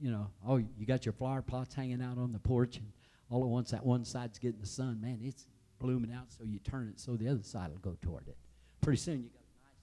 You 0.00 0.10
know, 0.10 0.26
oh, 0.44 0.56
you 0.56 0.86
got 0.86 1.06
your 1.06 1.12
flower 1.12 1.40
pots 1.40 1.72
hanging 1.72 2.02
out 2.02 2.18
on 2.18 2.32
the 2.32 2.40
porch, 2.40 2.78
and 2.78 2.86
all 3.30 3.44
at 3.44 3.48
once 3.48 3.70
that 3.70 3.86
one 3.86 4.04
side's 4.04 4.40
getting 4.40 4.60
the 4.60 4.66
sun. 4.66 5.00
Man, 5.00 5.20
it's 5.22 5.46
blooming 5.82 6.12
out, 6.12 6.32
so 6.32 6.44
you 6.44 6.58
turn 6.60 6.88
it 6.88 7.00
so 7.00 7.16
the 7.16 7.28
other 7.28 7.42
side 7.42 7.70
will 7.70 7.78
go 7.78 7.96
toward 8.00 8.28
it. 8.28 8.36
Pretty 8.80 8.98
soon 8.98 9.22
you 9.22 9.28
got 9.28 9.42
a 9.42 9.58
nice 9.66 9.82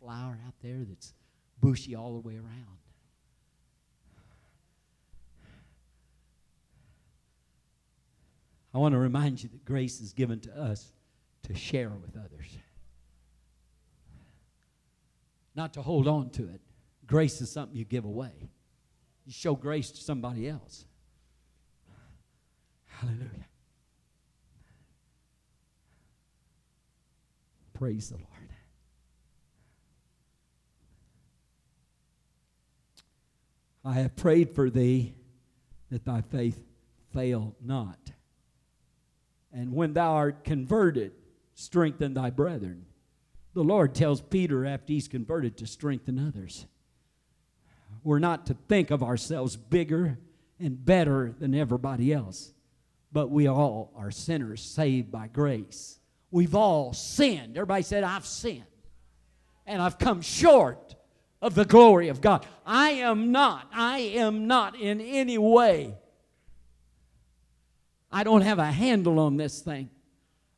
flower 0.00 0.38
out 0.46 0.54
there 0.62 0.84
that's 0.86 1.14
bushy 1.60 1.94
all 1.94 2.12
the 2.12 2.28
way 2.28 2.34
around. 2.34 2.78
I 8.74 8.78
want 8.78 8.92
to 8.92 8.98
remind 8.98 9.42
you 9.42 9.48
that 9.48 9.64
grace 9.64 10.02
is 10.02 10.12
given 10.12 10.40
to 10.40 10.54
us 10.54 10.92
to 11.44 11.54
share 11.54 11.88
with 11.88 12.14
others, 12.14 12.58
not 15.54 15.72
to 15.74 15.82
hold 15.82 16.06
on 16.06 16.28
to 16.30 16.42
it. 16.42 16.60
Grace 17.06 17.40
is 17.40 17.50
something 17.50 17.74
you 17.74 17.84
give 17.84 18.04
away. 18.04 18.50
You 19.24 19.32
show 19.32 19.54
grace 19.54 19.90
to 19.92 20.02
somebody 20.02 20.46
else. 20.48 20.84
Hallelujah. 22.84 23.45
Praise 27.78 28.08
the 28.08 28.16
Lord. 28.16 28.30
I 33.84 34.00
have 34.00 34.16
prayed 34.16 34.54
for 34.54 34.70
thee 34.70 35.14
that 35.90 36.06
thy 36.06 36.22
faith 36.22 36.58
fail 37.12 37.54
not. 37.62 37.98
And 39.52 39.74
when 39.74 39.92
thou 39.92 40.14
art 40.14 40.42
converted, 40.42 41.12
strengthen 41.54 42.14
thy 42.14 42.30
brethren. 42.30 42.86
The 43.52 43.62
Lord 43.62 43.94
tells 43.94 44.22
Peter 44.22 44.64
after 44.64 44.94
he's 44.94 45.06
converted 45.06 45.58
to 45.58 45.66
strengthen 45.66 46.18
others. 46.18 46.64
We're 48.02 48.18
not 48.20 48.46
to 48.46 48.56
think 48.68 48.90
of 48.90 49.02
ourselves 49.02 49.54
bigger 49.54 50.18
and 50.58 50.82
better 50.82 51.34
than 51.38 51.54
everybody 51.54 52.10
else, 52.10 52.54
but 53.12 53.30
we 53.30 53.46
all 53.46 53.92
are 53.94 54.10
sinners 54.10 54.62
saved 54.62 55.12
by 55.12 55.28
grace. 55.28 55.98
We've 56.36 56.54
all 56.54 56.92
sinned. 56.92 57.56
Everybody 57.56 57.82
said, 57.82 58.04
I've 58.04 58.26
sinned. 58.26 58.64
And 59.64 59.80
I've 59.80 59.98
come 59.98 60.20
short 60.20 60.94
of 61.40 61.54
the 61.54 61.64
glory 61.64 62.08
of 62.08 62.20
God. 62.20 62.44
I 62.66 62.90
am 62.90 63.32
not, 63.32 63.70
I 63.72 64.00
am 64.00 64.46
not 64.46 64.78
in 64.78 65.00
any 65.00 65.38
way 65.38 65.96
I 68.12 68.22
don't 68.22 68.42
have 68.42 68.58
a 68.58 68.70
handle 68.70 69.18
on 69.18 69.36
this 69.36 69.60
thing. 69.60 69.90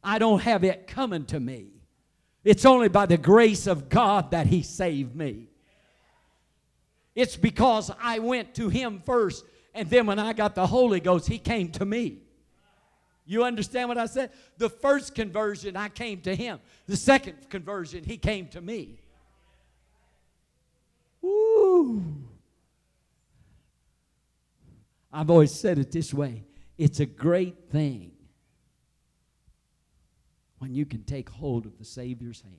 I 0.03 0.19
don't 0.19 0.41
have 0.43 0.65
it 0.65 0.87
coming 0.87 1.25
to 1.27 1.41
me. 1.41 1.69
It's 2.45 2.65
only 2.65 2.89
by 2.89 3.07
the 3.07 3.17
grace 3.17 3.67
of 3.67 3.89
God 3.89 4.31
that 4.31 4.47
He 4.47 4.63
saved 4.63 5.15
me. 5.15 5.49
It's 7.15 7.37
because 7.37 7.91
I 8.01 8.19
went 8.21 8.55
to 8.57 8.69
Him 8.69 9.03
first, 9.05 9.45
and 9.75 9.89
then 9.89 10.07
when 10.07 10.19
I 10.19 10.33
got 10.33 10.55
the 10.55 10.67
Holy 10.67 11.01
Ghost, 11.01 11.27
He 11.27 11.39
came 11.39 11.71
to 11.73 11.85
me. 11.85 12.23
You 13.31 13.45
understand 13.45 13.91
what 13.91 13.99
I 13.99 14.07
said? 14.07 14.31
The 14.57 14.71
first 14.71 15.15
conversion, 15.15 15.77
I 15.77 15.91
came 15.91 16.23
to 16.23 16.35
Him. 16.35 16.61
The 16.87 16.97
second 16.97 17.51
conversion, 17.51 18.03
He 18.03 18.17
came 18.17 18.49
to 18.49 18.61
me. 18.63 19.03
Woo! 21.21 22.03
I've 25.13 25.29
always 25.29 25.53
said 25.53 25.79
it 25.79 25.93
this 25.93 26.15
way 26.15 26.45
it's 26.79 27.01
a 27.01 27.07
great 27.07 27.71
thing 27.71 28.13
when 30.59 30.75
you 30.75 30.87
can 30.87 31.05
take 31.05 31.29
hold 31.29 31.67
of 31.67 31.77
the 31.79 31.85
Savior's 31.85 32.41
hand. 32.41 32.55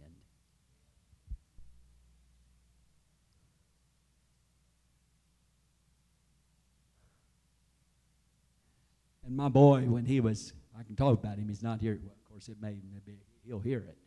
And 9.25 9.35
my 9.35 9.49
boy, 9.49 9.81
when 9.81 10.05
he 10.05 10.19
was, 10.19 10.53
I 10.79 10.83
can 10.83 10.95
talk 10.95 11.19
about 11.19 11.37
him, 11.37 11.49
he's 11.49 11.61
not 11.61 11.81
here. 11.81 11.99
Well, 12.01 12.15
of 12.15 12.31
course, 12.31 12.47
it 12.47 12.57
may, 12.61 12.75
be, 13.05 13.13
he'll 13.45 13.59
hear 13.59 13.79
it. 13.79 13.97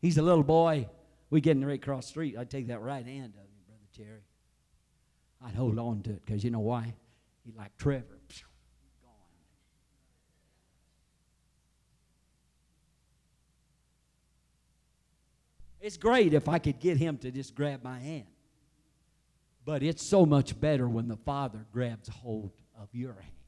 He's 0.00 0.18
a 0.18 0.22
little 0.22 0.42
boy. 0.42 0.88
We 1.30 1.40
getting 1.40 1.64
right 1.64 1.80
across 1.80 2.06
street. 2.06 2.36
I'd 2.36 2.50
take 2.50 2.66
that 2.66 2.82
right 2.82 3.06
hand 3.06 3.32
of 3.34 3.40
him, 3.40 3.48
Brother 3.66 3.88
Terry. 3.96 4.22
I'd 5.44 5.54
hold 5.54 5.78
on 5.78 6.02
to 6.02 6.10
it 6.10 6.26
because 6.26 6.44
you 6.44 6.50
know 6.50 6.60
why? 6.60 6.94
He 7.44 7.52
like 7.56 7.76
Trevor. 7.78 8.18
It's 15.82 15.96
great 15.96 16.32
if 16.32 16.48
I 16.48 16.60
could 16.60 16.78
get 16.78 16.96
him 16.96 17.18
to 17.18 17.32
just 17.32 17.56
grab 17.56 17.82
my 17.82 17.98
hand. 17.98 18.28
But 19.64 19.82
it's 19.82 20.06
so 20.06 20.24
much 20.24 20.58
better 20.58 20.88
when 20.88 21.08
the 21.08 21.16
Father 21.16 21.66
grabs 21.72 22.08
hold 22.08 22.52
of 22.80 22.88
your 22.92 23.14
hand. 23.14 23.41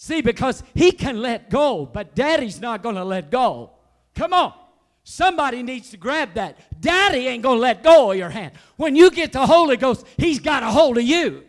See, 0.00 0.20
because 0.20 0.62
he 0.74 0.92
can 0.92 1.20
let 1.20 1.50
go, 1.50 1.84
but 1.84 2.14
daddy's 2.14 2.60
not 2.60 2.84
going 2.84 2.94
to 2.94 3.04
let 3.04 3.32
go. 3.32 3.72
Come 4.14 4.32
on. 4.32 4.54
Somebody 5.02 5.64
needs 5.64 5.90
to 5.90 5.96
grab 5.96 6.34
that. 6.34 6.80
Daddy 6.80 7.26
ain't 7.26 7.42
going 7.42 7.56
to 7.56 7.60
let 7.60 7.82
go 7.82 8.12
of 8.12 8.16
your 8.16 8.30
hand. 8.30 8.52
When 8.76 8.94
you 8.94 9.10
get 9.10 9.32
the 9.32 9.44
Holy 9.44 9.76
Ghost, 9.76 10.06
He's 10.16 10.38
got 10.38 10.62
a 10.62 10.70
hold 10.70 10.98
of 10.98 11.02
you. 11.02 11.42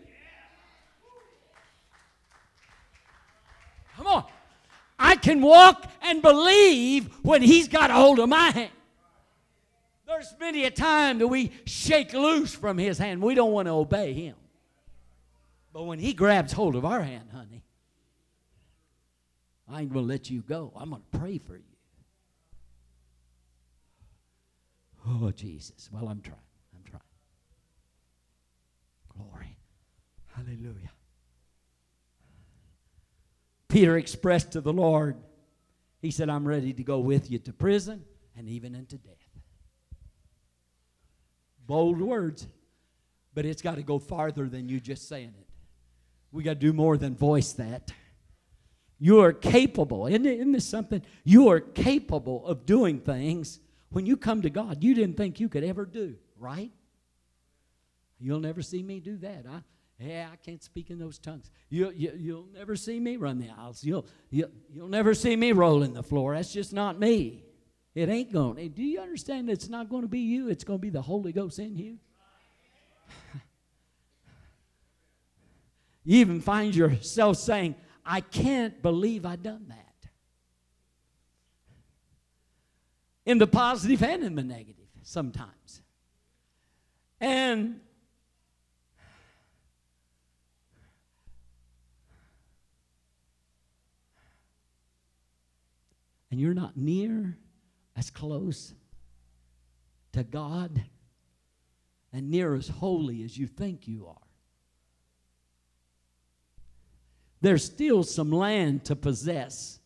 Come 3.96 4.08
on. 4.08 4.24
I 4.98 5.16
can 5.16 5.42
walk 5.42 5.86
and 6.02 6.24
believe 6.24 7.14
when 7.22 7.44
He's 7.44 7.68
got 7.68 7.92
a 7.92 7.94
hold 7.94 8.18
of 8.18 8.30
my 8.30 8.50
hand. 8.50 8.72
There's 10.08 10.34
many 10.40 10.66
a 10.66 10.72
time 10.72 11.20
that 11.20 11.28
we 11.28 11.52
shake 11.66 12.14
loose 12.14 12.56
from 12.56 12.80
His 12.80 12.98
hand. 12.98 13.22
We 13.22 13.36
don't 13.36 13.52
want 13.52 13.68
to 13.68 13.74
obey 13.74 14.14
Him. 14.14 14.36
But 15.72 15.84
when 15.84 16.00
He 16.00 16.14
grabs 16.14 16.52
hold 16.52 16.76
of 16.76 16.84
our 16.84 17.04
hand, 17.04 17.30
honey, 17.32 17.59
I 19.72 19.82
ain't 19.82 19.94
going 19.94 20.06
to 20.06 20.12
let 20.12 20.30
you 20.30 20.42
go. 20.42 20.74
I'm 20.76 20.90
going 20.90 21.04
to 21.12 21.20
pray 21.20 21.38
for 21.38 21.56
you. 21.56 21.64
Oh, 25.08 25.32
Jesus. 25.32 25.90
Well, 25.92 26.08
I'm 26.08 26.22
trying. 26.22 26.40
I'm 26.76 26.84
trying. 26.84 27.02
Glory. 29.16 29.58
Hallelujah. 30.36 30.92
Peter 33.68 33.98
expressed 33.98 34.52
to 34.54 34.62
the 34.62 34.74
Lord, 34.74 35.16
he 36.02 36.10
said, 36.10 36.30
I'm 36.30 36.48
ready 36.48 36.74
to 36.74 36.84
go 36.84 37.00
with 37.00 37.30
you 37.30 37.38
to 37.40 37.54
prison 37.54 38.04
and 38.36 38.50
even 38.50 38.74
into 38.74 38.98
death. 38.98 39.14
Bold 41.68 42.02
words, 42.02 42.48
but 43.36 43.46
it's 43.46 43.62
got 43.62 43.76
to 43.76 43.84
go 43.84 44.00
farther 44.00 44.50
than 44.50 44.68
you 44.68 44.80
just 44.80 45.08
saying 45.08 45.34
it. 45.40 45.48
We 46.32 46.42
got 46.42 46.54
to 46.54 46.60
do 46.60 46.74
more 46.74 46.98
than 46.98 47.16
voice 47.16 47.54
that. 47.54 47.92
You 49.00 49.22
are 49.22 49.32
capable. 49.32 50.08
Isn't, 50.08 50.26
it, 50.26 50.40
isn't 50.40 50.52
this 50.52 50.68
something? 50.68 51.02
You 51.24 51.50
are 51.50 51.60
capable 51.60 52.46
of 52.46 52.66
doing 52.66 53.00
things 53.00 53.60
when 53.90 54.06
you 54.06 54.18
come 54.18 54.44
to 54.44 54.50
God, 54.50 54.84
you 54.84 54.94
didn't 54.94 55.18
think 55.18 55.40
you 55.40 55.50
could 55.50 55.64
ever 55.64 55.86
do, 55.86 56.16
right? 56.38 56.72
You'll 58.20 58.40
never 58.40 58.62
see 58.62 58.84
me 58.84 59.00
do 59.00 59.18
that. 59.18 59.46
I, 59.50 59.62
yeah, 60.00 60.30
I 60.32 60.36
can't 60.36 60.62
speak 60.64 60.92
in 60.92 61.00
those 61.00 61.18
tongues. 61.18 61.50
You, 61.70 61.92
you, 61.96 62.14
you'll 62.16 62.48
never 62.54 62.76
see 62.76 63.00
me 63.00 63.18
run 63.18 63.40
the 63.40 63.50
aisles. 63.50 63.84
You'll, 63.84 64.06
you, 64.30 64.50
you'll 64.72 64.90
never 64.90 65.16
see 65.16 65.36
me 65.36 65.52
rolling 65.52 65.94
the 65.94 66.04
floor. 66.04 66.36
That's 66.36 66.54
just 66.54 66.72
not 66.72 67.00
me. 67.00 67.44
It 67.96 68.10
ain't 68.10 68.32
going. 68.32 68.70
Do 68.70 68.84
you 68.84 69.02
understand 69.02 69.50
it's 69.50 69.68
not 69.68 69.90
going 69.90 70.04
to 70.04 70.08
be 70.08 70.20
you? 70.20 70.50
It's 70.50 70.64
going 70.64 70.78
to 70.80 70.82
be 70.82 70.92
the 70.92 71.02
Holy 71.02 71.34
Ghost 71.34 71.58
in 71.58 71.76
you. 71.76 71.98
you 76.04 76.20
even 76.20 76.40
find 76.40 76.76
yourself 76.76 77.38
saying, 77.38 77.76
I 78.12 78.22
can't 78.22 78.82
believe 78.82 79.24
I 79.24 79.36
done 79.36 79.68
that. 79.68 80.10
In 83.24 83.38
the 83.38 83.46
positive 83.46 84.02
and 84.02 84.24
in 84.24 84.34
the 84.34 84.42
negative 84.42 84.88
sometimes. 85.04 85.84
And 87.22 87.82
and 96.32 96.40
you're 96.40 96.56
not 96.56 96.76
near 96.76 97.38
as 97.96 98.10
close 98.10 98.74
to 100.14 100.24
God 100.24 100.84
and 102.12 102.32
near 102.32 102.56
as 102.56 102.70
holy 102.70 103.22
as 103.24 103.38
you 103.38 103.46
think 103.46 103.88
you 103.88 104.08
are. 104.08 104.29
There's 107.42 107.64
still 107.64 108.04
some 108.04 108.32
land 108.32 108.86
to 108.86 108.96
possess 108.96 109.80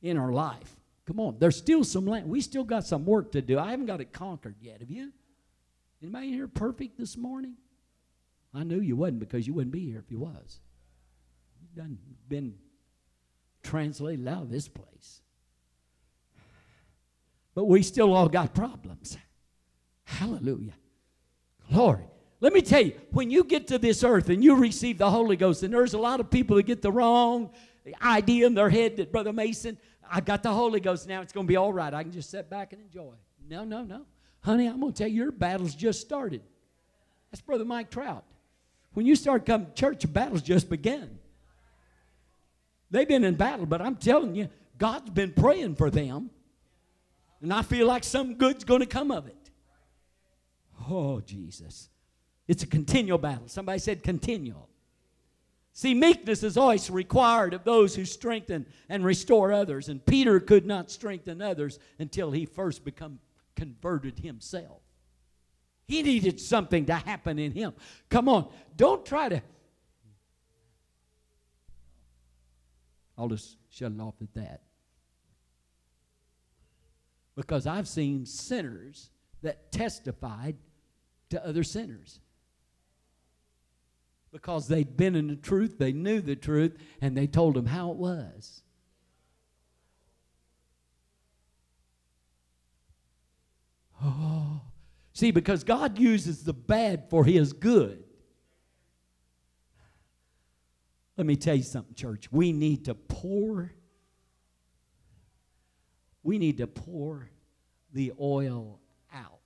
in 0.00 0.16
our 0.16 0.32
life. 0.32 0.76
Come 1.06 1.20
on, 1.20 1.36
there's 1.38 1.56
still 1.56 1.84
some 1.84 2.06
land. 2.06 2.28
We 2.28 2.40
still 2.40 2.64
got 2.64 2.86
some 2.86 3.04
work 3.04 3.32
to 3.32 3.42
do. 3.42 3.58
I 3.58 3.70
haven't 3.70 3.86
got 3.86 4.00
it 4.00 4.12
conquered 4.12 4.56
yet. 4.60 4.80
Have 4.80 4.90
you? 4.90 5.12
Anybody 6.02 6.32
here 6.32 6.48
perfect 6.48 6.98
this 6.98 7.16
morning? 7.16 7.54
I 8.54 8.64
knew 8.64 8.80
you 8.80 8.96
wasn't 8.96 9.20
because 9.20 9.46
you 9.46 9.54
wouldn't 9.54 9.72
be 9.72 9.86
here 9.86 9.98
if 9.98 10.10
you 10.10 10.18
was. 10.18 10.60
You've 11.60 11.74
done 11.74 11.98
been 12.28 12.54
translated 13.62 14.26
out 14.28 14.42
of 14.42 14.50
this 14.50 14.68
place. 14.68 15.20
But 17.54 17.66
we 17.66 17.82
still 17.82 18.14
all 18.14 18.28
got 18.28 18.54
problems. 18.54 19.16
Hallelujah. 20.04 20.74
Glory. 21.70 22.04
Let 22.42 22.52
me 22.52 22.60
tell 22.60 22.84
you, 22.84 22.94
when 23.12 23.30
you 23.30 23.44
get 23.44 23.68
to 23.68 23.78
this 23.78 24.02
earth 24.02 24.28
and 24.28 24.42
you 24.42 24.56
receive 24.56 24.98
the 24.98 25.08
Holy 25.08 25.36
Ghost, 25.36 25.62
and 25.62 25.72
there's 25.72 25.94
a 25.94 25.98
lot 25.98 26.18
of 26.18 26.28
people 26.28 26.56
that 26.56 26.64
get 26.64 26.82
the 26.82 26.90
wrong 26.90 27.50
idea 28.02 28.48
in 28.48 28.54
their 28.54 28.68
head 28.68 28.96
that 28.96 29.12
Brother 29.12 29.32
Mason, 29.32 29.78
I 30.10 30.20
got 30.20 30.42
the 30.42 30.52
Holy 30.52 30.80
Ghost 30.80 31.06
now, 31.06 31.20
it's 31.20 31.32
going 31.32 31.46
to 31.46 31.48
be 31.48 31.54
all 31.54 31.72
right. 31.72 31.94
I 31.94 32.02
can 32.02 32.10
just 32.10 32.30
sit 32.30 32.50
back 32.50 32.72
and 32.72 32.82
enjoy. 32.82 33.12
No, 33.48 33.62
no, 33.62 33.84
no. 33.84 34.06
Honey, 34.40 34.66
I'm 34.66 34.80
going 34.80 34.92
to 34.92 34.98
tell 34.98 35.06
you, 35.06 35.22
your 35.22 35.30
battle's 35.30 35.76
just 35.76 36.00
started. 36.00 36.42
That's 37.30 37.40
Brother 37.40 37.64
Mike 37.64 37.90
Trout. 37.90 38.24
When 38.92 39.06
you 39.06 39.14
start 39.14 39.46
coming 39.46 39.68
to 39.68 39.72
church, 39.74 40.02
your 40.02 40.12
battle's 40.12 40.42
just 40.42 40.68
begun. 40.68 41.20
They've 42.90 43.06
been 43.06 43.22
in 43.22 43.36
battle, 43.36 43.66
but 43.66 43.80
I'm 43.80 43.94
telling 43.94 44.34
you, 44.34 44.48
God's 44.78 45.10
been 45.10 45.32
praying 45.32 45.76
for 45.76 45.90
them. 45.90 46.28
And 47.40 47.54
I 47.54 47.62
feel 47.62 47.86
like 47.86 48.02
some 48.02 48.34
good's 48.34 48.64
going 48.64 48.80
to 48.80 48.86
come 48.86 49.12
of 49.12 49.28
it. 49.28 49.50
Oh, 50.90 51.20
Jesus. 51.20 51.88
It's 52.48 52.62
a 52.62 52.66
continual 52.66 53.18
battle. 53.18 53.48
Somebody 53.48 53.78
said 53.78 54.02
continual. 54.02 54.68
See, 55.74 55.94
meekness 55.94 56.42
is 56.42 56.56
always 56.56 56.90
required 56.90 57.54
of 57.54 57.64
those 57.64 57.94
who 57.94 58.04
strengthen 58.04 58.66
and 58.88 59.04
restore 59.04 59.52
others. 59.52 59.88
And 59.88 60.04
Peter 60.04 60.38
could 60.38 60.66
not 60.66 60.90
strengthen 60.90 61.40
others 61.40 61.78
until 61.98 62.30
he 62.30 62.44
first 62.44 62.84
become 62.84 63.20
converted 63.56 64.18
himself. 64.18 64.82
He 65.86 66.02
needed 66.02 66.40
something 66.40 66.86
to 66.86 66.94
happen 66.94 67.38
in 67.38 67.52
him. 67.52 67.74
Come 68.08 68.28
on, 68.28 68.48
don't 68.76 69.04
try 69.04 69.28
to. 69.28 69.42
I'll 73.16 73.28
just 73.28 73.56
shut 73.70 73.92
it 73.92 74.00
off 74.00 74.14
at 74.20 74.32
that. 74.34 74.62
Because 77.34 77.66
I've 77.66 77.88
seen 77.88 78.26
sinners 78.26 79.10
that 79.42 79.72
testified 79.72 80.56
to 81.30 81.46
other 81.46 81.64
sinners. 81.64 82.20
Because 84.32 84.66
they'd 84.66 84.96
been 84.96 85.14
in 85.14 85.28
the 85.28 85.36
truth, 85.36 85.76
they 85.78 85.92
knew 85.92 86.22
the 86.22 86.34
truth, 86.34 86.76
and 87.02 87.16
they 87.16 87.26
told 87.26 87.54
them 87.54 87.66
how 87.66 87.90
it 87.90 87.98
was. 87.98 88.62
Oh. 94.02 94.62
See, 95.12 95.30
because 95.30 95.62
God 95.64 95.98
uses 95.98 96.44
the 96.44 96.54
bad 96.54 97.10
for 97.10 97.24
His 97.24 97.52
good. 97.52 98.02
Let 101.18 101.26
me 101.26 101.36
tell 101.36 101.54
you 101.54 101.62
something, 101.62 101.94
church. 101.94 102.32
We 102.32 102.52
need 102.52 102.86
to 102.86 102.94
pour, 102.94 103.70
we 106.22 106.38
need 106.38 106.56
to 106.56 106.66
pour 106.66 107.28
the 107.92 108.12
oil 108.18 108.80
out. 109.12 109.41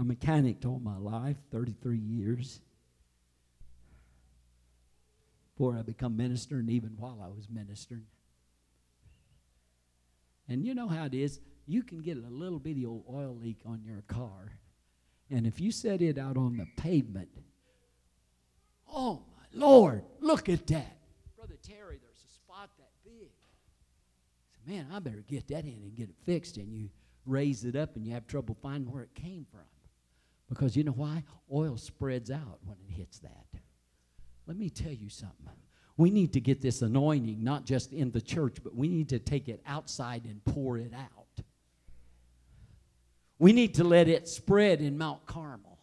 A 0.00 0.04
mechanic 0.04 0.64
all 0.64 0.80
my 0.82 0.96
life, 0.96 1.36
33 1.52 1.98
years. 1.98 2.60
Before 5.54 5.76
I 5.76 5.82
become 5.82 6.16
minister, 6.16 6.58
and 6.58 6.70
even 6.70 6.94
while 6.96 7.20
I 7.22 7.28
was 7.28 7.48
ministering. 7.50 8.06
And 10.48 10.64
you 10.64 10.74
know 10.74 10.88
how 10.88 11.04
it 11.04 11.14
is. 11.14 11.40
You 11.66 11.82
can 11.82 12.00
get 12.00 12.16
a 12.16 12.30
little 12.30 12.58
bitty 12.58 12.86
old 12.86 13.04
oil 13.12 13.36
leak 13.40 13.58
on 13.66 13.82
your 13.84 14.02
car. 14.08 14.52
And 15.30 15.46
if 15.46 15.60
you 15.60 15.70
set 15.70 16.00
it 16.00 16.18
out 16.18 16.36
on 16.36 16.56
the 16.56 16.66
pavement, 16.76 17.28
oh 18.92 19.22
my 19.36 19.60
Lord, 19.66 20.02
look 20.20 20.48
at 20.48 20.66
that. 20.68 20.96
Brother 21.36 21.58
Terry, 21.62 22.00
there's 22.02 22.24
a 22.26 22.32
spot 22.32 22.70
that 22.78 22.90
big. 23.04 23.30
Said, 24.50 24.74
man, 24.74 24.86
I 24.92 24.98
better 24.98 25.22
get 25.28 25.46
that 25.48 25.64
in 25.64 25.82
and 25.82 25.94
get 25.94 26.08
it 26.08 26.16
fixed. 26.24 26.56
And 26.56 26.72
you 26.72 26.88
raise 27.26 27.64
it 27.64 27.76
up 27.76 27.96
and 27.96 28.06
you 28.06 28.14
have 28.14 28.26
trouble 28.26 28.56
finding 28.62 28.90
where 28.90 29.02
it 29.02 29.14
came 29.14 29.46
from. 29.52 29.60
Because 30.50 30.76
you 30.76 30.84
know 30.84 30.92
why? 30.92 31.24
Oil 31.50 31.78
spreads 31.78 32.30
out 32.30 32.58
when 32.66 32.76
it 32.86 32.92
hits 32.92 33.20
that. 33.20 33.46
Let 34.46 34.58
me 34.58 34.68
tell 34.68 34.92
you 34.92 35.08
something. 35.08 35.36
We 35.96 36.10
need 36.10 36.32
to 36.34 36.40
get 36.40 36.60
this 36.60 36.82
anointing 36.82 37.42
not 37.42 37.64
just 37.64 37.92
in 37.92 38.10
the 38.10 38.20
church, 38.20 38.56
but 38.62 38.74
we 38.74 38.88
need 38.88 39.08
to 39.10 39.18
take 39.18 39.48
it 39.48 39.62
outside 39.66 40.24
and 40.24 40.44
pour 40.44 40.76
it 40.76 40.92
out. 40.92 41.44
We 43.38 43.52
need 43.52 43.74
to 43.76 43.84
let 43.84 44.08
it 44.08 44.28
spread 44.28 44.80
in 44.80 44.98
Mount 44.98 45.24
Carmel 45.24 45.78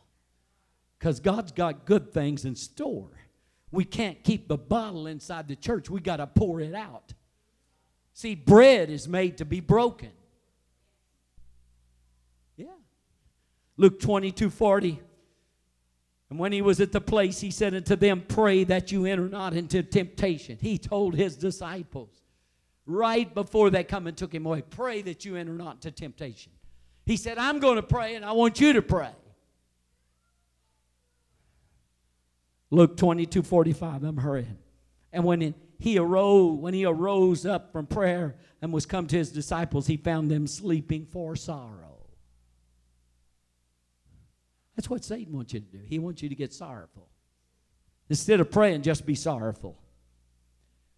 because 0.99 1.19
God's 1.19 1.51
got 1.51 1.85
good 1.85 2.11
things 2.11 2.45
in 2.45 2.55
store. 2.55 3.09
We 3.71 3.85
can't 3.85 4.23
keep 4.23 4.47
the 4.47 4.57
bottle 4.57 5.07
inside 5.07 5.47
the 5.47 5.55
church, 5.55 5.89
we 5.89 6.01
got 6.01 6.17
to 6.17 6.27
pour 6.27 6.59
it 6.61 6.75
out. 6.75 7.13
See, 8.13 8.35
bread 8.35 8.89
is 8.89 9.07
made 9.07 9.37
to 9.37 9.45
be 9.45 9.59
broken. 9.59 10.11
Yeah. 12.55 12.65
Luke 13.77 13.99
22 13.99 14.49
40. 14.49 15.01
And 16.29 16.39
when 16.39 16.51
he 16.51 16.61
was 16.61 16.81
at 16.81 16.91
the 16.91 16.99
place, 16.99 17.39
he 17.39 17.51
said 17.51 17.73
unto 17.73 17.95
them, 17.95 18.23
Pray 18.27 18.65
that 18.65 18.91
you 18.91 19.05
enter 19.05 19.29
not 19.29 19.53
into 19.53 19.81
temptation. 19.81 20.57
He 20.59 20.77
told 20.77 21.15
his 21.15 21.37
disciples 21.37 22.09
right 22.85 23.33
before 23.33 23.69
they 23.69 23.83
come 23.83 24.07
and 24.07 24.17
took 24.17 24.33
him 24.33 24.45
away, 24.45 24.61
Pray 24.61 25.01
that 25.03 25.23
you 25.23 25.35
enter 25.35 25.53
not 25.53 25.75
into 25.75 25.91
temptation. 25.91 26.51
He 27.05 27.15
said, 27.15 27.37
I'm 27.37 27.59
going 27.59 27.77
to 27.77 27.83
pray 27.83 28.15
and 28.15 28.25
I 28.25 28.33
want 28.33 28.59
you 28.59 28.73
to 28.73 28.81
pray. 28.81 29.11
Luke 32.69 32.97
22 32.97 33.43
45, 33.43 34.03
I'm 34.03 34.17
hurrying. 34.17 34.57
And 35.13 35.23
when 35.23 35.55
he 35.79 35.97
arose, 35.97 36.59
when 36.59 36.73
he 36.73 36.85
arose 36.85 37.45
up 37.45 37.71
from 37.71 37.85
prayer 37.85 38.35
and 38.61 38.73
was 38.73 38.85
come 38.85 39.07
to 39.07 39.15
his 39.15 39.31
disciples, 39.31 39.87
he 39.87 39.95
found 39.95 40.29
them 40.29 40.47
sleeping 40.47 41.05
for 41.05 41.35
sorrow. 41.35 41.96
That's 44.77 44.89
what 44.91 45.03
Satan 45.03 45.35
wants 45.35 45.53
you 45.53 45.59
to 45.59 45.65
do. 45.65 45.79
He 45.83 45.97
wants 45.97 46.21
you 46.21 46.29
to 46.29 46.35
get 46.35 46.53
sorrowful. 46.53 47.09
Instead 48.09 48.39
of 48.39 48.51
praying, 48.51 48.83
just 48.83 49.07
be 49.07 49.15
sorrowful. 49.15 49.75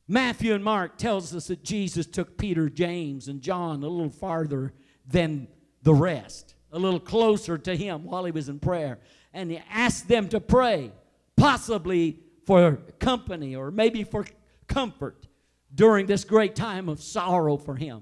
Matthew 0.06 0.54
and 0.54 0.64
Mark 0.64 0.98
tells 0.98 1.34
us 1.34 1.48
that 1.48 1.64
Jesus 1.64 2.06
took 2.06 2.38
Peter, 2.38 2.70
James, 2.70 3.30
and 3.30 3.42
John 3.42 3.82
a 3.82 3.88
little 3.88 4.10
farther 4.10 4.74
than 5.08 5.48
the 5.82 5.94
rest, 5.94 6.56
a 6.74 6.78
little 6.78 7.00
closer 7.00 7.58
to 7.58 7.76
him 7.76 8.04
while 8.04 8.26
he 8.26 8.32
was 8.32 8.50
in 8.50 8.60
prayer. 8.60 9.00
And 9.34 9.50
he 9.50 9.62
asked 9.72 10.10
them 10.10 10.28
to 10.30 10.42
pray, 10.42 10.92
possibly 11.38 12.20
for 12.46 12.76
company 13.00 13.56
or 13.56 13.72
maybe 13.72 14.04
for 14.04 14.26
comfort 14.68 15.26
during 15.74 16.06
this 16.06 16.26
great 16.26 16.56
time 16.56 16.90
of 16.90 17.02
sorrow 17.02 17.56
for 17.56 17.76
him. 17.76 18.02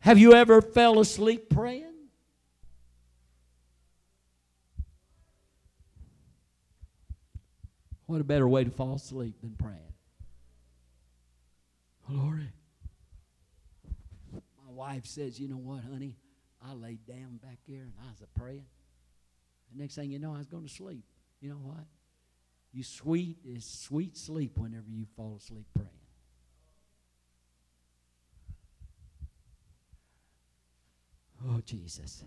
Have 0.00 0.18
you 0.18 0.34
ever 0.34 0.60
fell 0.60 0.98
asleep 0.98 1.50
praying? 1.50 1.91
What 8.12 8.20
a 8.20 8.24
better 8.24 8.46
way 8.46 8.62
to 8.62 8.70
fall 8.70 8.96
asleep 8.96 9.40
than 9.40 9.54
praying? 9.56 9.78
Glory. 12.06 12.52
My 14.34 14.70
wife 14.70 15.06
says, 15.06 15.40
You 15.40 15.48
know 15.48 15.56
what, 15.56 15.82
honey? 15.82 16.18
I 16.62 16.74
laid 16.74 17.06
down 17.06 17.38
back 17.42 17.56
there 17.66 17.80
and 17.80 17.94
I 18.04 18.10
was 18.10 18.22
praying. 18.38 18.66
The 19.72 19.80
next 19.80 19.94
thing 19.94 20.10
you 20.10 20.18
know, 20.18 20.34
I 20.34 20.36
was 20.36 20.46
going 20.46 20.62
to 20.62 20.68
sleep. 20.68 21.06
You 21.40 21.48
know 21.48 21.54
what? 21.54 21.86
You 22.74 22.84
sweet 22.84 23.38
is 23.46 23.64
sweet 23.64 24.18
sleep 24.18 24.58
whenever 24.58 24.90
you 24.90 25.06
fall 25.16 25.38
asleep 25.38 25.64
praying. 25.74 25.88
Oh, 31.48 31.62
Jesus. 31.64 32.24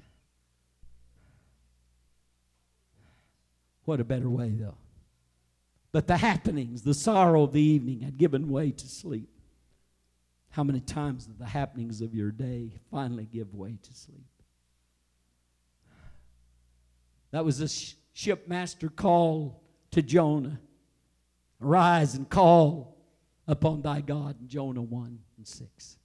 What 3.83 3.99
a 3.99 4.03
better 4.03 4.31
way, 4.31 4.49
though. 4.49 4.77
But 5.95 6.07
the 6.07 6.17
happenings, 6.17 6.81
the 6.81 6.93
sorrow 6.93 7.43
of 7.43 7.53
the 7.53 7.61
evening 7.61 8.01
had 8.01 8.17
given 8.17 8.49
way 8.49 8.71
to 8.71 8.85
sleep. 8.85 9.29
How 10.49 10.61
many 10.61 10.81
times 10.81 11.25
do 11.25 11.31
the 11.39 11.45
happenings 11.45 12.01
of 12.01 12.13
your 12.13 12.31
day 12.31 12.73
finally 12.91 13.25
give 13.25 13.55
way 13.55 13.77
to 13.81 13.93
sleep? 13.93 14.27
That 17.31 17.45
was 17.45 17.59
the 17.59 17.95
shipmaster 18.13 18.93
call 18.93 19.63
to 19.91 20.01
Jonah. 20.01 20.59
Arise 21.61 22.15
and 22.15 22.29
call 22.29 22.97
upon 23.47 23.81
thy 23.81 24.01
God 24.01 24.35
in 24.41 24.49
Jonah 24.49 24.81
1 24.81 25.19
and 25.37 25.47
6. 25.47 25.97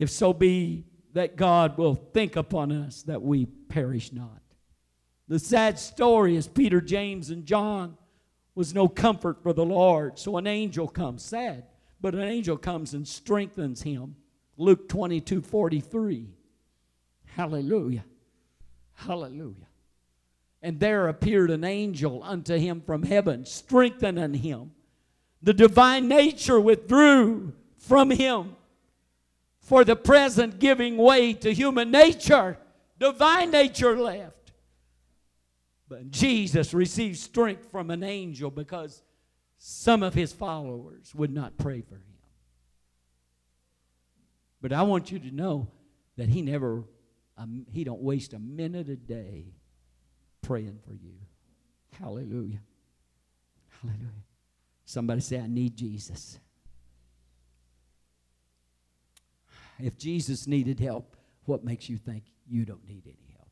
If 0.00 0.10
so 0.10 0.32
be 0.32 0.84
that 1.12 1.36
God 1.36 1.78
will 1.78 1.94
think 1.94 2.34
upon 2.34 2.72
us 2.72 3.04
that 3.04 3.22
we 3.22 3.46
perish 3.46 4.12
not. 4.12 4.43
The 5.28 5.38
sad 5.38 5.78
story 5.78 6.36
is 6.36 6.46
Peter, 6.46 6.80
James, 6.80 7.30
and 7.30 7.46
John 7.46 7.96
was 8.54 8.74
no 8.74 8.88
comfort 8.88 9.42
for 9.42 9.52
the 9.52 9.64
Lord. 9.64 10.18
So 10.18 10.36
an 10.36 10.46
angel 10.46 10.86
comes, 10.86 11.22
sad, 11.22 11.64
but 12.00 12.14
an 12.14 12.22
angel 12.22 12.56
comes 12.56 12.94
and 12.94 13.06
strengthens 13.06 13.82
him. 13.82 14.16
Luke 14.56 14.88
22 14.88 15.40
43. 15.40 16.28
Hallelujah. 17.26 18.04
Hallelujah. 18.92 19.66
And 20.62 20.78
there 20.78 21.08
appeared 21.08 21.50
an 21.50 21.64
angel 21.64 22.22
unto 22.22 22.56
him 22.56 22.80
from 22.80 23.02
heaven, 23.02 23.44
strengthening 23.44 24.34
him. 24.34 24.72
The 25.42 25.52
divine 25.52 26.08
nature 26.08 26.60
withdrew 26.60 27.52
from 27.76 28.10
him 28.10 28.56
for 29.60 29.84
the 29.84 29.96
present, 29.96 30.58
giving 30.58 30.96
way 30.96 31.34
to 31.34 31.52
human 31.52 31.90
nature. 31.90 32.56
Divine 32.98 33.50
nature 33.50 33.98
left. 33.98 34.43
Jesus 36.10 36.74
received 36.74 37.18
strength 37.18 37.70
from 37.70 37.90
an 37.90 38.02
angel 38.02 38.50
because 38.50 39.02
some 39.58 40.02
of 40.02 40.14
his 40.14 40.32
followers 40.32 41.14
would 41.14 41.32
not 41.32 41.56
pray 41.56 41.80
for 41.80 41.94
him. 41.94 42.02
But 44.60 44.72
I 44.72 44.82
want 44.82 45.10
you 45.12 45.18
to 45.18 45.30
know 45.30 45.68
that 46.16 46.28
he 46.28 46.42
never, 46.42 46.84
um, 47.36 47.66
he 47.70 47.84
don't 47.84 48.00
waste 48.00 48.32
a 48.32 48.38
minute 48.38 48.88
a 48.88 48.96
day 48.96 49.54
praying 50.42 50.78
for 50.86 50.94
you. 50.94 51.14
Hallelujah. 51.98 52.60
Hallelujah. 53.80 54.08
Somebody 54.84 55.20
say, 55.20 55.38
I 55.38 55.46
need 55.46 55.76
Jesus. 55.76 56.38
If 59.78 59.98
Jesus 59.98 60.46
needed 60.46 60.78
help, 60.78 61.16
what 61.44 61.64
makes 61.64 61.88
you 61.88 61.96
think 61.96 62.24
you 62.46 62.64
don't 62.64 62.86
need 62.86 63.02
any 63.06 63.34
help? 63.36 63.50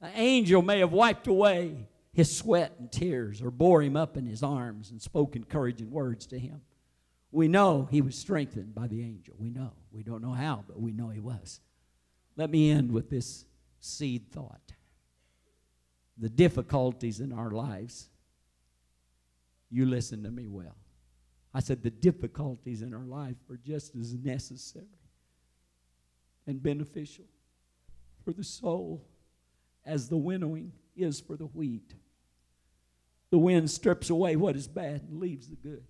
An 0.00 0.12
angel 0.14 0.62
may 0.62 0.78
have 0.78 0.92
wiped 0.92 1.26
away 1.26 1.88
his 2.12 2.36
sweat 2.36 2.74
and 2.78 2.90
tears 2.90 3.42
or 3.42 3.50
bore 3.50 3.82
him 3.82 3.96
up 3.96 4.16
in 4.16 4.26
his 4.26 4.42
arms 4.42 4.90
and 4.90 5.00
spoke 5.00 5.36
encouraging 5.36 5.90
words 5.90 6.26
to 6.26 6.38
him. 6.38 6.62
We 7.30 7.48
know 7.48 7.86
he 7.90 8.00
was 8.00 8.16
strengthened 8.16 8.74
by 8.74 8.86
the 8.86 9.02
angel. 9.02 9.34
We 9.38 9.50
know. 9.50 9.72
We 9.92 10.02
don't 10.02 10.22
know 10.22 10.32
how, 10.32 10.64
but 10.66 10.80
we 10.80 10.92
know 10.92 11.08
he 11.08 11.20
was. 11.20 11.60
Let 12.36 12.50
me 12.50 12.70
end 12.70 12.92
with 12.92 13.10
this 13.10 13.44
seed 13.80 14.30
thought. 14.30 14.72
The 16.16 16.28
difficulties 16.28 17.20
in 17.20 17.32
our 17.32 17.50
lives, 17.50 18.08
you 19.70 19.86
listen 19.86 20.22
to 20.22 20.30
me 20.30 20.46
well. 20.46 20.76
I 21.52 21.60
said 21.60 21.82
the 21.82 21.90
difficulties 21.90 22.82
in 22.82 22.94
our 22.94 23.04
life 23.04 23.36
are 23.50 23.56
just 23.56 23.94
as 23.96 24.14
necessary 24.14 24.86
and 26.46 26.62
beneficial 26.62 27.24
for 28.24 28.32
the 28.32 28.44
soul 28.44 29.04
as 29.84 30.08
the 30.08 30.16
winnowing 30.16 30.72
is 30.96 31.20
for 31.20 31.36
the 31.36 31.46
wheat. 31.46 31.94
The 33.30 33.38
wind 33.38 33.70
strips 33.70 34.10
away 34.10 34.36
what 34.36 34.56
is 34.56 34.66
bad 34.68 35.02
and 35.02 35.20
leaves 35.20 35.48
the 35.48 35.56
good. 35.56 35.84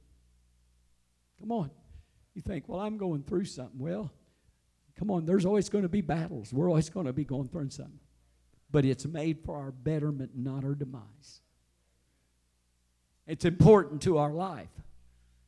Come 1.41 1.53
on. 1.53 1.71
You 2.35 2.43
think, 2.43 2.69
well, 2.69 2.81
I'm 2.81 2.99
going 2.99 3.23
through 3.23 3.47
something. 3.47 3.79
Well, 3.79 4.13
come 4.99 5.11
on, 5.11 5.27
there's 5.27 5.47
always 5.47 5.69
going 5.69 5.83
to 5.83 5.89
be 5.89 6.01
battles. 6.01 6.53
We're 6.53 6.69
always 6.69 6.89
going 6.89 7.07
to 7.07 7.13
be 7.13 7.25
going 7.25 7.49
through 7.49 7.71
something. 7.71 8.01
But 8.71 8.85
it's 8.85 9.07
made 9.07 9.41
for 9.45 9.57
our 9.57 9.71
betterment, 9.71 10.33
not 10.35 10.65
our 10.65 10.75
demise. 10.75 11.41
It's 13.27 13.45
important 13.45 14.03
to 14.03 14.19
our 14.19 14.33
life. 14.33 14.69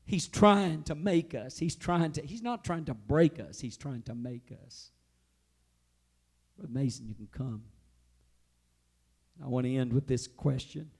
He's 0.04 0.26
trying 0.26 0.82
to 0.84 0.94
make 0.94 1.34
us. 1.34 1.58
He's 1.58 1.76
trying 1.76 2.12
to, 2.12 2.22
he's 2.22 2.42
not 2.42 2.64
trying 2.64 2.86
to 2.86 2.94
break 2.94 3.38
us, 3.38 3.60
he's 3.60 3.76
trying 3.76 4.02
to 4.02 4.14
make 4.14 4.52
us. 4.66 4.90
Mason, 6.68 7.06
you 7.08 7.14
can 7.14 7.28
come. 7.32 7.62
I 9.42 9.48
want 9.48 9.66
to 9.66 9.74
end 9.74 9.92
with 9.92 10.06
this 10.06 10.26
question. 10.26 10.90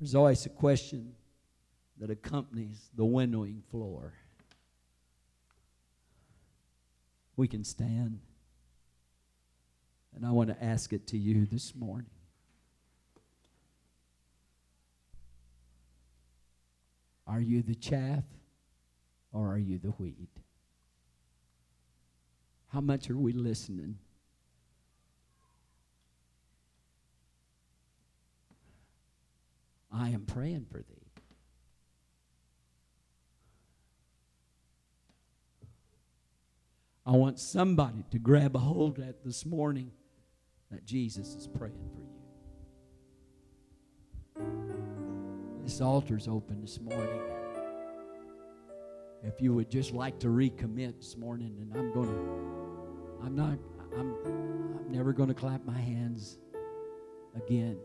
There's 0.00 0.14
always 0.14 0.44
a 0.46 0.50
question 0.50 1.14
that 1.98 2.10
accompanies 2.10 2.90
the 2.96 3.04
winnowing 3.04 3.62
floor. 3.70 4.14
We 7.36 7.48
can 7.48 7.64
stand. 7.64 8.20
And 10.14 10.24
I 10.24 10.30
want 10.30 10.48
to 10.50 10.64
ask 10.64 10.92
it 10.92 11.06
to 11.08 11.18
you 11.18 11.46
this 11.46 11.74
morning. 11.74 12.10
Are 17.26 17.40
you 17.40 17.62
the 17.62 17.74
chaff 17.74 18.24
or 19.32 19.52
are 19.52 19.58
you 19.58 19.78
the 19.78 19.90
wheat? 19.90 20.28
How 22.68 22.80
much 22.80 23.10
are 23.10 23.16
we 23.16 23.32
listening? 23.32 23.98
I 29.94 30.08
am 30.08 30.24
praying 30.26 30.66
for 30.70 30.78
thee. 30.78 31.04
I 37.06 37.12
want 37.12 37.38
somebody 37.38 38.04
to 38.10 38.18
grab 38.18 38.56
a 38.56 38.58
hold 38.58 38.98
of 38.98 39.06
that 39.06 39.24
this 39.24 39.46
morning 39.46 39.92
that 40.70 40.84
Jesus 40.84 41.34
is 41.34 41.46
praying 41.46 41.78
for 41.92 42.00
you. 44.40 44.52
This 45.62 45.80
altar's 45.80 46.26
open 46.26 46.60
this 46.60 46.80
morning. 46.80 47.20
If 49.22 49.40
you 49.40 49.54
would 49.54 49.70
just 49.70 49.92
like 49.92 50.18
to 50.20 50.26
recommit 50.28 50.96
this 50.98 51.16
morning, 51.16 51.56
and 51.60 51.76
I'm 51.76 51.92
going 51.92 52.08
to, 52.08 53.24
I'm 53.24 53.36
not, 53.36 53.58
I'm, 53.96 54.14
I'm 54.26 54.90
never 54.90 55.12
going 55.12 55.28
to 55.28 55.34
clap 55.34 55.64
my 55.64 55.78
hands 55.78 56.38
again 57.36 57.78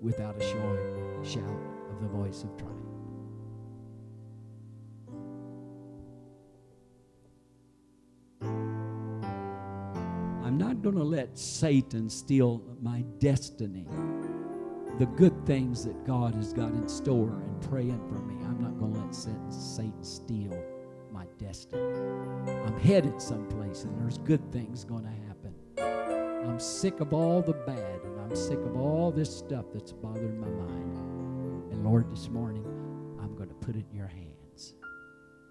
without 0.00 0.36
a 0.36 0.42
showing 0.42 1.24
shout 1.24 1.60
of 1.90 2.00
the 2.00 2.08
voice 2.08 2.44
of 2.44 2.56
triumph. 2.56 2.78
I'm 10.44 10.56
not 10.56 10.82
going 10.82 10.96
to 10.96 11.04
let 11.04 11.36
Satan 11.36 12.08
steal 12.08 12.62
my 12.80 13.02
destiny. 13.18 13.86
The 14.98 15.06
good 15.06 15.46
things 15.46 15.84
that 15.84 16.06
God 16.06 16.34
has 16.34 16.52
got 16.52 16.70
in 16.70 16.88
store 16.88 17.28
and 17.28 17.60
praying 17.68 18.00
for 18.08 18.20
me, 18.22 18.34
I'm 18.44 18.60
not 18.60 18.78
going 18.78 18.94
to 18.94 19.00
let 19.00 19.14
Satan 19.14 20.02
steal 20.02 20.58
my 21.12 21.26
destiny. 21.38 21.82
I'm 22.66 22.78
headed 22.80 23.20
someplace 23.20 23.84
and 23.84 24.00
there's 24.00 24.18
good 24.18 24.52
things 24.52 24.84
going 24.84 25.04
to 25.04 25.10
happen. 25.28 25.54
I'm 26.48 26.58
sick 26.58 27.00
of 27.00 27.12
all 27.12 27.42
the 27.42 27.52
bad 27.52 28.00
and 28.04 28.17
I'm 28.28 28.36
sick 28.36 28.58
of 28.58 28.76
all 28.76 29.10
this 29.10 29.34
stuff 29.34 29.64
that's 29.72 29.90
bothering 29.90 30.38
my 30.38 30.48
mind. 30.48 31.72
And 31.72 31.82
Lord, 31.82 32.10
this 32.12 32.28
morning, 32.28 32.62
I'm 33.22 33.34
going 33.34 33.48
to 33.48 33.54
put 33.54 33.74
it 33.74 33.86
in 33.90 33.96
your 33.96 34.06
hands 34.06 34.74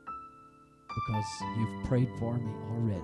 because 0.05 1.25
you've 1.57 1.85
prayed 1.85 2.07
for 2.19 2.37
me 2.37 2.51
already 2.69 3.01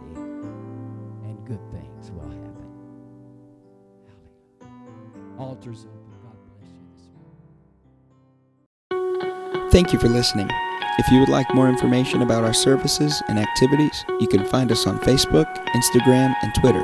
and 1.26 1.44
good 1.48 1.60
things 1.72 2.12
will 2.12 2.22
happen. 2.22 2.56
Hallelujah. 4.62 5.40
Altars 5.40 5.86
open. 5.86 6.20
God 6.22 6.38
bless 6.60 6.70
you 6.70 6.86
this 6.96 7.10
morning. 9.50 9.72
Thank 9.72 9.92
you 9.92 9.98
for 9.98 10.08
listening. 10.08 10.50
If 11.00 11.10
you 11.10 11.20
would 11.20 11.30
like 11.30 11.52
more 11.56 11.68
information 11.68 12.22
about 12.22 12.44
our 12.44 12.54
services 12.54 13.24
and 13.28 13.40
activities, 13.40 14.06
you 14.20 14.28
can 14.28 14.46
find 14.46 14.72
us 14.72 14.86
on 14.86 15.00
Facebook, 15.00 15.52
Instagram, 15.70 16.36
and 16.44 16.54
Twitter 16.54 16.84